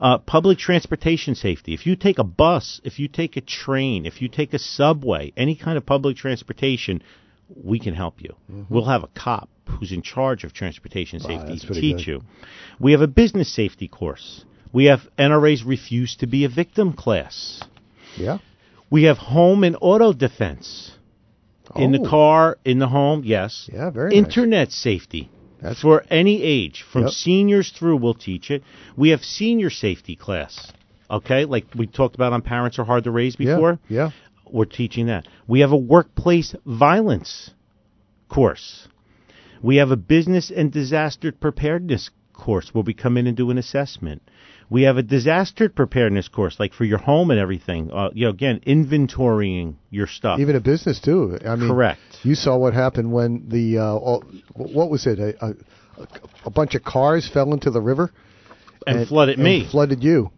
Uh, 0.00 0.18
public 0.18 0.58
transportation 0.58 1.34
safety. 1.34 1.72
If 1.74 1.86
you 1.86 1.96
take 1.96 2.18
a 2.18 2.24
bus, 2.24 2.80
if 2.84 2.98
you 2.98 3.08
take 3.08 3.36
a 3.36 3.40
train, 3.40 4.04
if 4.06 4.20
you 4.20 4.28
take 4.28 4.52
a 4.54 4.58
subway, 4.58 5.32
any 5.36 5.54
kind 5.56 5.78
of 5.78 5.86
public 5.86 6.16
transportation, 6.16 7.02
we 7.64 7.78
can 7.78 7.94
help 7.94 8.20
you. 8.20 8.34
We'll 8.68 8.84
have 8.86 9.04
a 9.04 9.08
cop 9.08 9.48
who's 9.68 9.92
in 9.92 10.02
charge 10.02 10.44
of 10.44 10.52
transportation 10.52 11.20
Mm-hmm. 11.20 11.32
Wow, 11.32 11.46
safety 11.48 11.66
to 11.74 11.80
teach 11.80 11.96
good. 11.98 12.06
you. 12.06 12.22
We 12.78 12.92
have 12.92 13.00
a 13.00 13.06
business 13.08 13.52
safety 13.54 13.88
course. 13.88 14.44
We 14.72 14.84
have 14.86 15.00
NRA's 15.18 15.64
refuse 15.64 16.16
to 16.16 16.26
be 16.26 16.44
a 16.44 16.48
victim 16.48 16.92
class. 16.92 17.62
Yeah. 18.16 18.38
We 18.90 19.04
have 19.04 19.16
home 19.18 19.64
and 19.64 19.76
auto 19.80 20.12
defense. 20.12 20.92
In 21.74 21.90
the 21.92 22.00
Oh. 22.00 22.08
car, 22.08 22.58
in 22.64 22.78
the 22.78 22.86
home, 22.88 23.22
yes. 23.24 23.68
Yeah, 23.72 23.90
very 23.90 24.10
nice. 24.10 24.18
Internet 24.18 24.70
safety. 24.72 25.28
That's 25.60 25.80
for 25.80 26.04
any 26.10 26.42
age, 26.42 26.82
from 26.82 27.02
Yep. 27.02 27.10
seniors 27.12 27.70
through, 27.70 27.96
we'll 27.96 28.14
teach 28.14 28.50
it. 28.50 28.62
We 28.96 29.10
have 29.10 29.24
senior 29.24 29.70
safety 29.70 30.16
class. 30.16 30.72
Okay, 31.10 31.44
like 31.44 31.66
we 31.74 31.86
talked 31.86 32.14
about 32.14 32.32
on 32.32 32.42
Parents 32.42 32.78
Are 32.78 32.84
Hard 32.84 33.04
to 33.04 33.10
Raise 33.10 33.36
yeah, 33.38 33.54
before. 33.54 33.78
Yeah. 33.88 34.10
We're 34.50 34.64
teaching 34.64 35.06
that. 35.06 35.26
We 35.46 35.60
have 35.60 35.72
a 35.72 35.76
workplace 35.76 36.54
violence 36.64 37.50
course. 38.28 38.88
We 39.62 39.76
have 39.76 39.90
a 39.90 39.96
business 39.96 40.52
and 40.54 40.70
disaster 40.70 41.32
preparedness 41.32 42.10
course 42.32 42.74
where 42.74 42.84
we 42.84 42.94
come 42.94 43.16
in 43.16 43.26
and 43.26 43.36
do 43.36 43.50
an 43.50 43.58
assessment. 43.58 44.22
We 44.68 44.82
have 44.82 44.96
a 44.96 45.02
disaster 45.02 45.68
preparedness 45.68 46.28
course, 46.28 46.58
like 46.58 46.74
for 46.74 46.84
your 46.84 46.98
home 46.98 47.30
and 47.30 47.38
everything. 47.38 47.92
Uh, 47.92 48.10
you 48.12 48.24
know, 48.24 48.30
again, 48.30 48.60
inventorying 48.66 49.76
your 49.90 50.06
stuff. 50.06 50.40
Even 50.40 50.56
a 50.56 50.60
business 50.60 51.00
too. 51.00 51.38
I 51.46 51.54
mean, 51.54 51.68
Correct. 51.68 52.00
You 52.22 52.34
saw 52.34 52.56
what 52.56 52.74
happened 52.74 53.12
when 53.12 53.48
the 53.48 53.78
uh, 53.78 53.94
all, 53.94 54.24
what 54.54 54.90
was 54.90 55.06
it? 55.06 55.18
A, 55.18 55.46
a, 55.46 55.54
a 56.44 56.50
bunch 56.50 56.74
of 56.74 56.82
cars 56.82 57.28
fell 57.32 57.52
into 57.52 57.70
the 57.70 57.80
river 57.80 58.12
and, 58.86 59.06
flooded 59.06 59.36
and 59.36 59.44
me. 59.44 59.68
Flooded 59.70 60.02
you. 60.02 60.30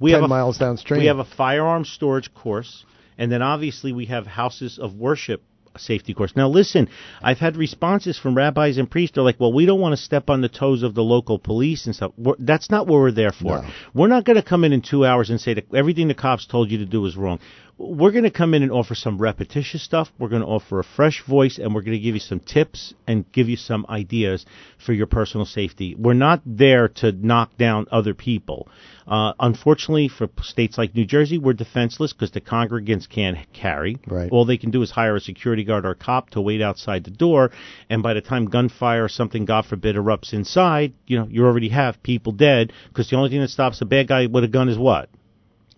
we 0.00 0.10
ten 0.10 0.20
have 0.20 0.24
a, 0.24 0.28
miles 0.28 0.58
downstream. 0.58 1.00
We 1.00 1.06
have 1.06 1.18
a 1.18 1.24
firearms 1.24 1.88
storage 1.88 2.32
course, 2.34 2.84
and 3.18 3.30
then 3.30 3.42
obviously 3.42 3.92
we 3.92 4.06
have 4.06 4.26
houses 4.26 4.78
of 4.78 4.94
worship 4.94 5.42
safety 5.78 6.14
course. 6.14 6.34
Now, 6.36 6.48
listen, 6.48 6.88
I've 7.22 7.38
had 7.38 7.56
responses 7.56 8.18
from 8.18 8.36
rabbis 8.36 8.78
and 8.78 8.90
priests. 8.90 9.14
They're 9.14 9.24
like, 9.24 9.40
"Well, 9.40 9.52
we 9.52 9.66
don't 9.66 9.80
want 9.80 9.92
to 9.92 10.02
step 10.02 10.30
on 10.30 10.40
the 10.40 10.48
toes 10.48 10.82
of 10.82 10.94
the 10.94 11.02
local 11.02 11.38
police 11.38 11.86
and 11.86 11.94
stuff." 11.94 12.12
We're, 12.16 12.34
that's 12.38 12.70
not 12.70 12.86
what 12.86 13.00
we're 13.00 13.10
there 13.12 13.32
for. 13.32 13.62
No. 13.62 13.68
We're 13.94 14.08
not 14.08 14.24
going 14.24 14.36
to 14.36 14.42
come 14.42 14.64
in 14.64 14.72
in 14.72 14.82
two 14.82 15.04
hours 15.04 15.30
and 15.30 15.40
say 15.40 15.54
that 15.54 15.72
everything 15.74 16.08
the 16.08 16.14
cops 16.14 16.46
told 16.46 16.70
you 16.70 16.78
to 16.78 16.86
do 16.86 17.04
is 17.06 17.16
wrong. 17.16 17.38
We're 17.78 18.10
going 18.10 18.24
to 18.24 18.30
come 18.30 18.54
in 18.54 18.62
and 18.62 18.72
offer 18.72 18.94
some 18.94 19.18
repetitious 19.18 19.82
stuff. 19.82 20.10
We're 20.18 20.30
going 20.30 20.40
to 20.40 20.48
offer 20.48 20.78
a 20.78 20.84
fresh 20.84 21.22
voice, 21.22 21.58
and 21.58 21.74
we're 21.74 21.82
going 21.82 21.96
to 21.96 22.02
give 22.02 22.14
you 22.14 22.20
some 22.20 22.40
tips 22.40 22.94
and 23.06 23.30
give 23.32 23.50
you 23.50 23.56
some 23.56 23.84
ideas 23.90 24.46
for 24.78 24.94
your 24.94 25.06
personal 25.06 25.44
safety. 25.44 25.94
We're 25.94 26.14
not 26.14 26.40
there 26.46 26.88
to 26.88 27.12
knock 27.12 27.58
down 27.58 27.86
other 27.92 28.14
people. 28.14 28.68
Uh, 29.06 29.34
unfortunately, 29.38 30.08
for 30.08 30.30
states 30.40 30.78
like 30.78 30.94
New 30.94 31.04
Jersey, 31.04 31.36
we're 31.36 31.52
defenseless 31.52 32.14
because 32.14 32.30
the 32.30 32.40
congregants 32.40 33.06
can't 33.06 33.36
carry. 33.52 33.98
Right. 34.06 34.32
All 34.32 34.46
they 34.46 34.56
can 34.56 34.70
do 34.70 34.80
is 34.80 34.90
hire 34.90 35.16
a 35.16 35.20
security 35.20 35.62
guard 35.62 35.84
or 35.84 35.90
a 35.90 35.94
cop 35.94 36.30
to 36.30 36.40
wait 36.40 36.62
outside 36.62 37.04
the 37.04 37.10
door, 37.10 37.50
and 37.90 38.02
by 38.02 38.14
the 38.14 38.22
time 38.22 38.46
gunfire 38.46 39.04
or 39.04 39.08
something, 39.10 39.44
God 39.44 39.66
forbid, 39.66 39.96
erupts 39.96 40.32
inside, 40.32 40.94
you 41.06 41.18
know, 41.18 41.28
you 41.30 41.44
already 41.44 41.68
have 41.68 42.02
people 42.02 42.32
dead 42.32 42.72
because 42.88 43.10
the 43.10 43.16
only 43.16 43.28
thing 43.28 43.42
that 43.42 43.50
stops 43.50 43.82
a 43.82 43.84
bad 43.84 44.08
guy 44.08 44.26
with 44.26 44.44
a 44.44 44.48
gun 44.48 44.70
is 44.70 44.78
what? 44.78 45.10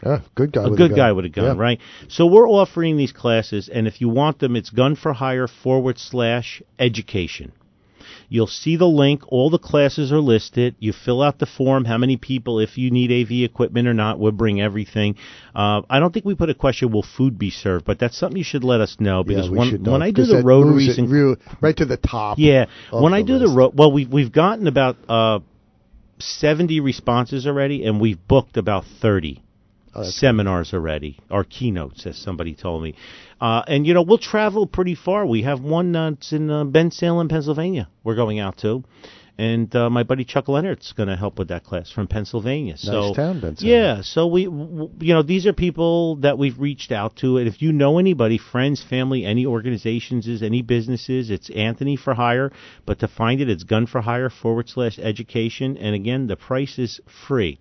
Yeah, 0.05 0.21
good 0.35 0.53
guy. 0.53 0.63
a 0.65 0.71
with 0.71 0.79
good 0.79 0.87
a 0.93 0.95
gun. 0.95 0.97
guy 0.99 1.13
with 1.13 1.25
a 1.25 1.29
gun, 1.29 1.45
Yeah. 1.57 1.63
right? 1.63 1.81
So 2.09 2.27
we're 2.27 2.49
offering 2.49 2.97
these 2.97 3.13
classes, 3.13 3.69
and 3.69 3.87
if 3.89 4.01
you 4.01 4.09
want 4.09 4.39
them, 4.39 4.55
it's 4.57 4.71
gun 4.71 4.95
for 4.95 5.13
hire 5.13 5.49
forward 5.49 5.99
slash 5.99 6.63
education. 6.79 7.53
You'll 8.31 8.47
see 8.47 8.77
the 8.77 8.87
link. 8.87 9.23
All 9.29 9.49
the 9.51 9.59
classes 9.59 10.13
are 10.13 10.21
listed. 10.21 10.75
You 10.79 10.93
fill 10.93 11.23
out 11.23 11.39
the 11.39 11.47
form. 11.47 11.85
How 11.87 11.97
many 11.99 12.17
people, 12.19 12.59
if 12.61 12.77
you 12.77 12.91
need 12.91 13.11
AV 13.11 13.43
equipment 13.43 13.89
or 13.89 13.95
not, 13.95 14.19
we'll 14.19 14.33
bring 14.33 14.61
everything. 14.61 15.17
Uh, 15.55 15.81
I 15.89 15.99
don't 15.99 16.13
think 16.13 16.27
we 16.27 16.35
put 16.35 16.51
a 16.51 16.55
question: 16.55 16.91
Will 16.93 17.03
food 17.03 17.39
be 17.39 17.51
served? 17.51 17.85
But 17.87 17.99
that's 17.99 18.17
something 18.19 18.37
you 18.37 18.45
should 18.45 18.65
let 18.65 18.81
us 18.83 18.97
know 19.01 19.25
because 19.25 19.47
yeah, 19.49 19.57
when 19.59 19.83
know, 19.83 19.93
when 19.93 20.03
I 20.03 20.11
do 20.11 20.25
the 20.25 20.43
rotaries 20.43 20.99
and 20.99 21.11
real- 21.11 21.37
right 21.63 21.77
to 21.77 21.87
the 21.87 21.97
top. 21.97 22.39
yeah, 22.39 22.67
when 22.93 23.15
I 23.15 23.23
do 23.23 23.39
the 23.39 23.47
list. 23.47 23.57
ro- 23.57 23.73
well, 23.75 23.93
we've 23.93 24.11
we've 24.13 24.33
gotten 24.33 24.67
about 24.67 24.97
uh, 25.09 25.41
seventy 26.19 26.81
responses 26.81 27.47
already, 27.47 27.85
and 27.85 28.01
we've 28.01 28.19
booked 28.29 28.57
about 28.57 28.85
thirty 29.01 29.43
Oh, 29.99 30.11
seminars 30.11 30.73
already, 30.75 31.19
or 31.31 31.45
keynotes, 31.45 32.07
as 32.07 32.17
somebody 32.17 32.55
told 32.55 32.83
me. 32.83 32.95
Uh, 33.41 33.63
and 33.67 33.87
you 33.87 33.95
know, 33.95 34.03
we'll 34.03 34.19
travel 34.19 34.67
pretty 34.67 34.95
far. 34.95 35.25
We 35.27 35.43
have 35.43 35.61
one 35.61 35.93
that's 35.93 36.33
in 36.33 36.51
uh, 36.51 36.65
Bensalem, 36.65 37.29
Pennsylvania. 37.29 37.89
We're 38.05 38.17
going 38.17 38.39
out 38.41 38.59
to, 38.59 38.83
and 39.39 39.75
uh, 39.77 39.89
my 39.89 40.03
buddy 40.03 40.25
Chuck 40.25 40.49
Leonard's 40.49 40.93
going 40.93 41.09
to 41.09 41.15
help 41.15 41.39
with 41.39 41.49
that 41.49 41.63
class 41.63 41.91
from 41.93 42.09
Pennsylvania. 42.09 42.77
so 42.77 43.15
town, 43.15 43.41
Pennsylvania. 43.41 43.77
yeah, 43.97 44.03
so 44.03 44.27
we, 44.27 44.47
w- 44.47 44.91
you 44.99 45.15
know, 45.15 45.23
these 45.23 45.47
are 45.47 45.53
people 45.53 46.17
that 46.17 46.37
we've 46.39 46.59
reached 46.59 46.91
out 46.91 47.15
to, 47.19 47.37
and 47.39 47.47
if 47.47 47.63
you 47.63 47.73
know 47.73 47.99
anybody, 47.99 48.39
friends, 48.39 48.83
family, 48.83 49.25
any 49.25 49.47
organizations, 49.47 50.27
is 50.27 50.43
any 50.43 50.63
businesses, 50.63 51.31
it's 51.31 51.51
Anthony 51.51 51.95
for 51.97 52.15
Hire. 52.15 52.51
But 52.87 52.99
to 53.01 53.09
find 53.09 53.41
it, 53.41 53.49
it's 53.49 53.63
Gun 53.63 53.87
for 53.87 54.01
Hire 54.01 54.31
forward 54.31 54.69
slash 54.69 54.99
education, 54.99 55.77
and 55.77 55.95
again, 55.95 56.27
the 56.27 56.37
price 56.37 56.77
is 56.81 57.01
free. 57.29 57.61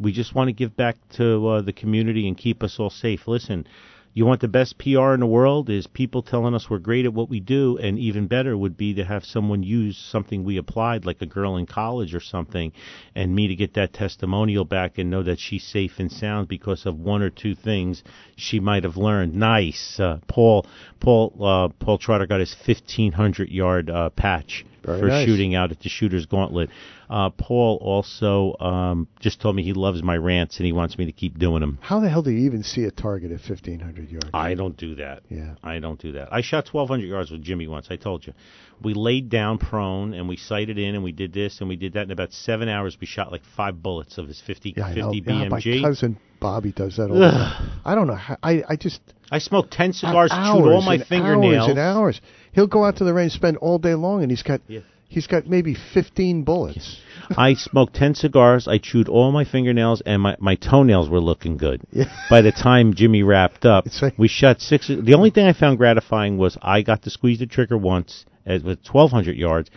We 0.00 0.12
just 0.12 0.34
want 0.34 0.48
to 0.48 0.52
give 0.52 0.76
back 0.76 0.96
to 1.16 1.48
uh, 1.48 1.62
the 1.62 1.72
community 1.72 2.28
and 2.28 2.36
keep 2.36 2.62
us 2.62 2.78
all 2.78 2.90
safe. 2.90 3.26
Listen, 3.26 3.66
you 4.14 4.26
want 4.26 4.40
the 4.40 4.48
best 4.48 4.78
PR 4.78 5.12
in 5.12 5.20
the 5.20 5.26
world 5.26 5.70
is 5.70 5.86
people 5.86 6.22
telling 6.22 6.52
us 6.52 6.68
we're 6.68 6.78
great 6.78 7.04
at 7.04 7.14
what 7.14 7.28
we 7.28 7.38
do, 7.38 7.78
and 7.78 7.98
even 7.98 8.26
better 8.26 8.56
would 8.56 8.76
be 8.76 8.94
to 8.94 9.04
have 9.04 9.24
someone 9.24 9.62
use 9.62 9.96
something 9.96 10.42
we 10.42 10.56
applied, 10.56 11.04
like 11.04 11.22
a 11.22 11.26
girl 11.26 11.56
in 11.56 11.66
college 11.66 12.14
or 12.14 12.20
something, 12.20 12.72
and 13.14 13.34
me 13.34 13.46
to 13.48 13.54
get 13.54 13.74
that 13.74 13.92
testimonial 13.92 14.64
back 14.64 14.98
and 14.98 15.08
know 15.08 15.22
that 15.22 15.38
she's 15.38 15.62
safe 15.62 15.92
and 15.98 16.10
sound 16.10 16.48
because 16.48 16.84
of 16.84 16.98
one 16.98 17.22
or 17.22 17.30
two 17.30 17.54
things 17.54 18.02
she 18.34 18.58
might 18.58 18.82
have 18.82 18.96
learned. 18.96 19.34
Nice, 19.34 20.00
uh, 20.00 20.18
Paul. 20.26 20.66
Paul. 20.98 21.32
Uh, 21.40 21.68
Paul 21.78 21.98
Trotter 21.98 22.26
got 22.26 22.40
his 22.40 22.56
1500 22.66 23.48
yard 23.48 23.88
uh, 23.88 24.10
patch 24.10 24.64
Very 24.84 25.00
for 25.00 25.06
nice. 25.06 25.26
shooting 25.26 25.54
out 25.54 25.70
at 25.70 25.80
the 25.80 25.88
Shooter's 25.88 26.26
Gauntlet. 26.26 26.70
Uh, 27.10 27.30
Paul 27.30 27.78
also 27.80 28.54
um, 28.60 29.08
just 29.18 29.40
told 29.40 29.56
me 29.56 29.62
he 29.62 29.72
loves 29.72 30.02
my 30.02 30.16
rants 30.16 30.58
and 30.58 30.66
he 30.66 30.72
wants 30.72 30.98
me 30.98 31.06
to 31.06 31.12
keep 31.12 31.38
doing 31.38 31.60
them. 31.60 31.78
How 31.80 32.00
the 32.00 32.08
hell 32.08 32.22
do 32.22 32.30
you 32.30 32.46
even 32.46 32.62
see 32.62 32.84
a 32.84 32.90
target 32.90 33.32
at 33.32 33.40
1,500 33.40 34.10
yards? 34.10 34.30
I 34.34 34.54
don't 34.54 34.76
do 34.76 34.96
that. 34.96 35.22
Yeah. 35.28 35.54
I 35.62 35.78
don't 35.78 36.00
do 36.00 36.12
that. 36.12 36.28
I 36.32 36.42
shot 36.42 36.68
1,200 36.68 37.06
yards 37.06 37.30
with 37.30 37.42
Jimmy 37.42 37.66
once. 37.66 37.88
I 37.90 37.96
told 37.96 38.26
you. 38.26 38.34
We 38.82 38.94
laid 38.94 39.28
down 39.28 39.58
prone 39.58 40.14
and 40.14 40.28
we 40.28 40.36
sighted 40.36 40.78
in 40.78 40.94
and 40.94 41.02
we 41.02 41.12
did 41.12 41.32
this 41.32 41.60
and 41.60 41.68
we 41.68 41.76
did 41.76 41.94
that. 41.94 42.02
In 42.02 42.10
about 42.10 42.32
seven 42.32 42.68
hours, 42.68 42.96
we 43.00 43.06
shot 43.06 43.32
like 43.32 43.42
five 43.56 43.82
bullets 43.82 44.18
of 44.18 44.28
his 44.28 44.40
50, 44.40 44.74
Yeah, 44.76 44.86
I 44.86 44.94
50 44.94 45.20
know. 45.22 45.42
Yeah, 45.42 45.48
my 45.48 45.60
cousin 45.60 46.18
Bobby 46.40 46.72
does 46.72 46.96
that 46.96 47.10
all 47.10 47.18
the 47.18 47.30
time. 47.30 47.80
I 47.84 47.94
don't 47.94 48.06
know. 48.06 48.14
How, 48.14 48.36
I 48.42 48.62
I 48.68 48.76
just 48.76 49.00
I 49.30 49.38
smoked 49.38 49.72
10 49.72 49.92
cigars, 49.92 50.30
hours 50.32 50.60
chewed 50.60 50.72
all 50.72 50.82
my 50.82 50.94
and 50.94 51.06
fingernails. 51.06 51.62
Hours 51.62 51.70
and 51.70 51.78
hours. 51.78 52.20
He'll 52.52 52.66
go 52.66 52.84
out 52.84 52.96
to 52.98 53.04
the 53.04 53.12
range, 53.12 53.32
spend 53.32 53.56
all 53.56 53.78
day 53.78 53.94
long, 53.94 54.22
and 54.22 54.30
he's 54.30 54.42
got 54.42 54.60
Yeah. 54.68 54.80
He's 55.08 55.26
got 55.26 55.46
maybe 55.46 55.74
15 55.94 56.44
bullets. 56.44 57.00
I 57.36 57.54
smoked 57.54 57.94
10 57.94 58.14
cigars. 58.14 58.68
I 58.68 58.78
chewed 58.78 59.08
all 59.08 59.32
my 59.32 59.44
fingernails, 59.44 60.00
and 60.06 60.22
my, 60.22 60.36
my 60.38 60.54
toenails 60.54 61.08
were 61.10 61.20
looking 61.20 61.56
good. 61.56 61.82
Yeah. 61.90 62.04
By 62.30 62.40
the 62.42 62.52
time 62.52 62.94
Jimmy 62.94 63.22
wrapped 63.22 63.64
up, 63.64 63.86
like- 64.00 64.18
we 64.18 64.28
shot 64.28 64.60
six. 64.60 64.88
The 64.88 65.14
only 65.14 65.30
thing 65.30 65.46
I 65.46 65.52
found 65.52 65.78
gratifying 65.78 66.38
was 66.38 66.56
I 66.62 66.82
got 66.82 67.02
to 67.02 67.10
squeeze 67.10 67.38
the 67.40 67.46
trigger 67.46 67.76
once 67.76 68.24
at, 68.46 68.62
with 68.62 68.78
1,200 68.90 69.36
yards, 69.36 69.70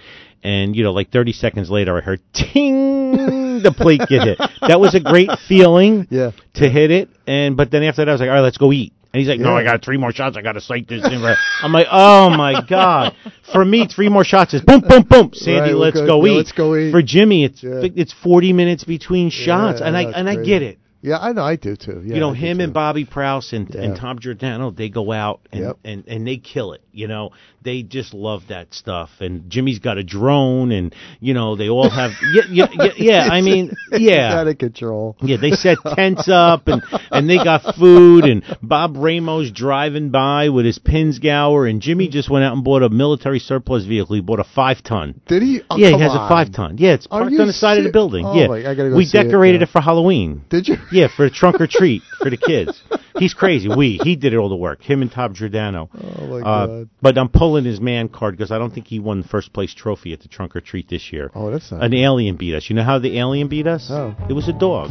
and, 0.44 0.76
you 0.76 0.84
know, 0.84 0.92
like 0.92 1.12
30 1.12 1.34
seconds 1.34 1.70
later, 1.70 1.98
I 1.98 2.02
heard 2.02 2.22
ting, 2.34 3.62
the 3.64 3.74
plate 3.76 4.02
get 4.08 4.24
hit. 4.24 4.40
That 4.68 4.80
was 4.80 4.96
a 4.96 5.00
great 5.00 5.30
feeling 5.48 6.08
Yeah. 6.10 6.32
to 6.56 6.70
hit 6.70 6.92
it, 6.92 7.10
and 7.28 7.58
but 7.58 7.72
then 7.72 7.84
after 7.84 8.02
that, 8.06 8.10
I 8.10 8.14
was 8.14 8.22
like, 8.22 8.30
all 8.30 8.36
right, 8.36 8.42
let's 8.42 8.58
go 8.58 8.72
eat. 8.72 8.94
And 9.14 9.20
he's 9.20 9.28
like, 9.28 9.40
no, 9.42 9.58
I 9.58 9.64
got 9.66 9.84
three 9.84 9.98
more 9.98 10.14
shots. 10.14 10.38
I 10.38 10.42
got 10.42 10.54
to 10.54 10.62
sight 10.62 10.88
this. 10.88 11.02
thing. 11.02 11.22
I'm 11.62 11.74
like, 11.74 11.88
oh 11.92 12.30
my 12.38 12.64
god. 12.68 13.14
For 13.52 13.66
me, 13.66 13.86
three 13.88 14.08
more 14.08 14.24
shots 14.24 14.54
is 14.54 14.62
boom, 14.62 14.82
boom, 14.88 15.04
boom. 15.04 15.32
Sandy, 15.34 15.72
Right, 15.72 15.76
let's 15.76 16.00
go 16.00 16.24
Yeah, 16.24 16.32
eat. 16.32 16.36
let's 16.38 16.52
go 16.54 16.76
eat. 16.78 16.92
For 16.92 17.02
Jimmy, 17.02 17.44
it's 17.44 17.62
Yeah. 17.62 17.82
it's 17.96 18.14
40 18.14 18.54
minutes 18.54 18.84
between 18.86 19.30
shots, 19.30 19.82
Yeah, 19.82 19.88
and 19.88 19.98
I 19.98 20.04
and 20.04 20.30
I 20.30 20.38
get 20.38 20.62
it. 20.62 20.78
Yeah, 21.04 21.18
I 21.20 21.34
know. 21.34 21.44
I 21.44 21.56
do 21.56 21.76
too. 21.76 22.02
Yeah, 22.06 22.14
you 22.14 22.20
know, 22.22 22.30
I 22.32 22.36
him 22.36 22.60
and 22.62 22.74
Bobby 22.74 23.06
Prouse 23.06 23.54
and, 23.54 23.74
and 23.74 23.98
Tom 23.98 24.20
Giordano, 24.20 24.70
they 24.70 24.88
go 24.88 25.12
out 25.12 25.42
and, 25.52 25.62
Yep. 25.62 25.78
and, 25.84 26.04
and 26.08 26.28
they 26.28 26.38
kill 26.38 26.74
it. 26.74 26.82
You 26.92 27.08
know, 27.08 27.32
they 27.64 27.84
just 27.84 28.14
love 28.14 28.44
that 28.50 28.74
stuff. 28.74 29.10
And 29.20 29.50
Jimmy's 29.50 29.80
got 29.80 29.98
a 29.98 30.04
drone, 30.04 30.72
and 30.72 30.94
you 31.20 31.34
know, 31.34 31.56
they 31.56 31.70
all 31.70 31.90
have. 31.90 32.12
yeah, 32.34 32.44
yeah, 32.50 32.68
yeah, 32.74 32.92
yeah. 32.98 33.28
I 33.32 33.42
mean, 33.42 33.72
yeah. 33.92 34.40
out 34.40 34.48
of 34.48 34.58
control. 34.58 35.16
Yeah, 35.22 35.38
they 35.38 35.52
set 35.52 35.78
tents 35.96 36.28
up 36.30 36.68
and 36.68 36.84
and 37.12 37.30
they 37.30 37.38
got 37.38 37.76
food 37.76 38.26
and 38.26 38.44
Bob 38.62 38.96
Ramos 38.98 39.52
driving 39.52 40.10
by 40.10 40.50
with 40.50 40.66
his 40.66 40.80
Pinzgauer 40.80 41.70
and 41.70 41.82
Jimmy 41.82 42.08
just 42.08 42.30
went 42.30 42.46
out 42.46 42.54
and 42.54 42.64
bought 42.64 42.84
a 42.84 42.90
military 42.90 43.40
surplus 43.40 43.86
vehicle. 43.86 44.16
He 44.16 44.22
bought 44.22 44.40
a 44.40 44.44
five 44.44 44.84
ton. 44.84 45.22
Did 45.28 45.44
he? 45.44 45.62
Oh, 45.70 45.78
yeah, 45.78 45.90
he 45.90 46.00
has 46.02 46.12
on. 46.12 46.26
a 46.26 46.30
five 46.30 46.54
ton. 46.54 46.78
Yeah, 46.78 46.94
it's 46.94 47.08
parked 47.08 47.34
on 47.40 47.48
the 47.48 47.54
side 47.54 47.78
of 47.78 47.84
the 47.84 47.92
building. 47.92 48.26
Oh, 48.26 48.34
yeah, 48.34 48.48
my- 48.48 48.76
go 48.76 48.96
we 48.96 49.06
see 49.06 49.18
it 49.18 49.24
decorated 49.24 49.62
it 49.62 49.70
for 49.70 49.82
Halloween. 49.82 50.44
Did 50.50 50.68
you? 50.68 50.76
Yeah, 50.92 51.08
for 51.16 51.26
a 51.26 51.30
trunk 51.30 51.62
or 51.62 51.68
treat 51.68 52.02
for 52.20 52.30
the 52.30 52.38
kids. 52.38 52.82
He's 53.18 53.34
crazy. 53.34 53.70
We 53.70 54.00
he 54.04 54.16
did 54.16 54.36
all 54.36 54.50
the 54.50 54.56
work. 54.56 54.82
Him 54.82 55.02
and 55.02 55.12
Tom 55.12 55.34
Giordano. 55.34 55.90
Oh 55.94 56.28
my 56.28 56.40
Uh, 56.40 56.68
god. 56.68 56.90
but 57.02 57.18
I'm 57.18 57.30
pulling 57.30 57.66
his 57.66 57.80
man 57.82 58.10
card 58.10 58.38
because 58.38 58.52
I 58.52 58.58
don't 58.58 58.74
think 58.74 58.88
he 58.88 59.00
won 59.00 59.22
the 59.22 59.28
first 59.28 59.54
place 59.54 59.74
trophy 59.74 60.14
at 60.14 60.22
the 60.22 60.28
trunk 60.28 60.56
or 60.56 60.62
treat 60.62 60.90
this 60.90 61.12
year. 61.12 61.30
Oh, 61.36 61.52
that's 61.52 61.72
not. 61.72 61.84
An 61.84 61.94
alien 61.94 62.36
beat 62.38 62.54
us. 62.56 62.70
You 62.70 62.76
know 62.76 62.84
how 62.84 63.00
the 63.00 63.18
alien 63.18 63.48
beat 63.48 63.68
us? 63.68 63.88
Oh. 63.90 64.16
It 64.30 64.34
was 64.34 64.48
a 64.48 64.54
dog. 64.54 64.90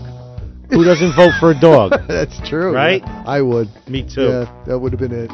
Who 0.70 0.84
doesn't 0.84 1.16
vote 1.16 1.32
for 1.40 1.50
a 1.50 1.58
dog? 1.60 1.90
That's 2.08 2.38
true. 2.48 2.72
Right? 2.72 3.02
yeah. 3.04 3.24
I 3.26 3.40
would. 3.42 3.68
Me 3.88 4.02
too. 4.08 4.28
Yeah, 4.28 4.62
that 4.68 4.78
would 4.78 4.92
have 4.92 5.00
been 5.00 5.10
it. 5.12 5.28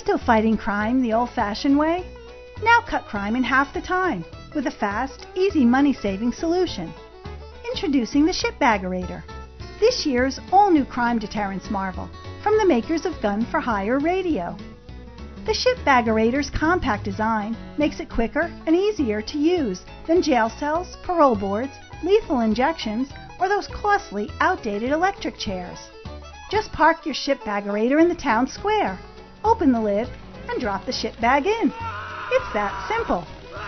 Still 0.00 0.18
fighting 0.18 0.56
crime 0.56 1.02
the 1.02 1.12
old 1.12 1.28
fashioned 1.30 1.78
way? 1.78 2.04
Now 2.62 2.80
cut 2.80 3.06
crime 3.06 3.36
in 3.36 3.42
half 3.42 3.74
the 3.74 3.82
time 3.82 4.24
with 4.54 4.66
a 4.66 4.70
fast, 4.70 5.26
easy 5.34 5.64
money 5.64 5.92
saving 5.92 6.32
solution. 6.32 6.92
Introducing 7.70 8.24
the 8.24 8.32
Shipbaggerator, 8.32 9.22
this 9.78 10.06
year's 10.06 10.40
all 10.52 10.70
new 10.70 10.86
crime 10.86 11.18
deterrence 11.18 11.70
marvel 11.70 12.08
from 12.42 12.56
the 12.56 12.66
makers 12.66 13.04
of 13.04 13.20
Gun 13.20 13.44
for 13.44 13.60
Hire 13.60 13.98
Radio. 13.98 14.56
The 15.44 15.52
Shipbaggerator's 15.52 16.50
compact 16.50 17.04
design 17.04 17.54
makes 17.76 18.00
it 18.00 18.08
quicker 18.08 18.50
and 18.66 18.74
easier 18.74 19.20
to 19.20 19.38
use 19.38 19.82
than 20.06 20.22
jail 20.22 20.48
cells, 20.48 20.96
parole 21.02 21.36
boards, 21.36 21.72
lethal 22.02 22.40
injections, 22.40 23.10
or 23.38 23.48
those 23.48 23.68
costly, 23.68 24.30
outdated 24.40 24.92
electric 24.92 25.36
chairs. 25.36 25.78
Just 26.50 26.72
park 26.72 27.04
your 27.04 27.14
Shipbaggerator 27.14 28.00
in 28.00 28.08
the 28.08 28.14
town 28.14 28.46
square, 28.46 28.98
open 29.44 29.72
the 29.72 29.80
lid, 29.80 30.08
and 30.48 30.60
drop 30.60 30.86
the 30.86 30.92
ship 30.92 31.14
bag 31.20 31.46
in. 31.46 31.72
It's 32.32 32.52
that 32.52 32.86
simple. 32.88 33.26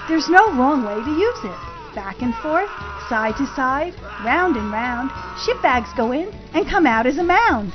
There's 0.08 0.28
no 0.28 0.52
wrong 0.52 0.84
way 0.84 1.02
to 1.02 1.10
use 1.10 1.44
it. 1.44 1.94
Back 1.94 2.22
and 2.22 2.34
forth, 2.36 2.70
side 3.08 3.36
to 3.36 3.46
side, 3.54 3.94
round 4.24 4.56
and 4.56 4.72
round, 4.72 5.10
ship 5.44 5.60
bags 5.62 5.90
go 5.96 6.12
in 6.12 6.28
and 6.54 6.68
come 6.68 6.86
out 6.86 7.06
as 7.06 7.18
a 7.18 7.24
mound. 7.24 7.72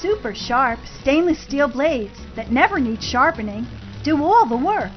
Super 0.00 0.34
sharp 0.34 0.80
stainless 1.00 1.40
steel 1.40 1.68
blades 1.68 2.18
that 2.34 2.50
never 2.50 2.80
need 2.80 3.02
sharpening 3.02 3.66
do 4.02 4.22
all 4.22 4.46
the 4.48 4.56
work. 4.56 4.92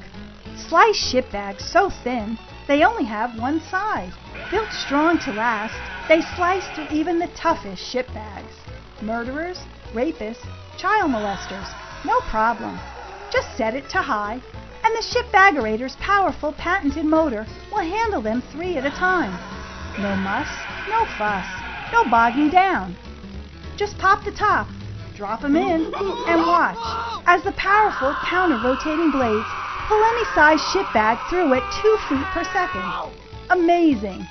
Slice 0.68 0.96
ship 0.96 1.30
bags 1.32 1.64
so 1.64 1.90
thin 2.04 2.38
they 2.68 2.84
only 2.84 3.04
have 3.04 3.38
one 3.38 3.60
side. 3.68 4.12
Built 4.50 4.70
strong 4.70 5.18
to 5.24 5.32
last, 5.32 5.74
they 6.08 6.20
slice 6.36 6.66
through 6.74 6.86
even 6.90 7.18
the 7.18 7.30
toughest 7.36 7.82
ship 7.82 8.06
bags. 8.14 8.54
Murderers, 9.02 9.58
rapists, 9.92 10.46
child 10.78 11.10
molesters, 11.10 11.68
no 12.04 12.20
problem. 12.28 12.78
Just 13.30 13.56
set 13.56 13.74
it 13.74 13.88
to 13.90 13.98
high, 13.98 14.40
and 14.84 14.94
the 14.94 15.02
Shipbaggerator's 15.02 15.96
powerful 15.96 16.52
patented 16.52 17.04
motor 17.04 17.46
will 17.70 17.78
handle 17.78 18.22
them 18.22 18.42
three 18.52 18.76
at 18.76 18.86
a 18.86 18.90
time. 18.90 19.32
No 19.98 20.16
muss, 20.16 20.48
no 20.88 21.04
fuss, 21.18 21.46
no 21.92 22.04
bogging 22.10 22.50
down. 22.50 22.96
Just 23.76 23.98
pop 23.98 24.24
the 24.24 24.32
top, 24.32 24.66
drop 25.14 25.44
'em 25.44 25.56
in, 25.56 25.92
and 26.28 26.46
watch 26.46 26.78
as 27.26 27.42
the 27.42 27.52
powerful 27.52 28.14
counter-rotating 28.24 29.10
blades 29.10 29.46
pull 29.86 30.02
any 30.02 30.24
size 30.34 30.62
ship 30.72 30.86
bag 30.94 31.18
through 31.28 31.52
at 31.52 31.72
two 31.82 31.96
feet 32.08 32.24
per 32.32 32.44
second. 32.44 32.84
Amazing! 33.50 34.26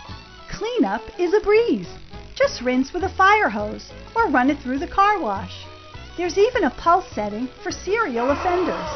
Cleanup 0.50 1.02
is 1.20 1.34
a 1.34 1.40
breeze. 1.42 1.90
Just 2.34 2.62
rinse 2.62 2.94
with 2.94 3.04
a 3.04 3.10
fire 3.10 3.50
hose 3.50 3.92
or 4.16 4.28
run 4.30 4.50
it 4.50 4.60
through 4.60 4.80
the 4.80 4.88
car 4.88 5.20
wash. 5.20 5.66
There's 6.18 6.38
even 6.38 6.66
a 6.66 6.72
pulse 6.72 7.10
setting 7.12 7.48
for 7.64 7.72
serial 7.72 8.32
offenders. 8.32 8.90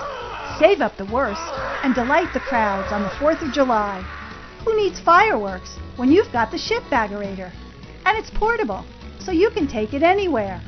Save 0.59 0.82
up 0.82 0.97
the 0.97 1.05
worst 1.05 1.41
and 1.84 1.95
delight 1.95 2.34
the 2.34 2.39
crowds 2.39 2.91
on 2.91 3.01
the 3.01 3.09
4th 3.09 3.41
of 3.41 3.53
July. 3.53 4.01
Who 4.66 4.76
needs 4.76 4.99
fireworks 4.99 5.78
when 5.95 6.11
you've 6.11 6.32
got 6.32 6.51
the 6.51 6.57
Shipbaggerator? 6.57 7.51
And 8.05 8.18
it's 8.18 8.30
portable, 8.30 8.86
so 9.20 9.32
you 9.32 9.49
can 9.49 9.68
take 9.68 9.93
it 9.93 10.03
anywhere. 10.03 10.61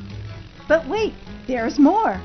But 0.68 0.86
wait, 0.88 1.14
there's 1.46 1.78
more. 1.78 2.20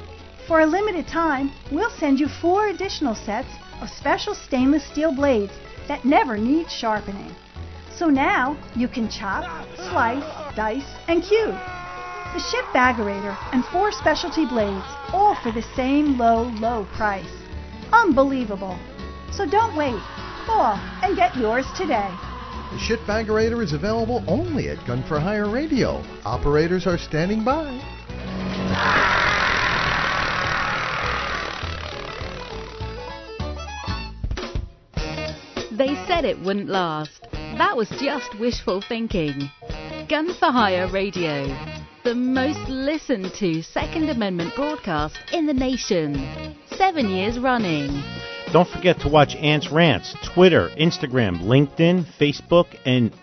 For 0.48 0.62
a 0.62 0.66
limited 0.66 1.08
time, 1.08 1.52
we'll 1.72 1.92
send 1.92 2.20
you 2.20 2.28
four 2.28 2.68
additional 2.68 3.16
sets 3.16 3.50
of 3.82 3.90
special 3.90 4.34
stainless 4.34 4.86
steel 4.86 5.14
blades 5.14 5.54
that 5.88 6.06
never 6.06 6.38
need 6.38 6.70
sharpening. 6.72 7.36
So 7.96 8.08
now 8.08 8.58
you 8.76 8.88
can 8.88 9.10
chop, 9.10 9.44
slice, 9.76 10.56
dice, 10.56 10.96
and 11.08 11.24
cube. 11.24 11.56
The 12.34 12.40
Shipbaggerator 12.40 13.38
and 13.52 13.66
four 13.66 13.92
specialty 13.92 14.46
blades, 14.46 14.86
all 15.12 15.36
for 15.44 15.52
the 15.52 15.62
same 15.76 16.18
low, 16.18 16.44
low 16.44 16.88
price. 16.96 17.30
Unbelievable. 17.92 18.80
So 19.34 19.46
don't 19.46 19.76
wait. 19.76 20.02
Call 20.46 20.80
and 21.04 21.18
get 21.18 21.36
yours 21.36 21.66
today. 21.76 22.10
The 22.72 22.78
Shitbagerator 22.78 23.62
is 23.62 23.74
available 23.74 24.24
only 24.28 24.70
at 24.70 24.78
Gun 24.88 25.04
for 25.04 25.20
Hire 25.20 25.50
Radio. 25.50 26.02
Operators 26.24 26.88
are 26.88 26.98
standing 26.98 27.44
by. 27.44 27.68
They 35.70 35.96
said 36.08 36.24
it 36.24 36.40
wouldn't 36.40 36.70
last. 36.70 37.28
That 37.34 37.76
was 37.76 37.90
just 38.00 38.40
wishful 38.40 38.82
thinking. 38.88 39.50
Gun 40.08 40.34
for 40.36 40.52
Hire 40.52 40.88
Radio, 40.88 41.46
the 42.04 42.16
most 42.16 42.68
listened 42.68 43.32
to 43.36 43.62
Second 43.62 44.10
Amendment 44.10 44.56
broadcast 44.56 45.18
in 45.32 45.46
the 45.46 45.54
nation. 45.54 46.56
Seven 46.72 47.10
years 47.10 47.38
running. 47.38 48.04
Don't 48.52 48.68
forget 48.68 49.00
to 49.02 49.10
watch 49.10 49.36
Ants 49.36 49.72
Rants, 49.72 50.16
Twitter, 50.34 50.70
Instagram, 50.80 51.42
LinkedIn, 51.42 52.06
Facebook, 52.20 52.76
and 52.86 53.14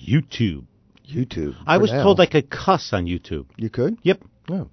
YouTube. 0.00 0.64
YouTube. 1.08 1.56
I 1.66 1.78
was 1.78 1.90
now. 1.90 2.04
told 2.04 2.20
I 2.20 2.26
could 2.26 2.48
cuss 2.48 2.92
on 2.92 3.06
YouTube. 3.06 3.46
you 3.56 3.70
could. 3.70 3.98
Yep. 4.02 4.20
Oh. 4.50 4.68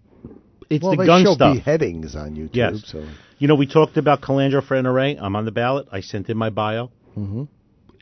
It's 0.69 0.83
well, 0.83 0.91
the 0.91 0.97
they 0.97 1.05
gun 1.07 1.23
show 1.23 1.33
stuff. 1.33 1.55
beheadings 1.55 2.15
on 2.15 2.35
YouTube. 2.35 2.55
Yes. 2.55 2.83
So. 2.85 3.03
You 3.39 3.47
know, 3.47 3.55
we 3.55 3.65
talked 3.65 3.97
about 3.97 4.21
Colandro 4.21 4.63
for 4.65 4.75
NRA. 4.75 5.17
I'm 5.19 5.35
on 5.35 5.45
the 5.45 5.51
ballot. 5.51 5.87
I 5.91 6.01
sent 6.01 6.29
in 6.29 6.37
my 6.37 6.49
bio. 6.49 6.91
hmm 7.15 7.45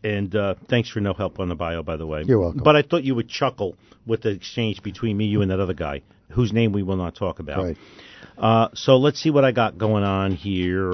And 0.07 0.33
uh, 0.35 0.55
thanks 0.69 0.89
for 0.89 1.01
no 1.01 1.13
help 1.13 1.39
on 1.39 1.49
the 1.49 1.55
bio, 1.55 1.83
by 1.83 1.97
the 1.97 2.07
way. 2.07 2.23
You're 2.25 2.39
welcome. 2.39 2.61
But 2.63 2.75
I 2.77 2.81
thought 2.81 3.03
you 3.03 3.13
would 3.15 3.27
chuckle 3.27 3.75
with 4.05 4.21
the 4.21 4.29
exchange 4.29 4.81
between 4.81 5.17
me, 5.17 5.25
you, 5.25 5.41
and 5.41 5.51
that 5.51 5.59
other 5.59 5.73
guy, 5.73 6.01
whose 6.31 6.53
name 6.53 6.71
we 6.71 6.81
will 6.81 6.95
not 6.95 7.15
talk 7.15 7.39
about. 7.39 7.63
Right. 7.63 7.77
Uh, 8.37 8.69
so 8.73 8.97
let's 8.97 9.19
see 9.19 9.31
what 9.31 9.43
I 9.43 9.51
got 9.51 9.77
going 9.77 10.03
on 10.03 10.31
here. 10.31 10.91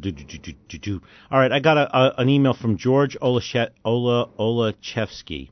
Do, 0.00 0.12
do, 0.12 0.78
do. 0.78 1.00
All 1.30 1.38
right, 1.38 1.50
I 1.50 1.60
got 1.60 1.78
a, 1.78 1.96
a, 1.96 2.14
an 2.18 2.28
email 2.28 2.52
from 2.52 2.76
George 2.76 3.16
Olache- 3.22 3.70
Ola 3.84 4.28
Olachevsky. 4.38 5.50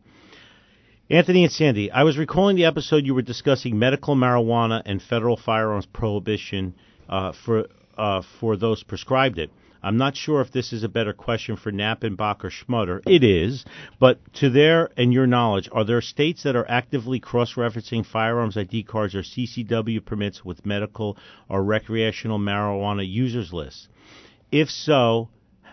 Anthony 1.08 1.44
and 1.44 1.52
Sandy, 1.52 1.90
I 1.90 2.02
was 2.02 2.18
recalling 2.18 2.56
the 2.56 2.64
episode 2.64 3.06
you 3.06 3.14
were 3.14 3.22
discussing 3.22 3.78
medical 3.78 4.16
marijuana 4.16 4.82
and 4.84 5.00
federal 5.00 5.36
firearms 5.36 5.86
prohibition 5.86 6.74
uh, 7.08 7.32
for 7.44 7.68
uh, 7.96 8.22
for 8.40 8.56
those 8.56 8.82
prescribed 8.82 9.38
it. 9.38 9.50
I'm 9.84 9.98
not 9.98 10.16
sure 10.16 10.40
if 10.40 10.50
this 10.50 10.72
is 10.72 10.82
a 10.82 10.88
better 10.88 11.12
question 11.12 11.56
for 11.56 11.70
Knappenbach 11.70 12.42
or 12.42 12.48
Schmutter. 12.48 13.02
It 13.06 13.22
is, 13.22 13.66
but 14.00 14.18
to 14.36 14.48
their 14.48 14.88
and 14.96 15.12
your 15.12 15.26
knowledge, 15.26 15.68
are 15.72 15.84
there 15.84 16.00
states 16.00 16.44
that 16.44 16.56
are 16.56 16.66
actively 16.66 17.20
cross-referencing 17.20 18.06
firearms 18.06 18.56
ID 18.56 18.84
cards 18.84 19.14
or 19.14 19.20
CCW 19.20 20.02
permits 20.02 20.42
with 20.42 20.64
medical 20.64 21.18
or 21.50 21.62
recreational 21.62 22.38
marijuana 22.38 23.06
users 23.06 23.52
lists? 23.52 23.88
If 24.50 24.70
so, 24.70 25.28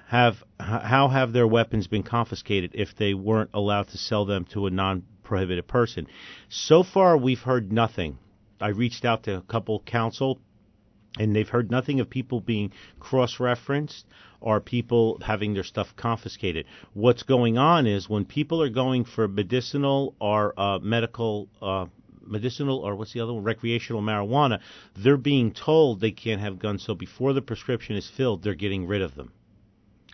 have 0.07 0.43
how 0.59 1.07
have 1.07 1.31
their 1.31 1.47
weapons 1.47 1.87
been 1.87 2.03
confiscated 2.03 2.71
if 2.73 2.93
they 2.97 3.13
weren't 3.13 3.51
allowed 3.53 3.87
to 3.89 3.97
sell 3.97 4.25
them 4.25 4.43
to 4.51 4.67
a 4.67 4.71
non-prohibited 4.71 5.69
person? 5.69 6.07
So 6.49 6.83
far, 6.83 7.15
we've 7.15 7.39
heard 7.39 7.71
nothing. 7.71 8.17
I 8.59 8.69
reached 8.69 9.05
out 9.05 9.23
to 9.23 9.37
a 9.37 9.41
couple 9.41 9.79
counsel, 9.79 10.41
and 11.19 11.35
they've 11.35 11.49
heard 11.49 11.69
nothing 11.69 11.99
of 11.99 12.09
people 12.09 12.39
being 12.39 12.71
cross-referenced 12.99 14.05
or 14.39 14.59
people 14.59 15.19
having 15.21 15.53
their 15.53 15.63
stuff 15.63 15.95
confiscated. 15.95 16.65
What's 16.93 17.23
going 17.23 17.57
on 17.57 17.85
is 17.85 18.09
when 18.09 18.25
people 18.25 18.61
are 18.61 18.69
going 18.69 19.05
for 19.05 19.27
medicinal 19.27 20.15
or 20.19 20.59
uh, 20.59 20.79
medical. 20.79 21.49
Uh, 21.61 21.87
medicinal 22.23 22.77
or 22.77 22.95
what's 22.95 23.13
the 23.13 23.19
other 23.19 23.33
one 23.33 23.43
recreational 23.43 23.99
marijuana 23.99 24.59
they're 24.95 25.17
being 25.17 25.51
told 25.51 25.99
they 25.99 26.11
can't 26.11 26.39
have 26.39 26.59
guns 26.59 26.83
so 26.83 26.93
before 26.93 27.33
the 27.33 27.41
prescription 27.41 27.95
is 27.95 28.07
filled 28.15 28.43
they're 28.43 28.53
getting 28.53 28.85
rid 28.85 29.01
of 29.01 29.15
them 29.15 29.33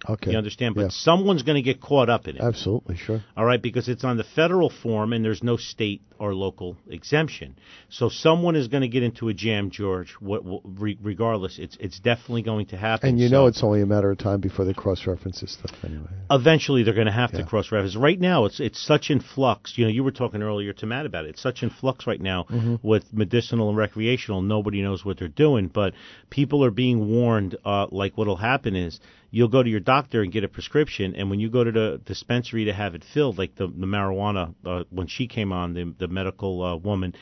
Okay. 0.09 0.31
you 0.31 0.37
understand? 0.37 0.75
But 0.75 0.81
Yeah. 0.81 0.87
someone's 0.91 1.43
going 1.43 1.55
to 1.55 1.61
get 1.61 1.81
caught 1.81 2.09
up 2.09 2.27
in 2.27 2.35
it. 2.37 2.41
Absolutely, 2.41 2.95
sure. 2.97 3.23
All 3.35 3.45
right, 3.45 3.61
because 3.61 3.87
it's 3.89 4.03
on 4.03 4.17
the 4.17 4.23
federal 4.23 4.69
form 4.69 5.13
and 5.13 5.23
there's 5.25 5.43
no 5.43 5.57
state 5.57 6.01
or 6.19 6.33
local 6.33 6.77
exemption. 6.89 7.55
So 7.89 8.09
someone 8.09 8.55
is 8.55 8.67
going 8.67 8.81
to 8.81 8.87
get 8.87 9.03
into 9.03 9.29
a 9.29 9.33
jam, 9.33 9.69
George. 9.69 10.15
What, 10.19 10.43
what 10.43 10.61
re, 10.65 10.97
regardless, 11.01 11.59
it's 11.59 11.77
it's 11.79 11.99
definitely 11.99 12.41
going 12.41 12.67
to 12.67 12.77
happen. 12.77 13.09
And 13.09 13.19
you 13.19 13.27
So 13.27 13.33
know 13.33 13.47
it's 13.47 13.63
only 13.63 13.81
a 13.81 13.85
matter 13.85 14.09
of 14.09 14.17
time 14.17 14.39
before 14.39 14.65
they 14.65 14.73
cross-reference 14.73 15.41
this 15.41 15.53
stuff 15.53 15.75
anyway. 15.83 16.07
eventually 16.31 16.83
they're 16.83 16.93
going 16.95 17.05
to 17.07 17.11
have 17.13 17.31
to 17.33 17.43
cross 17.43 17.71
reference. 17.71 17.95
Right 17.95 18.19
now, 18.19 18.45
it's 18.45 18.59
it's 18.59 18.79
such 18.83 19.09
in 19.11 19.19
flux. 19.19 19.77
You 19.77 19.85
know, 19.85 19.91
you 19.91 20.03
were 20.03 20.11
talking 20.11 20.41
earlier 20.41 20.73
to 20.73 20.85
Matt 20.85 21.05
about 21.05 21.25
it. 21.25 21.29
It's 21.29 21.41
such 21.41 21.63
in 21.63 21.69
flux 21.69 22.07
right 22.07 22.21
now 22.21 22.45
Mm-hmm. 22.49 22.75
with 22.87 23.13
medicinal 23.13 23.69
and 23.69 23.77
recreational. 23.77 24.41
Nobody 24.41 24.81
knows 24.81 25.03
what 25.05 25.17
they're 25.19 25.27
doing, 25.27 25.67
but 25.67 25.93
people 26.29 26.63
are 26.63 26.71
being 26.71 27.07
warned. 27.09 27.55
Uh, 27.65 27.87
like 27.91 28.17
what'll 28.17 28.35
happen 28.37 28.75
is 28.75 28.99
you'll 29.29 29.47
go 29.49 29.61
to 29.61 29.69
your 29.69 29.79
doctor 29.95 30.21
and 30.21 30.31
get 30.31 30.43
a 30.43 30.47
prescription, 30.47 31.15
and 31.15 31.29
when 31.29 31.39
you 31.39 31.49
go 31.49 31.63
to 31.63 31.71
the 31.71 32.01
dispensary 32.05 32.65
to 32.65 32.73
have 32.73 32.93
it 32.93 33.03
filled, 33.13 33.37
like 33.37 33.55
the 33.55 33.67
the 33.67 33.87
marijuana, 33.95 34.53
uh, 34.65 34.83
when 34.89 35.07
she 35.07 35.27
came 35.27 35.51
on, 35.51 35.73
the 35.73 35.83
the 35.97 36.07
medical 36.07 36.53
uh, 36.63 36.75
woman, 36.75 37.15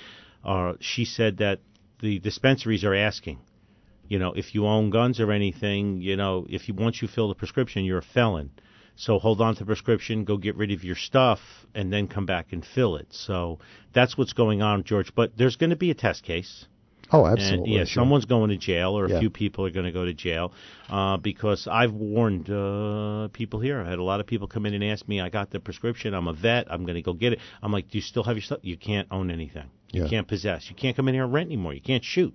uh, 0.43 0.73
she 0.79 1.05
said 1.05 1.37
that 1.37 1.59
the 2.01 2.19
dispensaries 2.19 2.83
are 2.83 2.95
asking 2.95 3.39
you 4.07 4.19
know, 4.19 4.33
if 4.33 4.53
you 4.53 4.67
own 4.67 4.89
guns 4.89 5.19
or 5.19 5.31
anything, 5.31 6.01
you 6.01 6.15
know, 6.15 6.45
if 6.49 6.67
you 6.67 6.73
once 6.73 7.01
you 7.01 7.07
fill 7.07 7.29
the 7.29 7.35
prescription, 7.35 7.85
you're 7.85 7.99
a 7.99 8.03
felon. 8.03 8.51
So 8.95 9.19
hold 9.19 9.41
on 9.41 9.55
to 9.55 9.59
the 9.59 9.65
prescription, 9.65 10.23
go 10.23 10.37
get 10.37 10.55
rid 10.55 10.71
of 10.71 10.83
your 10.83 10.95
stuff, 10.95 11.39
and 11.73 11.91
then 11.91 12.07
come 12.07 12.25
back 12.25 12.53
and 12.53 12.65
fill 12.65 12.95
it. 12.95 13.07
So 13.11 13.59
that's 13.93 14.17
what's 14.17 14.33
going 14.33 14.61
on, 14.61 14.83
George. 14.83 15.13
But 15.13 15.37
there's 15.37 15.57
going 15.57 15.71
to 15.71 15.75
be 15.75 15.91
a 15.91 15.95
test 15.95 16.23
case. 16.23 16.65
Oh, 17.11 17.25
And 17.25 17.37
absolutely. 17.37 17.73
yeah, 17.73 17.79
sure. 17.85 18.01
someone's 18.01 18.25
going 18.25 18.49
to 18.49 18.57
jail, 18.57 18.97
or 18.97 19.05
a 19.05 19.09
Yeah. 19.11 19.19
few 19.19 19.29
people 19.29 19.65
are 19.65 19.69
going 19.69 19.85
to 19.85 19.91
go 19.91 20.05
to 20.05 20.13
jail, 20.13 20.51
uh, 20.89 21.17
because 21.17 21.67
I've 21.67 21.93
warned 21.93 22.49
uh, 22.49 23.27
people 23.31 23.59
here. 23.59 23.79
I 23.81 23.89
had 23.89 23.99
a 23.99 24.03
lot 24.03 24.19
of 24.19 24.25
people 24.25 24.47
come 24.47 24.65
in 24.65 24.73
and 24.73 24.83
ask 24.83 25.07
me, 25.07 25.21
"I 25.21 25.29
got 25.29 25.51
the 25.51 25.59
prescription. 25.59 26.13
I'm 26.15 26.27
a 26.27 26.33
vet. 26.33 26.65
I'm 26.71 26.83
going 26.83 26.95
to 26.95 27.01
go 27.03 27.13
get 27.13 27.33
it." 27.33 27.39
I'm 27.61 27.71
like, 27.71 27.89
"Do 27.89 27.97
you 27.97 28.01
still 28.01 28.23
have 28.23 28.35
your 28.35 28.41
stuff? 28.43 28.59
You 28.63 28.75
can't 28.77 29.07
own 29.11 29.29
anything. 29.29 29.65
You 29.91 30.03
Yeah. 30.03 30.09
can't 30.09 30.27
possess. 30.27 30.67
You 30.69 30.75
can't 30.75 30.95
come 30.95 31.07
in 31.07 31.13
here 31.13 31.23
and 31.25 31.33
rent 31.33 31.47
anymore. 31.47 31.73
You 31.73 31.81
can't 31.81 32.03
shoot." 32.03 32.33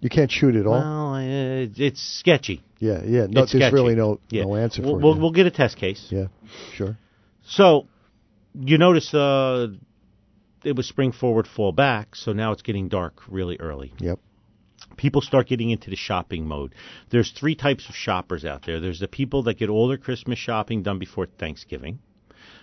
You 0.00 0.10
can't 0.10 0.30
shoot 0.30 0.54
at 0.54 0.66
all. 0.66 0.72
Well, 0.72 1.14
uh, 1.14 1.66
it's 1.76 2.00
sketchy. 2.20 2.62
yeah, 2.78 3.00
yeah. 3.04 3.26
No, 3.28 3.42
it's 3.42 3.52
there's 3.52 3.62
sketchy. 3.62 3.74
really 3.74 3.94
no 3.94 4.20
Yeah. 4.30 4.42
no 4.44 4.54
answer 4.56 4.82
we'll, 4.82 4.92
for. 4.96 4.98
We'll, 5.00 5.14
yeah. 5.16 5.20
we'll 5.22 5.30
get 5.32 5.46
a 5.46 5.50
test 5.50 5.76
case. 5.78 6.06
yeah, 6.10 6.26
sure. 6.74 6.96
So, 7.46 7.86
you 8.54 8.76
notice 8.78 9.12
uh, 9.14 9.68
it 10.64 10.76
was 10.76 10.86
spring 10.86 11.12
forward, 11.12 11.46
fall 11.46 11.72
back, 11.72 12.16
so 12.16 12.32
now 12.32 12.52
it's 12.52 12.62
getting 12.62 12.88
dark 12.88 13.22
really 13.28 13.56
early. 13.60 13.92
Yep. 13.98 14.18
People 14.96 15.20
start 15.20 15.48
getting 15.48 15.70
into 15.70 15.90
the 15.90 15.96
shopping 15.96 16.46
mode. 16.46 16.74
There's 17.10 17.30
three 17.30 17.54
types 17.54 17.88
of 17.88 17.94
shoppers 17.94 18.44
out 18.44 18.64
there. 18.64 18.80
There's 18.80 19.00
the 19.00 19.08
people 19.08 19.42
that 19.44 19.58
get 19.58 19.70
all 19.70 19.88
their 19.88 19.98
Christmas 19.98 20.38
shopping 20.38 20.82
done 20.82 20.98
before 20.98 21.26
Thanksgiving. 21.26 21.98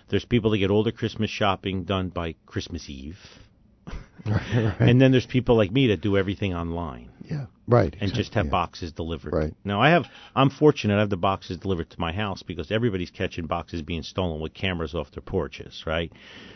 There's 0.08 0.24
people 0.24 0.50
that 0.50 0.58
get 0.58 0.70
all 0.70 0.84
their 0.84 0.92
Christmas 0.92 1.30
shopping 1.30 1.84
done 1.84 2.08
by 2.08 2.34
Christmas 2.46 2.88
Eve. 2.88 3.18
right. 4.26 4.74
And 4.78 5.00
then 5.00 5.10
there's 5.10 5.26
people 5.26 5.56
like 5.56 5.72
me 5.72 5.88
that 5.88 6.00
do 6.00 6.16
everything 6.16 6.54
online. 6.54 7.10
Yeah, 7.28 7.46
right. 7.68 7.94
and 8.00 8.12
just 8.12 8.34
have 8.34 8.46
yeah. 8.46 8.50
boxes 8.50 8.92
delivered. 8.92 9.32
Right. 9.32 9.54
Now 9.64 9.80
I 9.80 9.90
have 9.90 10.06
I'm 10.34 10.50
fortunate 10.50 10.96
I 10.96 11.00
have 11.00 11.10
the 11.10 11.16
boxes 11.16 11.58
delivered 11.58 11.90
to 11.90 12.00
my 12.00 12.12
house 12.12 12.42
because 12.42 12.70
everybody's 12.70 13.10
catching 13.10 13.46
boxes 13.46 13.82
being 13.82 14.02
stolen 14.02 14.40
with 14.40 14.54
cameras 14.54 14.94
off 14.94 15.10
their 15.12 15.22
porches, 15.22 15.84
right? 15.86 16.12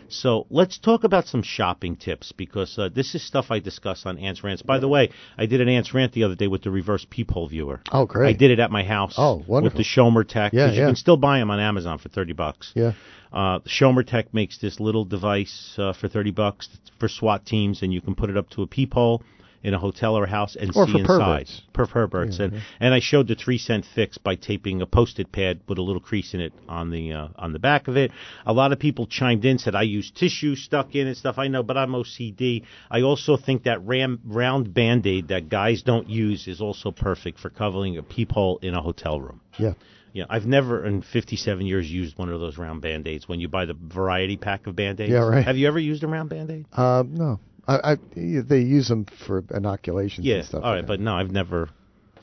So 0.08 0.46
let's 0.50 0.78
talk 0.78 1.04
about 1.04 1.26
some 1.26 1.42
shopping 1.42 1.96
tips 1.96 2.32
because 2.32 2.78
uh, 2.78 2.88
this 2.94 3.14
is 3.14 3.26
stuff 3.26 3.46
I 3.50 3.58
discuss 3.58 4.06
on 4.06 4.18
Ants 4.18 4.44
Rants. 4.44 4.62
By 4.62 4.78
the 4.78 4.88
way, 4.88 5.10
I 5.36 5.46
did 5.46 5.60
an 5.60 5.68
Ants 5.68 5.92
Rant 5.92 6.12
the 6.12 6.24
other 6.24 6.36
day 6.36 6.46
with 6.46 6.62
the 6.62 6.70
reverse 6.70 7.06
peephole 7.08 7.48
viewer. 7.48 7.80
Oh, 7.90 8.06
great. 8.06 8.28
I 8.28 8.32
did 8.32 8.50
it 8.50 8.60
at 8.60 8.70
my 8.70 8.84
house. 8.84 9.14
Oh, 9.18 9.42
wonderful! 9.46 9.62
With 9.62 9.74
the 9.74 9.82
Shomer-Tec. 9.82 10.52
Yeah, 10.52 10.70
yeah. 10.70 10.80
You 10.80 10.86
can 10.86 10.96
still 10.96 11.16
buy 11.16 11.38
them 11.38 11.50
on 11.50 11.60
Amazon 11.60 11.98
for 11.98 12.08
thirty 12.08 12.32
bucks. 12.32 12.72
Yeah. 12.74 12.92
Uh, 13.32 13.58
Shomer-Tec 13.60 14.32
makes 14.32 14.58
this 14.58 14.78
little 14.78 15.04
device 15.04 15.74
uh, 15.78 15.92
for 15.92 16.08
thirty 16.08 16.30
bucks 16.30 16.68
for 17.00 17.08
SWAT 17.08 17.44
teams, 17.44 17.82
and 17.82 17.92
you 17.92 18.00
can 18.00 18.14
put 18.14 18.30
it 18.30 18.36
up 18.36 18.48
to 18.50 18.62
a 18.62 18.66
peephole 18.66 19.22
in 19.66 19.74
a 19.74 19.78
hotel 19.78 20.14
or 20.16 20.24
a 20.24 20.30
house 20.30 20.56
and 20.58 20.70
Or 20.76 20.86
see 20.86 20.92
for 20.92 20.98
inside. 21.00 21.18
perverts. 21.46 21.62
Per 21.72 21.86
perverts, 21.86 22.38
Yeah, 22.38 22.44
and 22.44 22.52
yeah. 22.54 22.60
and 22.80 22.94
I 22.94 23.00
showed 23.00 23.26
the 23.28 23.34
three 23.34 23.58
cent 23.58 23.84
fix 23.94 24.16
by 24.16 24.34
taping 24.36 24.80
a 24.80 24.86
post-it 24.86 25.32
pad 25.32 25.60
with 25.68 25.78
a 25.78 25.82
little 25.82 26.00
crease 26.00 26.34
in 26.34 26.40
it 26.40 26.52
on 26.68 26.90
the 26.90 27.12
uh, 27.12 27.28
on 27.36 27.52
the 27.52 27.58
back 27.58 27.88
of 27.88 27.96
it. 27.96 28.12
A 28.46 28.52
lot 28.52 28.72
of 28.72 28.78
people 28.78 29.06
chimed 29.06 29.44
in, 29.44 29.58
said 29.58 29.74
I 29.74 29.82
use 29.82 30.10
tissue 30.10 30.54
stuck 30.54 30.94
in 30.94 31.06
and 31.08 31.16
stuff. 31.16 31.36
I 31.38 31.48
know, 31.48 31.62
but 31.64 31.76
I'm 31.76 31.90
OCD. 31.92 32.62
I 32.90 33.02
also 33.02 33.36
think 33.36 33.64
that 33.64 33.84
ram, 33.84 34.20
round 34.24 34.72
band-aid 34.72 35.28
that 35.28 35.48
guys 35.48 35.82
don't 35.82 36.08
use 36.08 36.46
is 36.46 36.60
also 36.60 36.92
perfect 36.92 37.40
for 37.40 37.50
covering 37.50 37.98
a 37.98 38.02
peephole 38.02 38.58
in 38.62 38.74
a 38.74 38.80
hotel 38.80 39.20
room. 39.20 39.40
Yeah. 39.58 39.72
Yeah, 40.12 40.24
I've 40.30 40.46
never 40.46 40.82
in 40.86 41.02
57 41.02 41.66
years 41.66 41.90
used 41.90 42.16
one 42.16 42.30
of 42.30 42.40
those 42.40 42.56
round 42.56 42.80
band-aids 42.80 43.28
when 43.28 43.38
you 43.38 43.48
buy 43.48 43.66
the 43.66 43.74
variety 43.74 44.38
pack 44.38 44.66
of 44.66 44.74
band-aids. 44.74 45.10
Yeah, 45.12 45.18
right. 45.28 45.44
Have 45.44 45.58
you 45.58 45.66
ever 45.68 45.78
used 45.78 46.02
a 46.04 46.06
round 46.06 46.30
band-aid? 46.30 46.64
Uh, 46.72 47.02
no. 47.06 47.38
I, 47.68 47.92
I 47.92 47.96
they 48.14 48.60
use 48.60 48.88
them 48.88 49.06
for 49.26 49.44
inoculations 49.54 50.26
Yeah. 50.26 50.36
and 50.36 50.44
stuff. 50.46 50.62
All 50.64 50.74
like 50.76 50.86
but 50.86 51.00
no, 51.00 51.14
I've 51.14 51.30
never. 51.30 51.70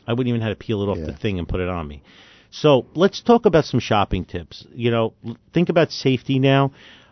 I 0.06 0.12
wouldn't 0.12 0.28
even 0.28 0.42
have 0.42 0.58
to 0.58 0.64
peel 0.66 0.84
it 0.84 0.88
off 0.88 0.98
the 0.98 1.14
thing 1.16 1.40
and 1.40 1.48
put 1.48 1.62
it 1.62 1.70
on 1.70 1.88
me. 1.88 2.04
So 2.52 2.86
let's 2.94 3.22
talk 3.22 3.46
about 3.46 3.66
some 3.66 3.80
shopping 3.80 4.26
tips. 4.26 4.66
You 4.74 4.92
know, 4.92 5.14
think 5.54 5.70
about 5.70 5.92
safety 5.92 6.40
now. 6.40 6.72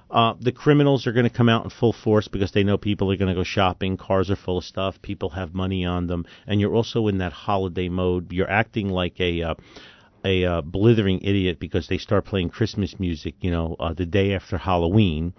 Uh, 0.09 0.33
the 0.41 0.51
criminals 0.51 1.07
are 1.07 1.13
going 1.13 1.27
to 1.27 1.35
come 1.35 1.47
out 1.47 1.63
in 1.63 1.69
full 1.69 1.93
force 1.93 2.27
because 2.27 2.51
they 2.51 2.63
know 2.63 2.77
people 2.77 3.09
are 3.09 3.15
going 3.15 3.29
to 3.29 3.33
go 3.33 3.45
shopping. 3.45 3.95
Cars 3.95 4.29
are 4.29 4.35
full 4.35 4.57
of 4.57 4.65
stuff. 4.65 5.01
People 5.01 5.29
have 5.29 5.53
money 5.53 5.85
on 5.85 6.07
them, 6.07 6.25
and 6.45 6.59
you're 6.59 6.75
also 6.75 7.07
in 7.07 7.19
that 7.19 7.31
holiday 7.31 7.87
mode. 7.87 8.33
You're 8.33 8.49
acting 8.49 8.89
like 8.89 9.21
a 9.21 9.41
uh, 9.41 9.55
a 10.23 10.45
uh, 10.45 10.61
blithering 10.61 11.21
idiot 11.21 11.59
because 11.59 11.87
they 11.87 11.97
start 11.97 12.25
playing 12.25 12.49
Christmas 12.49 12.99
music, 12.99 13.35
you 13.41 13.51
know, 13.51 13.75
uh, 13.79 13.93
the 13.93 14.05
day 14.05 14.33
after 14.33 14.57
Halloween. 14.57 15.33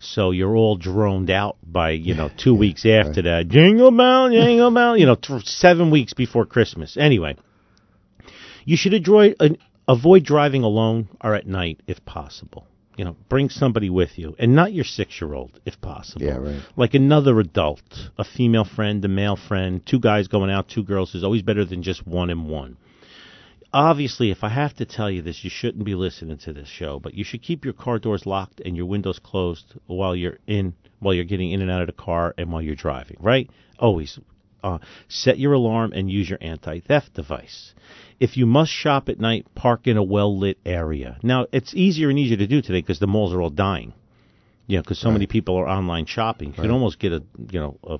So 0.00 0.30
you're 0.30 0.54
all 0.54 0.76
droned 0.76 1.30
out 1.30 1.56
by, 1.62 1.90
you 1.90 2.14
know, 2.14 2.30
two 2.36 2.54
weeks 2.64 2.86
after 2.86 3.22
that. 3.22 3.48
Jingle 3.48 3.90
bell, 3.90 4.30
jingle 4.30 4.70
bell, 4.70 4.96
you 4.96 5.06
know, 5.06 5.16
th- 5.16 5.44
seven 5.44 5.90
weeks 5.90 6.14
before 6.14 6.46
Christmas. 6.46 6.96
Anyway, 6.96 7.36
you 8.64 8.76
should 8.76 8.94
enjoy, 8.94 9.34
uh, 9.40 9.50
avoid 9.86 10.24
driving 10.24 10.62
alone 10.62 11.08
or 11.20 11.34
at 11.34 11.46
night 11.46 11.80
if 11.86 12.04
possible. 12.04 12.66
You 12.96 13.04
know, 13.04 13.16
bring 13.28 13.48
somebody 13.48 13.90
with 13.90 14.18
you, 14.18 14.34
and 14.40 14.56
not 14.56 14.72
your 14.72 14.84
six-year-old 14.84 15.60
if 15.64 15.80
possible. 15.80 16.26
Yeah, 16.26 16.38
right. 16.38 16.60
Like 16.76 16.94
another 16.94 17.38
adult, 17.38 17.80
a 18.18 18.24
female 18.24 18.64
friend, 18.64 19.04
a 19.04 19.08
male 19.08 19.36
friend, 19.36 19.86
two 19.86 20.00
guys 20.00 20.26
going 20.26 20.50
out, 20.50 20.68
two 20.68 20.82
girls 20.82 21.14
is 21.14 21.22
always 21.22 21.42
better 21.42 21.64
than 21.64 21.84
just 21.84 22.04
one 22.08 22.28
and 22.28 22.48
one 22.48 22.76
obviously, 23.72 24.30
if 24.30 24.42
I 24.42 24.48
have 24.48 24.74
to 24.74 24.84
tell 24.84 25.10
you 25.10 25.22
this, 25.22 25.44
you 25.44 25.50
shouldn't 25.50 25.84
be 25.84 25.94
listening 25.94 26.38
to 26.38 26.52
this 26.52 26.68
show, 26.68 26.98
but 26.98 27.14
you 27.14 27.24
should 27.24 27.42
keep 27.42 27.64
your 27.64 27.74
car 27.74 27.98
doors 27.98 28.26
locked 28.26 28.60
and 28.60 28.76
your 28.76 28.86
windows 28.86 29.18
closed 29.18 29.74
while 29.86 30.16
you're 30.16 30.38
in, 30.46 30.74
while 31.00 31.14
you're 31.14 31.24
getting 31.24 31.52
in 31.52 31.62
and 31.62 31.70
out 31.70 31.80
of 31.80 31.86
the 31.86 31.92
car 31.92 32.34
and 32.38 32.50
while 32.52 32.62
you're 32.62 32.74
driving, 32.74 33.16
right? 33.20 33.50
Always. 33.78 34.18
Uh, 34.62 34.78
set 35.06 35.38
your 35.38 35.52
alarm 35.52 35.92
and 35.92 36.10
use 36.10 36.28
your 36.28 36.38
anti-theft 36.40 37.14
device. 37.14 37.74
If 38.18 38.36
you 38.36 38.44
must 38.44 38.72
shop 38.72 39.08
at 39.08 39.20
night, 39.20 39.46
park 39.54 39.86
in 39.86 39.96
a 39.96 40.02
well-lit 40.02 40.58
area. 40.66 41.16
Now, 41.22 41.46
it's 41.52 41.74
easier 41.74 42.10
and 42.10 42.18
easier 42.18 42.38
to 42.38 42.46
do 42.48 42.60
today 42.60 42.80
because 42.80 42.98
the 42.98 43.06
malls 43.06 43.32
are 43.32 43.40
all 43.40 43.50
dying. 43.50 43.92
You 44.66 44.76
know, 44.76 44.82
because 44.82 44.98
so 44.98 45.10
many 45.10 45.26
people 45.26 45.56
are 45.56 45.68
online 45.68 46.06
shopping. 46.06 46.48
You 46.48 46.54
can 46.54 46.70
almost 46.70 46.98
get 46.98 47.12
a, 47.12 47.22
you 47.50 47.60
know, 47.60 47.78
a 47.84 47.98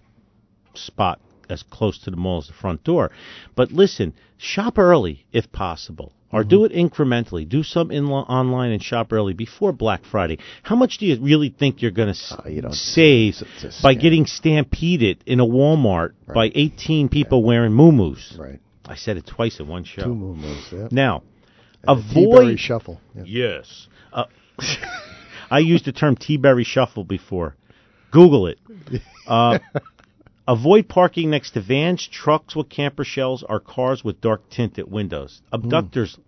spot 0.75 1.21
as 1.49 1.62
close 1.62 1.99
to 2.01 2.11
the 2.11 2.16
mall 2.16 2.38
as 2.38 2.46
the 2.49 2.53
front 2.53 2.84
door. 2.84 3.11
But 3.55 3.72
listen, 3.72 4.14
shop 4.36 4.78
early 4.78 5.26
if 5.32 5.51
possible, 5.53 6.12
or 6.32 6.44
do 6.44 6.64
it 6.64 6.72
incrementally. 6.72 7.49
Do 7.49 7.62
some 7.62 7.90
in 7.90 8.05
online 8.07 8.70
and 8.72 8.82
shop 8.82 9.12
early 9.12 9.32
before 9.32 9.72
Black 9.72 10.05
Friday. 10.05 10.38
How 10.62 10.76
much 10.76 10.99
do 10.99 11.07
you 11.07 11.20
really 11.20 11.49
think 11.49 11.80
you're 11.82 11.90
going 11.90 12.12
to 12.14 12.34
Uh, 12.44 12.49
you 12.49 12.62
save 12.72 13.30
it's 13.34 13.42
a- 13.42 13.66
it's 13.66 13.78
a 13.80 13.82
by 13.82 13.94
getting 13.94 14.26
stampeded 14.26 15.18
in 15.26 15.40
a 15.40 15.46
Walmart 15.46 16.12
by 16.32 16.51
18 16.55 17.09
people 17.09 17.42
wearing 17.42 17.72
muumuus? 17.72 18.38
Right. 18.38 18.61
I 18.84 18.94
said 18.96 19.16
it 19.16 19.26
twice 19.26 19.61
in 19.61 19.68
one 19.68 19.84
show. 19.84 20.03
Two 20.05 20.14
moves. 20.14 20.68
Yeah. 20.72 20.88
Now, 20.90 21.22
And 21.86 21.99
avoid 22.01 22.59
shuffle. 22.59 23.01
Yeah. 23.14 23.22
Yes. 23.26 23.86
Uh, 24.12 24.24
I 25.51 25.61
used 25.61 25.84
the 25.86 25.92
term 25.92 26.16
T-berry 26.16 26.64
shuffle 26.64 27.05
before. 27.05 27.55
Google 28.11 28.46
it. 28.49 28.59
Uh, 29.26 29.59
avoid 30.49 30.88
parking 30.88 31.30
next 31.30 31.53
to 31.53 31.61
vans, 31.61 32.09
trucks 32.09 32.57
with 32.57 32.68
camper 32.68 33.05
shells, 33.05 33.44
or 33.49 33.61
cars 33.61 34.03
with 34.03 34.20
dark 34.20 34.49
tinted 34.51 34.90
windows. 34.90 35.40
Abductors. 35.53 36.18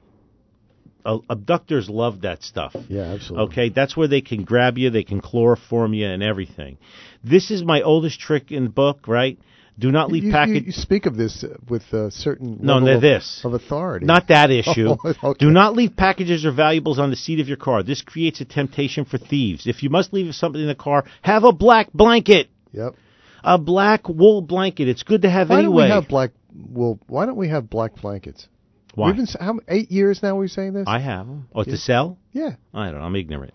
Uh, 1.05 1.19
abductors 1.31 1.89
love 1.89 2.21
that 2.21 2.43
stuff. 2.43 2.77
Yeah, 2.89 3.05
absolutely. 3.05 3.47
Okay, 3.47 3.69
that's 3.71 3.97
where 3.97 4.07
they 4.07 4.21
can 4.21 4.45
grab 4.45 4.77
you, 4.77 4.91
they 4.91 5.03
can 5.03 5.23
chloroform 5.23 5.95
you, 5.95 6.07
and 6.07 6.23
everything. 6.23 6.77
This 7.25 7.51
is 7.51 7.65
my 7.65 7.81
oldest 7.81 8.21
trick 8.21 8.53
in 8.53 8.65
the 8.65 8.71
book, 8.71 9.09
right? 9.09 9.39
Do 9.79 9.91
not 9.91 10.13
leave 10.13 10.25
You, 10.25 10.29
you, 10.29 10.35
package. 10.35 10.67
you 10.67 10.73
speak 10.73 11.07
of 11.07 11.17
this 11.17 11.43
with 11.71 11.91
a 11.95 12.11
certain 12.11 12.59
No, 12.61 12.75
level 12.75 12.97
of, 12.97 13.01
this. 13.01 13.41
of 13.45 13.55
authority. 13.55 14.05
Not 14.05 14.29
that 14.29 14.51
issue. 14.63 14.91
Oh, 15.03 15.15
okay. 15.31 15.39
Do 15.47 15.51
not 15.51 15.75
leave 15.75 15.97
packages 15.97 16.45
or 16.45 16.53
valuables 16.53 16.99
on 16.99 17.09
the 17.09 17.17
seat 17.17 17.41
of 17.41 17.49
your 17.49 17.57
car. 17.57 17.83
This 17.83 18.03
creates 18.03 18.43
a 18.43 18.45
temptation 18.45 19.07
for 19.07 19.17
thieves. 19.17 19.67
If 19.67 19.83
you 19.83 19.89
must 19.89 20.13
leave 20.13 20.35
something 20.35 20.61
in 20.61 20.69
the 20.69 20.75
car, 20.75 21.07
have 21.23 21.45
a 21.45 21.53
black 21.53 21.91
blanket. 21.95 22.51
Yep. 22.73 22.95
A 23.43 23.59
black 23.59 24.09
wool 24.09 24.43
blanket. 24.43 24.89
It's 24.89 25.03
good 25.03 25.23
to 25.23 25.31
have 25.31 25.51
Why 25.51 25.61
anyway. 25.61 25.89
don't 25.89 25.89
we 25.89 25.95
have 25.95 26.09
black? 26.09 26.31
Well, 26.55 26.99
why 27.07 27.27
don't 27.27 27.37
we 27.37 27.49
have 27.49 27.71
black 27.71 27.97
blankets? 27.97 28.49
Why? 28.95 29.09
We've 29.09 29.17
been 29.17 29.27
how 29.39 29.61
eight 29.69 29.91
years 29.91 30.23
now? 30.23 30.37
We're 30.37 30.49
saying 30.49 30.73
this. 30.73 30.85
I 30.87 30.99
have 30.99 31.27
them. 31.27 31.49
Oh, 31.55 31.65
to 31.65 31.77
sell? 31.77 32.19
yeah. 32.33 32.57
I 32.75 32.87
don't 32.91 32.99
know. 32.99 33.05
I'm 33.05 33.17
ignorant. 33.17 33.55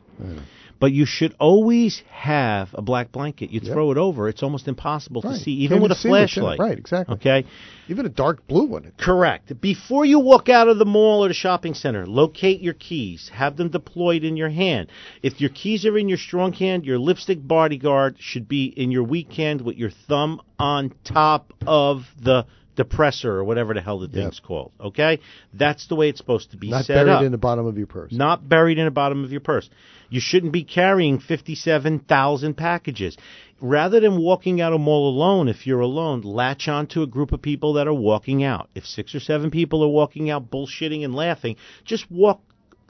But 0.80 0.92
you 0.92 1.06
should 1.06 1.34
always 1.40 2.04
have 2.10 2.70
a 2.74 2.82
black 2.82 3.12
blanket. 3.12 3.50
You 3.50 3.62
Yep. 3.64 3.74
throw 3.74 3.92
it 3.92 3.98
over, 3.98 4.28
it's 4.28 4.44
almost 4.44 4.68
impossible 4.68 5.22
to 5.22 5.30
Right. 5.30 5.38
see, 5.38 5.54
Can't 5.56 5.64
even 5.64 5.82
with 5.82 5.92
a 5.92 5.96
even 5.96 6.02
see 6.02 6.10
what's 6.10 6.38
in 6.38 6.44
it. 6.44 6.46
flashlight. 6.46 6.60
Right, 6.60 6.78
exactly. 6.78 7.16
Okay? 7.16 7.46
Even 7.88 8.06
a 8.06 8.10
dark 8.10 8.46
blue 8.48 8.66
one. 8.66 8.92
Correct. 8.98 9.60
Before 9.62 10.06
you 10.06 10.20
walk 10.20 10.50
out 10.50 10.68
of 10.68 10.78
the 10.78 10.86
mall 10.86 11.24
or 11.24 11.28
the 11.30 11.34
shopping 11.34 11.74
center, 11.74 12.06
locate 12.06 12.62
your 12.62 12.74
keys. 12.74 13.30
Have 13.34 13.58
them 13.58 13.70
deployed 13.70 14.24
in 14.24 14.36
your 14.38 14.50
hand. 14.50 14.88
If 15.24 15.40
your 15.40 15.50
keys 15.52 15.86
are 15.86 15.98
in 15.98 16.10
your 16.10 16.18
strong 16.18 16.52
hand, 16.54 16.86
your 16.86 17.00
lipstick 17.00 17.48
bodyguard 17.48 18.18
should 18.20 18.48
be 18.48 18.66
in 18.66 18.92
your 18.92 19.04
weak 19.04 19.32
hand 19.34 19.62
with 19.62 19.78
your 19.78 19.92
thumb 19.92 20.42
on 20.60 20.94
top 21.04 21.54
of 21.66 22.06
the 22.22 22.46
depressor 22.76 23.26
or 23.26 23.44
whatever 23.44 23.74
the 23.74 23.82
hell 23.82 24.00
the 24.00 24.08
thing's 24.08 24.40
called. 24.40 24.72
Okay? 24.80 25.20
That's 25.54 25.88
the 25.88 25.96
way 25.96 26.10
it's 26.10 26.20
supposed 26.20 26.52
to 26.52 26.58
be 26.58 26.70
Not 26.70 26.86
set 26.86 27.06
buried 27.06 27.26
in 27.26 27.32
the 27.32 27.38
bottom 27.38 27.66
of 27.66 27.78
your 27.78 27.88
purse. 27.88 28.12
Not 28.12 28.48
buried 28.48 28.78
in 28.78 28.86
the 28.86 28.92
bottom 28.92 29.24
of 29.24 29.32
your 29.32 29.42
purse. 29.42 29.70
You 30.10 30.20
shouldn't 30.20 30.54
be 30.54 30.64
carrying 30.64 31.20
57,000 31.20 32.54
packages. 32.56 33.18
Rather 33.62 34.00
than 34.00 34.22
walking 34.22 34.62
out 34.62 34.74
a 34.74 34.78
mall 34.78 35.10
alone, 35.10 35.48
if 35.48 35.66
you're 35.66 35.80
alone, 35.80 36.22
latch 36.22 36.68
on 36.68 36.88
to 36.88 37.04
a 37.04 37.08
group 37.08 37.32
of 37.32 37.42
people 37.42 37.74
that 37.74 37.88
are 37.88 37.94
walking 37.94 38.44
out. 38.44 38.70
If 38.76 38.86
six 38.86 39.16
or 39.16 39.20
seven 39.20 39.50
people 39.50 39.84
are 39.84 39.90
walking 39.90 40.30
out 40.30 40.52
bullshitting 40.52 41.04
and 41.04 41.16
laughing, 41.16 41.56
just 41.86 42.12
walk 42.12 42.42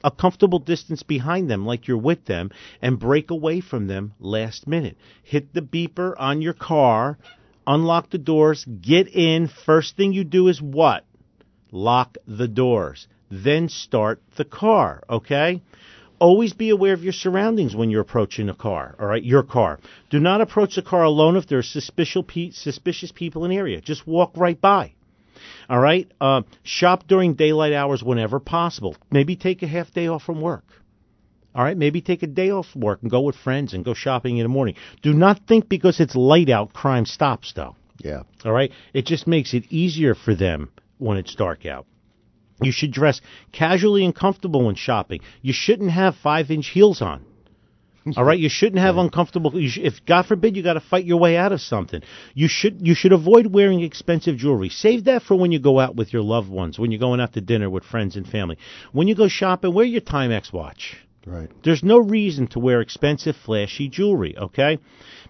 a 0.04 0.10
comfortable 0.10 0.58
distance 0.58 1.02
behind 1.02 1.50
them 1.50 1.66
like 1.66 1.88
you're 1.88 1.96
with 1.98 2.26
them 2.26 2.50
and 2.82 2.98
break 2.98 3.30
away 3.30 3.60
from 3.60 3.86
them 3.86 4.12
last 4.20 4.66
minute. 4.66 4.96
Hit 5.22 5.52
the 5.52 5.62
beeper 5.62 6.14
on 6.18 6.42
your 6.42 6.52
car, 6.52 7.18
unlock 7.66 8.10
the 8.10 8.18
doors, 8.18 8.64
get 8.64 9.08
in. 9.08 9.48
First 9.48 9.96
thing 9.96 10.12
you 10.12 10.24
do 10.24 10.48
is 10.48 10.60
what? 10.60 11.04
lock 11.72 12.16
the 12.26 12.48
doors, 12.48 13.06
then 13.30 13.68
start 13.68 14.20
the 14.36 14.44
car, 14.44 15.02
okay? 15.08 15.62
Always 16.18 16.54
be 16.54 16.70
aware 16.70 16.94
of 16.94 17.04
your 17.04 17.12
surroundings 17.12 17.76
when 17.76 17.90
you're 17.90 18.00
approaching 18.00 18.48
a 18.48 18.54
car, 18.54 18.96
all 18.98 19.06
right? 19.06 19.22
Your 19.22 19.42
car. 19.42 19.78
Do 20.08 20.18
not 20.18 20.40
approach 20.40 20.76
the 20.76 20.82
car 20.82 21.02
alone 21.02 21.36
if 21.36 21.46
there 21.46 21.58
are 21.58 21.62
suspicious, 21.62 22.24
pe- 22.26 22.50
suspicious 22.52 23.12
people 23.12 23.44
in 23.44 23.50
the 23.50 23.58
area. 23.58 23.80
Just 23.82 24.06
walk 24.06 24.32
right 24.36 24.58
by. 24.58 24.92
All 25.68 25.78
right? 25.78 26.10
Uh, 26.18 26.42
shop 26.62 27.06
during 27.06 27.34
daylight 27.34 27.74
hours 27.74 28.02
whenever 28.02 28.40
possible. 28.40 28.96
Maybe 29.10 29.36
take 29.36 29.62
a 29.62 29.66
half 29.66 29.92
day 29.92 30.06
off 30.06 30.22
from 30.22 30.40
work. 30.40 30.64
All 31.56 31.64
right, 31.64 31.76
maybe 31.76 32.02
take 32.02 32.22
a 32.22 32.26
day 32.26 32.50
off 32.50 32.66
work 32.76 33.00
and 33.00 33.10
go 33.10 33.22
with 33.22 33.34
friends 33.34 33.72
and 33.72 33.82
go 33.82 33.94
shopping 33.94 34.36
in 34.36 34.42
the 34.42 34.48
morning. 34.50 34.74
Do 35.00 35.14
not 35.14 35.40
think 35.48 35.70
because 35.70 36.00
it's 36.00 36.14
light 36.14 36.50
out, 36.50 36.74
crime 36.74 37.06
stops, 37.06 37.54
though. 37.56 37.76
Yeah. 37.96 38.24
All 38.44 38.52
right? 38.52 38.70
It 38.92 39.06
just 39.06 39.26
makes 39.26 39.54
it 39.54 39.64
easier 39.70 40.14
for 40.14 40.34
them 40.34 40.70
when 40.98 41.16
it's 41.16 41.34
dark 41.34 41.64
out. 41.64 41.86
You 42.60 42.72
should 42.72 42.92
dress 42.92 43.22
casually 43.52 44.04
and 44.04 44.14
comfortable 44.14 44.66
when 44.66 44.74
shopping. 44.74 45.20
You 45.40 45.54
shouldn't 45.54 45.90
have 45.92 46.16
five 46.16 46.50
inch 46.50 46.68
heels 46.68 47.00
on. 47.00 47.24
All 48.18 48.24
right, 48.24 48.38
you 48.38 48.50
shouldn't 48.50 48.80
have 48.80 48.96
uncomfortable. 48.98 49.50
Sh- 49.66 49.78
if 49.82 50.04
God 50.04 50.26
forbid 50.26 50.58
you 50.58 50.62
got 50.62 50.74
to 50.74 50.80
fight 50.80 51.06
your 51.06 51.18
way 51.18 51.38
out 51.38 51.52
of 51.52 51.62
something, 51.62 52.02
you 52.34 52.48
should 52.48 52.86
you 52.86 52.94
should 52.94 53.12
avoid 53.12 53.46
wearing 53.46 53.80
expensive 53.80 54.36
jewelry. 54.36 54.68
Save 54.68 55.04
that 55.04 55.22
for 55.22 55.36
when 55.36 55.52
you 55.52 55.58
go 55.58 55.80
out 55.80 55.96
with 55.96 56.12
your 56.12 56.22
loved 56.22 56.50
ones, 56.50 56.78
when 56.78 56.92
you're 56.92 57.00
going 57.00 57.20
out 57.20 57.32
to 57.32 57.40
dinner 57.40 57.70
with 57.70 57.84
friends 57.84 58.14
and 58.14 58.28
family. 58.28 58.58
When 58.92 59.08
you 59.08 59.14
go 59.14 59.28
shopping, 59.28 59.72
wear 59.72 59.86
your 59.86 60.02
Timex 60.02 60.52
watch. 60.52 60.96
Right. 61.26 61.50
There's 61.64 61.82
no 61.82 61.98
reason 61.98 62.46
to 62.48 62.60
wear 62.60 62.80
expensive, 62.80 63.34
flashy 63.36 63.88
jewelry, 63.88 64.36
okay? 64.38 64.78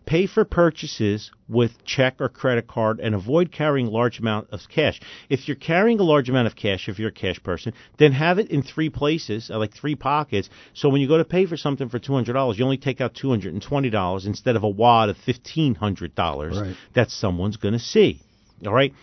Pay 0.05 0.26
for 0.26 0.44
purchases 0.44 1.30
with 1.49 1.82
check 1.84 2.16
or 2.20 2.28
credit 2.28 2.66
card 2.66 3.01
and 3.01 3.14
avoid 3.14 3.51
carrying 3.51 3.86
large 3.86 4.18
amount 4.18 4.49
of 4.51 4.61
cash. 4.68 5.01
If 5.30 5.49
you're 5.49 5.57
carrying 5.57 5.99
a 5.99 6.03
large 6.03 6.28
amount 6.28 6.49
of 6.49 6.55
cash, 6.55 6.88
if 6.88 6.99
you're 6.99 7.09
a 7.09 7.12
cash 7.12 7.42
person, 7.42 7.72
then 7.97 8.12
have 8.12 8.38
it 8.38 8.51
in 8.51 8.62
three 8.62 8.90
places, 8.90 9.51
uh, 9.51 9.59
like 9.59 9.72
three 9.72 9.94
pockets, 9.94 10.51
so 10.74 10.90
when 10.90 11.01
you 11.01 11.09
go 11.09 11.18
to 11.18 11.24
pay 11.24 11.47
for 11.47 11.57
something 11.57 11.88
for 11.88 11.99
$200, 11.99 12.59
you 12.59 12.64
only 12.64 12.76
take 12.76 13.01
out 13.01 13.14
$220 13.14 14.26
instead 14.26 14.55
of 14.55 14.62
a 14.62 14.68
wad 14.68 15.09
of 15.09 15.16
$1,500 15.26 16.61
Right. 16.61 16.76
that 16.92 17.11
someone's 17.11 17.57
going 17.57 17.74
to 17.74 17.80
see. 17.80 18.20
All 18.64 18.72
right. 18.72 18.94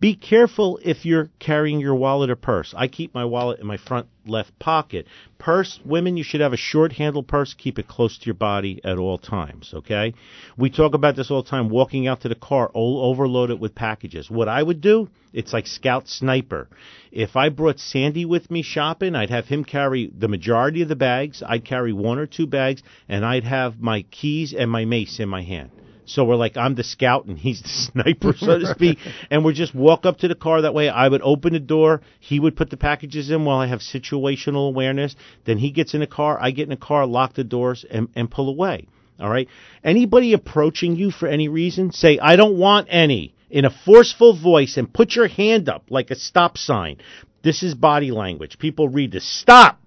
Be 0.00 0.14
careful 0.16 0.80
if 0.82 1.04
you're 1.04 1.28
carrying 1.38 1.80
your 1.80 1.94
wallet 1.94 2.30
or 2.30 2.36
purse. 2.36 2.72
I 2.74 2.88
keep 2.88 3.12
my 3.12 3.26
wallet 3.26 3.60
in 3.60 3.66
my 3.66 3.76
front 3.76 4.06
left 4.24 4.58
pocket. 4.58 5.06
Purse, 5.38 5.78
women, 5.84 6.16
you 6.16 6.24
should 6.24 6.40
have 6.40 6.54
a 6.54 6.56
short 6.56 6.92
handled 6.92 7.28
purse. 7.28 7.52
Keep 7.52 7.78
it 7.78 7.88
close 7.88 8.16
to 8.16 8.26
your 8.26 8.34
body 8.34 8.80
at 8.84 8.96
all 8.96 9.18
times. 9.18 9.74
Okay. 9.74 10.14
We 10.56 10.70
talk 10.70 10.94
about 10.94 11.14
this 11.14 11.30
all 11.30 11.42
the 11.42 11.50
time. 11.50 11.68
Walking 11.68 12.06
out 12.06 12.22
to 12.22 12.30
the 12.30 12.34
car, 12.34 12.70
all 12.72 13.04
overloaded 13.10 13.60
with 13.60 13.74
packages. 13.74 14.30
What 14.30 14.48
I 14.48 14.62
would 14.62 14.80
do, 14.80 15.08
it's 15.34 15.52
like 15.52 15.66
Scout 15.66 16.08
Sniper. 16.08 16.68
If 17.10 17.36
I 17.36 17.50
brought 17.50 17.80
Sandy 17.80 18.24
with 18.24 18.50
me 18.50 18.62
shopping, 18.62 19.14
I'd 19.14 19.30
have 19.30 19.46
him 19.46 19.62
carry 19.62 20.10
the 20.16 20.28
majority 20.28 20.80
of 20.80 20.88
the 20.88 20.96
bags. 20.96 21.42
I'd 21.46 21.66
carry 21.66 21.92
one 21.92 22.18
or 22.18 22.26
two 22.26 22.46
bags, 22.46 22.82
and 23.10 23.26
I'd 23.26 23.44
have 23.44 23.78
my 23.78 24.02
keys 24.10 24.54
and 24.54 24.70
my 24.70 24.86
mace 24.86 25.20
in 25.20 25.28
my 25.28 25.42
hand. 25.42 25.70
So 26.04 26.24
we're 26.24 26.36
like, 26.36 26.56
I'm 26.56 26.74
the 26.74 26.84
scout 26.84 27.26
and 27.26 27.38
he's 27.38 27.62
the 27.62 27.68
sniper, 28.02 28.34
so 28.36 28.58
to 28.58 28.66
speak. 28.74 28.98
And 29.30 29.44
we 29.44 29.52
just 29.52 29.74
walk 29.74 30.04
up 30.06 30.18
to 30.18 30.28
the 30.28 30.34
car 30.34 30.62
that 30.62 30.74
way. 30.74 30.88
I 30.88 31.08
would 31.08 31.22
open 31.22 31.52
the 31.52 31.60
door. 31.60 32.02
He 32.20 32.40
would 32.40 32.56
put 32.56 32.70
the 32.70 32.76
packages 32.76 33.30
in 33.30 33.44
while 33.44 33.58
I 33.58 33.66
have 33.66 33.80
situational 33.80 34.68
awareness. 34.68 35.16
Then 35.44 35.58
he 35.58 35.70
gets 35.70 35.94
in 35.94 36.00
the 36.00 36.06
car. 36.06 36.38
I 36.40 36.50
get 36.50 36.64
in 36.64 36.70
the 36.70 36.76
car, 36.76 37.06
lock 37.06 37.34
the 37.34 37.44
doors, 37.44 37.84
and, 37.90 38.08
and 38.14 38.30
pull 38.30 38.48
away. 38.48 38.88
All 39.20 39.30
right. 39.30 39.48
Anybody 39.84 40.32
approaching 40.32 40.96
you 40.96 41.10
for 41.10 41.28
any 41.28 41.48
reason, 41.48 41.92
say, 41.92 42.18
I 42.18 42.36
don't 42.36 42.58
want 42.58 42.88
any 42.90 43.34
in 43.50 43.64
a 43.64 43.70
forceful 43.70 44.36
voice 44.36 44.76
and 44.76 44.92
put 44.92 45.14
your 45.14 45.28
hand 45.28 45.68
up 45.68 45.84
like 45.90 46.10
a 46.10 46.16
stop 46.16 46.56
sign. 46.58 46.96
This 47.42 47.62
is 47.62 47.74
body 47.74 48.10
language. 48.10 48.58
People 48.58 48.88
read 48.88 49.12
this. 49.12 49.28
Stop. 49.28 49.81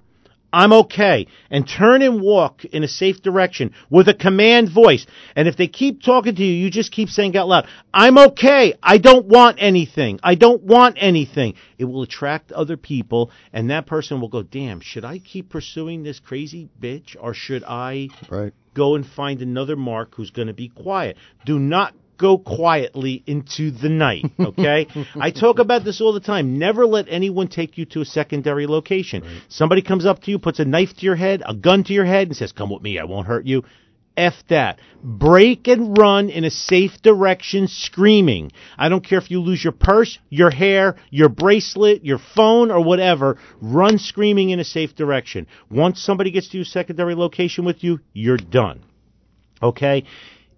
I'm 0.56 0.72
okay. 0.72 1.28
And 1.52 1.68
turn 1.68 2.02
and 2.02 2.22
walk 2.22 2.64
in 2.64 2.86
a 2.86 2.88
safe 2.88 3.22
direction 3.22 3.74
with 3.90 4.08
a 4.08 4.14
command 4.14 4.70
voice. 4.70 5.06
And 5.36 5.50
if 5.50 5.58
they 5.58 5.68
keep 5.68 6.02
talking 6.02 6.34
to 6.34 6.44
you, 6.44 6.54
you 6.54 6.70
just 6.72 6.94
keep 6.94 7.10
saying 7.10 7.36
out 7.36 7.50
loud, 7.50 7.68
I'm 7.94 8.18
okay. 8.18 8.74
I 8.82 8.98
don't 8.98 9.26
want 9.26 9.58
anything. 9.60 10.18
I 10.24 10.36
don't 10.36 10.64
want 10.64 10.96
anything. 10.98 11.56
It 11.78 11.84
will 11.84 12.04
attract 12.04 12.54
other 12.54 12.78
people, 12.78 13.32
and 13.52 13.70
that 13.70 13.86
person 13.86 14.22
will 14.22 14.30
go, 14.30 14.44
damn, 14.44 14.80
should 14.80 15.04
I 15.04 15.20
keep 15.20 15.50
pursuing 15.50 16.04
this 16.04 16.22
crazy 16.22 16.70
bitch, 16.82 17.18
or 17.20 17.34
should 17.34 17.66
I 17.66 18.08
Right. 18.30 18.54
go 18.74 18.96
and 18.96 19.06
find 19.06 19.42
another 19.42 19.76
Mark 19.76 20.16
who's 20.16 20.32
going 20.32 20.48
to 20.48 20.54
be 20.54 20.70
quiet. 20.70 21.18
Do 21.46 21.60
not 21.60 21.94
go 22.18 22.38
quietly 22.38 23.24
into 23.26 23.72
the 23.72 23.90
night, 23.90 24.26
okay? 24.40 24.88
I 25.20 25.32
talk 25.32 25.60
about 25.60 25.84
this 25.84 26.02
all 26.02 26.14
the 26.14 26.20
time. 26.20 26.58
Never 26.60 26.86
let 26.86 27.08
anyone 27.10 27.48
take 27.48 27.78
you 27.78 27.86
to 27.88 28.02
a 28.02 28.06
secondary 28.06 28.68
location. 28.68 29.24
Somebody 29.50 29.82
comes 29.82 30.06
up 30.06 30.22
to 30.24 30.32
you, 30.32 30.40
puts 30.40 30.60
a 30.60 30.66
knife 30.66 30.96
to 30.98 31.06
your 31.06 31.16
head, 31.16 31.44
a 31.46 31.54
gun 31.54 31.84
to 31.86 31.94
your 31.94 32.06
head, 32.06 32.28
and 32.28 32.36
says, 32.36 32.52
Come 32.52 32.70
with 32.70 32.82
me, 32.82 33.00
I 33.00 33.06
won't 33.06 33.28
hurt 33.28 33.46
you. 33.46 33.64
F 34.18 34.34
that. 34.50 34.80
Break 35.04 35.68
and 35.68 35.98
run 35.98 36.30
in 36.30 36.46
a 36.46 36.50
safe 36.50 37.02
direction 37.02 37.68
screaming. 37.68 38.52
I 38.78 38.90
don't 38.90 39.06
care 39.06 39.20
if 39.20 39.30
you 39.30 39.42
lose 39.42 39.64
your 39.64 39.74
purse, 39.74 40.18
your 40.30 40.50
hair, 40.50 40.96
your 41.10 41.30
bracelet, 41.30 42.06
your 42.06 42.20
phone, 42.20 42.72
or 42.72 42.82
whatever. 42.82 43.38
Run 43.62 43.98
screaming 43.98 44.50
in 44.52 44.60
a 44.60 44.64
safe 44.64 44.96
direction. 44.96 45.48
Once 45.70 46.02
somebody 46.02 46.32
gets 46.32 46.50
to 46.50 46.58
your 46.58 46.66
secondary 46.66 47.16
location 47.16 47.66
with 47.66 47.84
you, 47.84 48.00
you're 48.14 48.38
done. 48.38 48.84
Okay? 49.62 50.06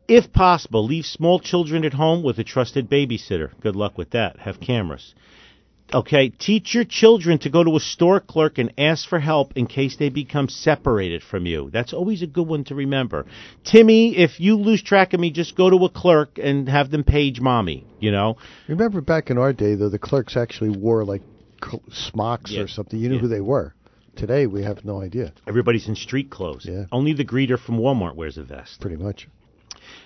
If 0.08 0.32
possible, 0.32 0.86
leave 0.86 1.06
small 1.06 1.40
children 1.40 1.84
at 1.84 1.94
home 1.94 2.24
with 2.24 2.40
a 2.40 2.44
trusted 2.44 2.90
babysitter. 2.90 3.52
Good 3.62 3.76
luck 3.76 3.98
with 3.98 4.12
that. 4.12 4.40
Have 4.40 4.60
cameras. 4.60 5.14
Okay, 5.94 6.30
teach 6.30 6.74
your 6.76 6.84
children 6.84 7.38
to 7.40 7.50
go 7.50 7.64
to 7.64 7.76
a 7.78 7.80
store 7.80 8.20
clerk 8.20 8.58
and 8.58 8.74
ask 8.78 9.08
for 9.08 9.20
help 9.20 9.54
in 9.56 9.68
case 9.68 9.96
they 9.96 10.10
become 10.10 10.50
separated 10.50 11.24
from 11.24 11.46
you. 11.46 11.70
That's 11.72 11.94
always 11.94 12.22
a 12.22 12.28
good 12.28 12.46
one 12.48 12.66
to 12.66 12.76
remember. 12.76 13.26
Timmy, 13.64 14.18
if 14.18 14.40
you 14.42 14.58
lose 14.58 14.84
track 14.84 15.14
of 15.14 15.20
me, 15.22 15.32
just 15.32 15.56
go 15.56 15.70
to 15.70 15.86
a 15.86 15.90
clerk 15.90 16.38
and 16.42 16.68
have 16.68 16.92
them 16.92 17.06
page 17.06 17.40
mommy, 17.40 17.86
you 18.02 18.12
know? 18.12 18.36
Remember 18.68 19.00
back 19.00 19.30
in 19.30 19.38
our 19.38 19.54
day, 19.54 19.76
though, 19.76 19.88
the 19.90 20.00
clerks 20.00 20.36
actually 20.36 20.72
wore 20.78 21.06
like 21.06 21.22
smocks 21.90 22.52
Yeah. 22.52 22.64
or 22.64 22.68
something. 22.68 23.00
You 23.00 23.08
knew 23.08 23.16
Yeah. 23.16 23.22
who 23.22 23.28
they 23.30 23.42
were. 23.42 23.74
Today, 24.18 24.46
we 24.46 24.64
have 24.64 24.84
no 24.84 25.00
idea, 25.02 25.32
Everybody's 25.48 25.88
in 25.88 25.96
street 25.96 26.30
clothes. 26.30 26.66
Yeah. 26.68 26.86
Only 26.92 27.14
the 27.14 27.24
greeter 27.26 27.58
from 27.58 27.78
Walmart 27.78 28.16
wears 28.16 28.38
a 28.38 28.44
vest. 28.44 28.82
pretty 28.82 28.98
much. 28.98 29.28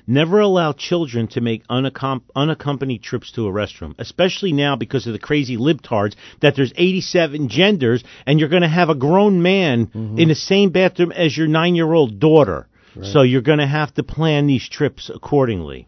Never 0.08 0.40
allow 0.40 0.74
children 0.74 1.28
to 1.30 1.42
make 1.42 1.66
unaccom- 1.68 2.24
unaccompanied 2.36 3.04
trips 3.04 3.32
to 3.34 3.48
a 3.48 3.52
restroom, 3.52 3.96
especially 3.98 4.52
now 4.52 4.76
because 4.76 5.08
of 5.08 5.14
the 5.14 5.20
crazy 5.20 5.58
libtards 5.58 6.16
that 6.42 6.56
there's 6.56 6.74
87 6.76 7.50
genders 7.50 8.04
and 8.26 8.40
you're 8.40 8.50
going 8.50 8.62
to 8.64 8.68
have 8.68 8.90
a 8.90 8.96
grown 8.96 9.42
man 9.42 9.92
in 10.18 10.28
the 10.28 10.36
same 10.36 10.72
bathroom 10.72 11.12
as 11.12 11.36
your 11.36 11.48
nine 11.48 11.76
year 11.76 11.92
old 11.92 12.20
daughter. 12.20 12.68
So 13.04 13.22
you're 13.22 13.42
going 13.42 13.60
to 13.60 13.68
have 13.68 13.94
to 13.94 14.04
plan 14.04 14.48
these 14.48 14.68
trips 14.68 15.10
accordingly. 15.14 15.88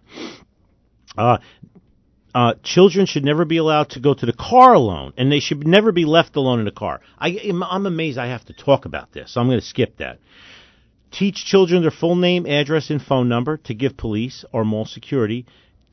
Uh, 1.17 1.37
uh, 2.33 2.53
children 2.63 3.05
should 3.05 3.23
never 3.23 3.45
be 3.45 3.57
allowed 3.57 3.91
to 3.91 3.99
go 3.99 4.13
to 4.13 4.25
the 4.25 4.33
car 4.33 4.73
alone, 4.73 5.13
and 5.17 5.31
they 5.31 5.39
should 5.39 5.67
never 5.67 5.91
be 5.91 6.05
left 6.05 6.35
alone 6.35 6.59
in 6.59 6.65
the 6.65 6.71
car. 6.71 7.01
I, 7.19 7.39
I'm 7.69 7.85
amazed 7.85 8.17
I 8.17 8.27
have 8.27 8.45
to 8.45 8.53
talk 8.53 8.85
about 8.85 9.11
this, 9.11 9.33
so 9.33 9.41
I'm 9.41 9.47
going 9.47 9.59
to 9.59 9.65
skip 9.65 9.97
that. 9.97 10.19
Teach 11.13 11.45
children 11.45 11.83
their 11.83 11.91
full 11.91 12.15
name, 12.15 12.45
address, 12.47 12.89
and 12.89 13.01
phone 13.01 13.29
number 13.29 13.57
to 13.57 13.73
give 13.73 13.95
police 13.95 14.43
or 14.51 14.65
mall 14.65 14.85
security. 14.85 15.45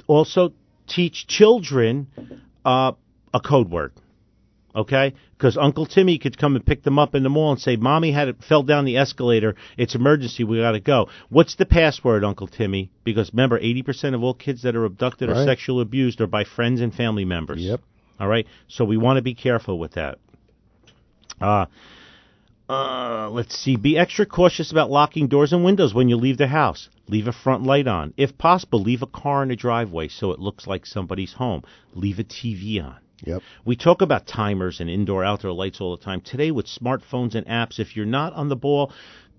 Also, 0.06 0.52
teach 0.88 1.26
children 1.26 2.08
uh, 2.64 2.92
a 3.32 3.40
code 3.40 3.70
word. 3.70 3.92
Okay? 4.74 5.14
Because 5.36 5.58
Uncle 5.58 5.84
Timmy 5.84 6.18
could 6.18 6.38
come 6.38 6.56
and 6.56 6.64
pick 6.64 6.82
them 6.82 6.98
up 6.98 7.14
in 7.14 7.22
the 7.22 7.28
mall 7.28 7.52
and 7.52 7.60
say, 7.60 7.76
Mommy 7.76 8.12
had 8.12 8.28
it 8.28 8.42
fell 8.48 8.62
down 8.62 8.84
the 8.84 8.96
escalator. 8.96 9.56
It's 9.76 9.94
emergency. 9.94 10.44
We 10.44 10.58
got 10.58 10.72
to 10.72 10.80
go. 10.80 11.08
What's 11.28 11.56
the 11.56 11.66
password, 11.66 12.24
Uncle 12.24 12.46
Timmy? 12.46 12.90
Because 13.04 13.30
remember, 13.32 13.58
80% 13.60 14.14
of 14.14 14.22
all 14.22 14.34
kids 14.34 14.62
that 14.62 14.76
are 14.76 14.84
abducted 14.84 15.28
or 15.28 15.44
sexually 15.44 15.82
abused 15.82 16.20
are 16.20 16.26
by 16.26 16.44
friends 16.44 16.80
and 16.80 16.94
family 16.94 17.24
members. 17.24 17.60
Yep. 17.60 17.80
All 18.18 18.28
right? 18.28 18.46
So 18.68 18.84
we 18.84 18.96
want 18.96 19.16
to 19.18 19.22
be 19.22 19.34
careful 19.34 19.78
with 19.78 19.92
that. 19.92 20.18
Uh, 21.40 21.66
uh, 22.70 23.28
let's 23.30 23.56
see. 23.56 23.74
Be 23.74 23.98
extra 23.98 24.24
cautious 24.24 24.70
about 24.70 24.90
locking 24.90 25.26
doors 25.26 25.52
and 25.52 25.64
windows 25.64 25.92
when 25.92 26.08
you 26.08 26.16
leave 26.16 26.38
the 26.38 26.46
house. 26.46 26.88
Leave 27.08 27.26
a 27.26 27.32
front 27.32 27.64
light 27.64 27.88
on. 27.88 28.14
If 28.16 28.38
possible, 28.38 28.80
leave 28.80 29.02
a 29.02 29.08
car 29.08 29.42
in 29.42 29.48
the 29.48 29.56
driveway 29.56 30.06
so 30.06 30.30
it 30.30 30.38
looks 30.38 30.68
like 30.68 30.86
somebody's 30.86 31.32
home. 31.32 31.64
Leave 31.94 32.20
a 32.20 32.24
TV 32.24 32.80
on. 32.80 32.98
Yep. 33.24 33.42
We 33.64 33.74
talk 33.74 34.02
about 34.02 34.28
timers 34.28 34.78
and 34.78 34.88
indoor 34.88 35.24
outdoor 35.24 35.52
lights 35.52 35.80
all 35.80 35.96
the 35.96 36.04
time. 36.04 36.20
Today 36.20 36.52
with 36.52 36.66
smartphones 36.66 37.34
and 37.34 37.44
apps, 37.48 37.80
if 37.80 37.96
you're 37.96 38.06
not 38.06 38.34
on 38.34 38.48
the 38.48 38.56
ball, 38.56 38.92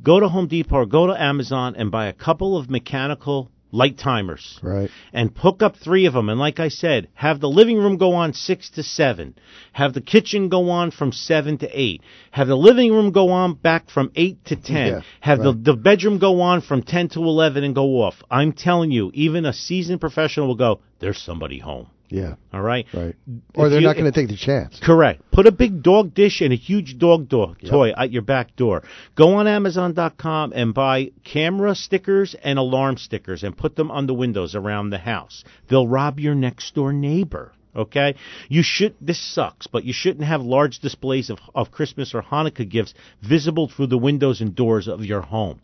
go 0.03 0.19
to 0.19 0.27
Home 0.27 0.47
Depot 0.47 0.75
or 0.75 0.85
go 0.85 1.07
to 1.07 1.19
Amazon 1.19 1.75
and 1.77 1.89
buy 1.89 2.07
a 2.07 2.13
couple 2.13 2.57
of 2.57 2.69
mechanical 2.69 3.49
light 3.71 3.97
timers 3.97 4.59
Right. 4.61 4.89
and 5.13 5.31
hook 5.35 5.61
up 5.61 5.75
three 5.77 6.05
of 6.05 6.13
them. 6.13 6.29
And 6.29 6.39
like 6.39 6.59
I 6.59 6.67
said, 6.69 7.07
have 7.13 7.39
the 7.39 7.49
living 7.49 7.77
room 7.77 7.97
go 7.97 8.13
on 8.13 8.33
six 8.33 8.69
to 8.71 8.83
seven, 8.83 9.35
have 9.73 9.93
the 9.93 10.01
kitchen 10.01 10.49
go 10.49 10.69
on 10.69 10.91
from 10.91 11.11
seven 11.11 11.57
to 11.59 11.69
eight, 11.73 12.01
have 12.31 12.47
the 12.47 12.57
living 12.57 12.91
room 12.91 13.11
go 13.11 13.29
on 13.29 13.53
back 13.53 13.89
from 13.89 14.11
eight 14.15 14.43
to 14.45 14.55
ten, 14.55 14.87
Yeah, 14.87 15.01
have 15.21 15.39
right. 15.39 15.45
the 15.63 15.71
the 15.73 15.77
bedroom 15.77 16.17
go 16.19 16.41
on 16.41 16.61
from 16.61 16.83
ten 16.83 17.07
to 17.09 17.19
eleven 17.19 17.63
and 17.63 17.73
go 17.75 18.01
off. 18.01 18.21
I'm 18.29 18.51
telling 18.53 18.91
you, 18.91 19.11
even 19.13 19.45
a 19.45 19.53
seasoned 19.53 20.01
professional 20.01 20.47
will 20.47 20.55
go. 20.55 20.81
There's 20.99 21.19
somebody 21.19 21.59
home. 21.59 21.87
Yeah. 22.11 22.35
All 22.53 22.61
right. 22.61 22.85
Right. 22.93 23.15
Or 23.55 23.67
If 23.67 23.71
they're 23.71 23.79
you- 23.79 23.87
not 23.87 23.95
going 23.95 24.11
to 24.11 24.11
take 24.11 24.27
the 24.27 24.35
chance. 24.35 24.79
Correct. 24.81 25.21
Put 25.31 25.47
a 25.47 25.51
big 25.51 25.81
dog 25.81 26.13
dish 26.13 26.41
and 26.41 26.51
a 26.51 26.57
huge 26.57 26.97
dog 26.97 27.29
do- 27.29 27.55
toy 27.67 27.91
at 27.91 28.11
your 28.11 28.21
back 28.21 28.55
door. 28.57 28.83
Go 29.15 29.35
on 29.35 29.47
Amazon.com 29.47 30.51
and 30.53 30.73
buy 30.73 31.11
camera 31.23 31.73
stickers 31.73 32.35
and 32.43 32.59
alarm 32.59 32.97
stickers 32.97 33.43
and 33.43 33.55
put 33.55 33.75
them 33.75 33.89
on 33.89 34.07
the 34.07 34.13
windows 34.13 34.55
around 34.55 34.89
the 34.89 34.97
house. 34.97 35.43
They'll 35.69 35.87
rob 35.87 36.19
your 36.19 36.35
next 36.35 36.75
door 36.75 36.91
neighbor. 36.93 37.53
Okay, 37.73 38.15
you 38.49 38.63
should. 38.63 38.95
This 38.99 39.19
sucks, 39.19 39.67
but 39.67 39.85
you 39.85 39.93
shouldn't 39.93 40.25
have 40.25 40.41
large 40.41 40.79
displays 40.79 41.29
of 41.29 41.39
of 41.55 41.71
Christmas 41.71 42.13
or 42.13 42.21
Hanukkah 42.21 42.67
gifts 42.67 42.93
visible 43.21 43.69
through 43.69 43.87
the 43.87 43.97
windows 43.97 44.41
and 44.41 44.53
doors 44.53 44.89
of 44.89 45.05
your 45.05 45.21
home. 45.21 45.61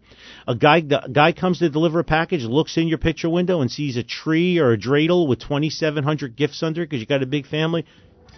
A 0.48 0.56
guy, 0.56 0.80
the 0.80 1.10
guy 1.12 1.34
comes 1.34 1.60
to 1.60 1.70
deliver 1.70 2.00
a 2.00 2.06
package, 2.06 2.44
looks 2.44 2.78
in 2.78 2.88
your 2.88 2.98
picture 2.98 3.30
window 3.30 3.60
and 3.60 3.70
sees 3.70 3.98
a 3.98 4.04
tree 4.04 4.58
or 4.58 4.72
a 4.72 4.78
dreidel 4.78 5.28
with 5.28 5.40
twenty 5.40 5.70
seven 5.70 6.06
hundred 6.06 6.38
gifts 6.38 6.64
under 6.64 6.84
it 6.84 6.90
because 6.90 7.02
you 7.02 7.06
got 7.06 7.24
a 7.24 7.28
big 7.28 7.46
family. 7.46 7.86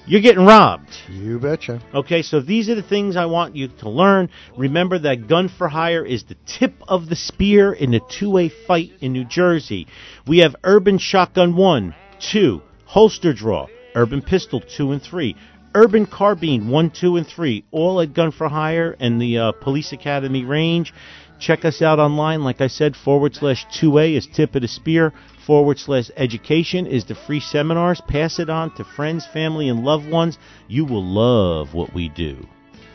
You're 0.08 0.22
getting 0.22 0.46
robbed. 0.46 0.90
You 1.08 1.38
betcha. 1.38 1.80
Okay, 1.94 2.24
so 2.24 2.40
these 2.40 2.68
are 2.70 2.76
the 2.76 2.82
things 2.82 3.16
I 3.16 3.26
want 3.26 3.56
you 3.56 3.68
to 3.68 3.90
learn. 3.90 4.30
Remember 4.58 4.98
that 4.98 5.28
gun 5.28 5.50
for 5.50 5.68
hire 5.68 6.04
is 6.04 6.24
the 6.24 6.36
tip 6.48 6.74
of 6.88 7.08
the 7.08 7.16
spear 7.16 7.72
in 7.72 7.92
the 7.92 8.02
two 8.10 8.32
way 8.32 8.50
fight 8.50 8.94
in 9.02 9.14
New 9.14 9.26
Jersey. 9.26 9.86
We 10.26 10.40
have 10.40 10.56
Urban 10.64 10.98
Shotgun 10.98 11.56
1, 11.56 11.94
2, 12.32 12.62
Holster 12.90 13.34
Draw, 13.34 13.68
Urban 13.94 14.24
Pistol 14.24 14.62
2 14.62 14.94
and 14.94 15.00
3, 15.00 15.36
Urban 15.76 16.08
Carbine 16.08 16.70
1, 16.70 16.90
2, 16.90 17.18
and 17.18 17.28
3, 17.28 17.64
all 17.70 18.02
at 18.02 18.16
Gun 18.16 18.32
for 18.32 18.50
Hire 18.50 18.96
and 19.00 19.22
the 19.22 19.38
uh, 19.38 19.52
Police 19.52 19.92
Academy 19.92 20.44
range. 20.44 20.92
Check 21.40 21.66
us 21.66 21.84
out 21.84 22.00
online, 22.00 22.44
like 22.44 22.62
I 22.62 22.68
said, 22.68 22.96
forward 22.96 23.36
slash 23.36 23.64
2A 23.80 24.18
is 24.18 24.26
tip 24.26 24.56
of 24.56 24.64
the 24.64 24.68
spear, 24.68 25.14
forward 25.46 25.78
slash 25.78 26.10
education 26.18 26.88
is 26.88 27.06
the 27.06 27.14
free 27.14 27.40
seminars. 27.40 28.02
Pass 28.08 28.40
it 28.40 28.50
on 28.50 28.74
to 28.78 28.84
friends, 28.84 29.24
family, 29.28 29.70
and 29.70 29.84
loved 29.86 30.10
ones. 30.10 30.40
You 30.68 30.84
will 30.84 31.06
love 31.06 31.76
what 31.76 31.94
we 31.94 32.10
do. 32.10 32.48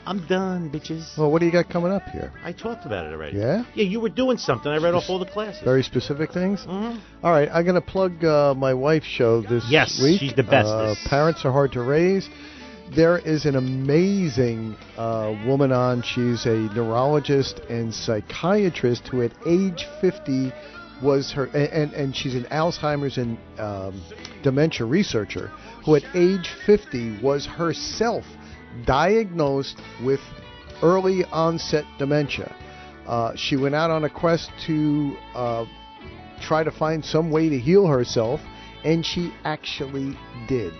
I'm 0.06 0.26
done, 0.26 0.70
bitches. 0.70 1.16
Well, 1.16 1.30
what 1.30 1.40
do 1.40 1.46
you 1.46 1.52
got 1.52 1.68
coming 1.70 1.90
up 1.90 2.02
here? 2.10 2.30
I 2.44 2.52
talked 2.52 2.84
about 2.84 3.06
it 3.06 3.12
already. 3.12 3.38
Yeah? 3.38 3.64
Yeah, 3.74 3.84
you 3.84 4.00
were 4.00 4.10
doing 4.10 4.36
something. 4.36 4.70
I 4.70 4.76
read 4.76 4.94
off 4.94 5.04
all 5.08 5.18
the 5.18 5.24
classes. 5.24 5.62
Very 5.62 5.82
specific 5.82 6.30
things? 6.32 6.60
Mhm. 6.66 7.00
All 7.22 7.30
right, 7.32 7.48
I'm 7.52 7.64
going 7.64 7.74
to 7.74 7.80
plug 7.80 8.22
uh, 8.24 8.54
my 8.54 8.74
wife's 8.74 9.06
show 9.06 9.40
this 9.40 9.64
Yes, 9.68 10.00
week. 10.02 10.20
she's 10.20 10.34
the 10.34 10.42
best. 10.42 10.68
Uh, 10.68 10.94
Parents 11.08 11.44
are 11.44 11.52
hard 11.52 11.72
to 11.72 11.82
raise. 11.82 12.28
There 12.94 13.18
is 13.18 13.46
an 13.46 13.56
amazing 13.56 14.76
uh, 14.98 15.34
woman 15.46 15.72
on. 15.72 16.02
She's 16.02 16.44
a 16.44 16.54
neurologist 16.74 17.60
and 17.70 17.92
psychiatrist 17.94 19.08
who, 19.08 19.22
at 19.22 19.32
age 19.46 19.86
50, 20.02 20.52
was 21.02 21.32
her, 21.32 21.46
and, 21.46 21.72
and, 21.72 21.92
and 21.94 22.16
she's 22.16 22.34
an 22.34 22.44
Alzheimer's 22.44 23.16
and 23.16 23.38
um, 23.58 24.02
dementia 24.42 24.86
researcher 24.86 25.48
who, 25.84 25.96
at 25.96 26.04
age 26.14 26.50
50, 26.66 27.20
was 27.22 27.46
herself 27.46 28.24
diagnosed 28.84 29.80
with 30.02 30.20
early 30.82 31.24
onset 31.26 31.84
dementia. 31.98 32.54
Uh, 33.06 33.34
she 33.36 33.56
went 33.56 33.74
out 33.74 33.90
on 33.90 34.04
a 34.04 34.10
quest 34.10 34.50
to 34.66 35.16
uh, 35.34 35.64
try 36.40 36.64
to 36.64 36.70
find 36.70 37.04
some 37.04 37.30
way 37.30 37.48
to 37.48 37.58
heal 37.58 37.86
herself, 37.86 38.40
and 38.84 39.04
she 39.04 39.32
actually 39.44 40.16
did. 40.48 40.72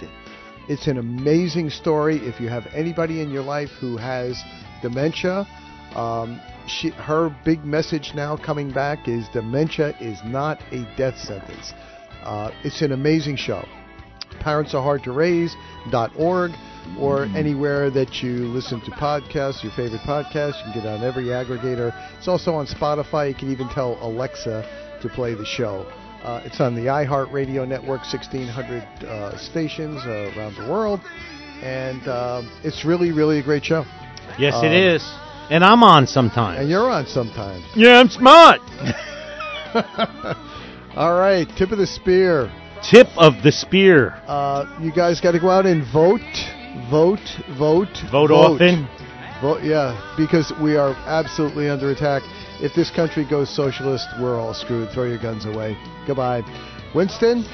It's 0.68 0.86
an 0.86 0.98
amazing 0.98 1.70
story. 1.70 2.16
If 2.16 2.40
you 2.40 2.48
have 2.48 2.66
anybody 2.74 3.20
in 3.20 3.30
your 3.30 3.42
life 3.42 3.70
who 3.80 3.96
has 3.98 4.42
dementia, 4.80 5.46
um, 5.94 6.40
she, 6.66 6.90
her 6.90 7.34
big 7.44 7.64
message 7.64 8.12
now 8.14 8.36
coming 8.36 8.70
back 8.70 9.06
is 9.06 9.28
dementia 9.28 9.94
is 10.00 10.18
not 10.24 10.60
a 10.72 10.84
death 10.96 11.18
sentence. 11.18 11.72
Uh, 12.22 12.50
it's 12.64 12.80
an 12.80 12.92
amazing 12.92 13.36
show. 13.36 13.66
Parents 14.40 14.74
are 16.86 17.26
hard 17.26 17.30
to 17.30 17.30
raise.org. 17.30 17.30
or 17.32 17.36
anywhere 17.36 17.90
that 17.90 18.22
you 18.22 18.46
listen 18.48 18.80
to 18.82 18.90
podcasts, 18.92 19.62
your 19.62 19.72
favorite 19.72 20.00
podcasts. 20.02 20.58
You 20.66 20.72
can 20.72 20.82
get 20.82 20.86
on 20.86 21.02
every 21.02 21.26
aggregator. 21.26 21.92
It's 22.18 22.28
also 22.28 22.54
on 22.54 22.66
Spotify. 22.66 23.28
You 23.28 23.34
can 23.34 23.50
even 23.52 23.68
tell 23.68 23.98
Alexa 24.02 24.98
to 25.02 25.08
play 25.08 25.34
the 25.34 25.44
show. 25.46 25.86
Uh, 26.22 26.40
it's 26.44 26.60
on 26.60 26.74
the 26.74 26.82
iHeartRadio 26.86 27.68
network, 27.68 28.00
1,600 28.00 28.82
uh, 29.06 29.36
stations 29.36 30.00
uh, 30.06 30.32
around 30.36 30.56
the 30.56 30.70
world. 30.70 31.00
And 31.62 32.06
um 32.08 32.50
it's 32.64 32.84
really, 32.84 33.12
really 33.12 33.38
a 33.38 33.42
great 33.42 33.64
show. 33.64 33.84
Yes, 34.38 34.54
Um, 34.54 34.64
it 34.66 34.72
is. 34.72 35.02
And 35.50 35.62
I'm 35.62 35.82
on 35.82 36.06
sometimes. 36.06 36.60
And 36.60 36.68
you're 36.70 36.90
on 36.90 37.06
sometimes. 37.06 37.64
yeah, 37.76 38.00
I'm 38.00 38.08
smart. 38.08 38.60
All 40.96 41.18
right, 41.18 41.46
tip 41.56 41.70
of 41.72 41.78
the 41.78 41.86
spear. 41.86 42.50
Tip 42.82 43.08
of 43.16 43.42
the 43.42 43.50
spear. 43.52 44.14
Uh, 44.26 44.78
you 44.80 44.92
guys 44.92 45.20
got 45.20 45.32
to 45.32 45.40
go 45.40 45.50
out 45.50 45.66
and 45.66 45.84
vote, 46.90 47.20
vote, 47.58 47.88
vote, 48.10 48.28
Vote 48.28 48.30
often. 48.30 48.88
Vote, 49.40 49.62
yeah, 49.62 50.14
because 50.16 50.52
we 50.62 50.76
are 50.76 50.94
absolutely 51.06 51.68
under 51.68 51.90
attack. 51.90 52.22
If 52.60 52.74
this 52.74 52.90
country 52.90 53.26
goes 53.28 53.54
socialist, 53.54 54.06
we're 54.20 54.38
all 54.38 54.54
screwed. 54.54 54.90
Throw 54.90 55.04
your 55.04 55.18
guns 55.18 55.44
away. 55.44 55.76
Goodbye, 56.06 56.42
Winston. 56.94 57.44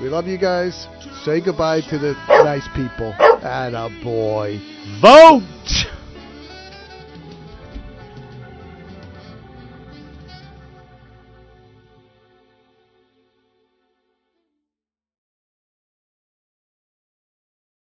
We 0.00 0.08
love 0.08 0.26
you 0.26 0.38
guys. 0.38 0.86
Say 1.24 1.40
goodbye 1.40 1.80
to 1.90 1.98
the 1.98 2.12
nice 2.28 2.68
people. 2.74 3.14
And 3.42 3.74
a 3.74 3.88
boy. 4.02 4.60
Vote. 5.00 5.42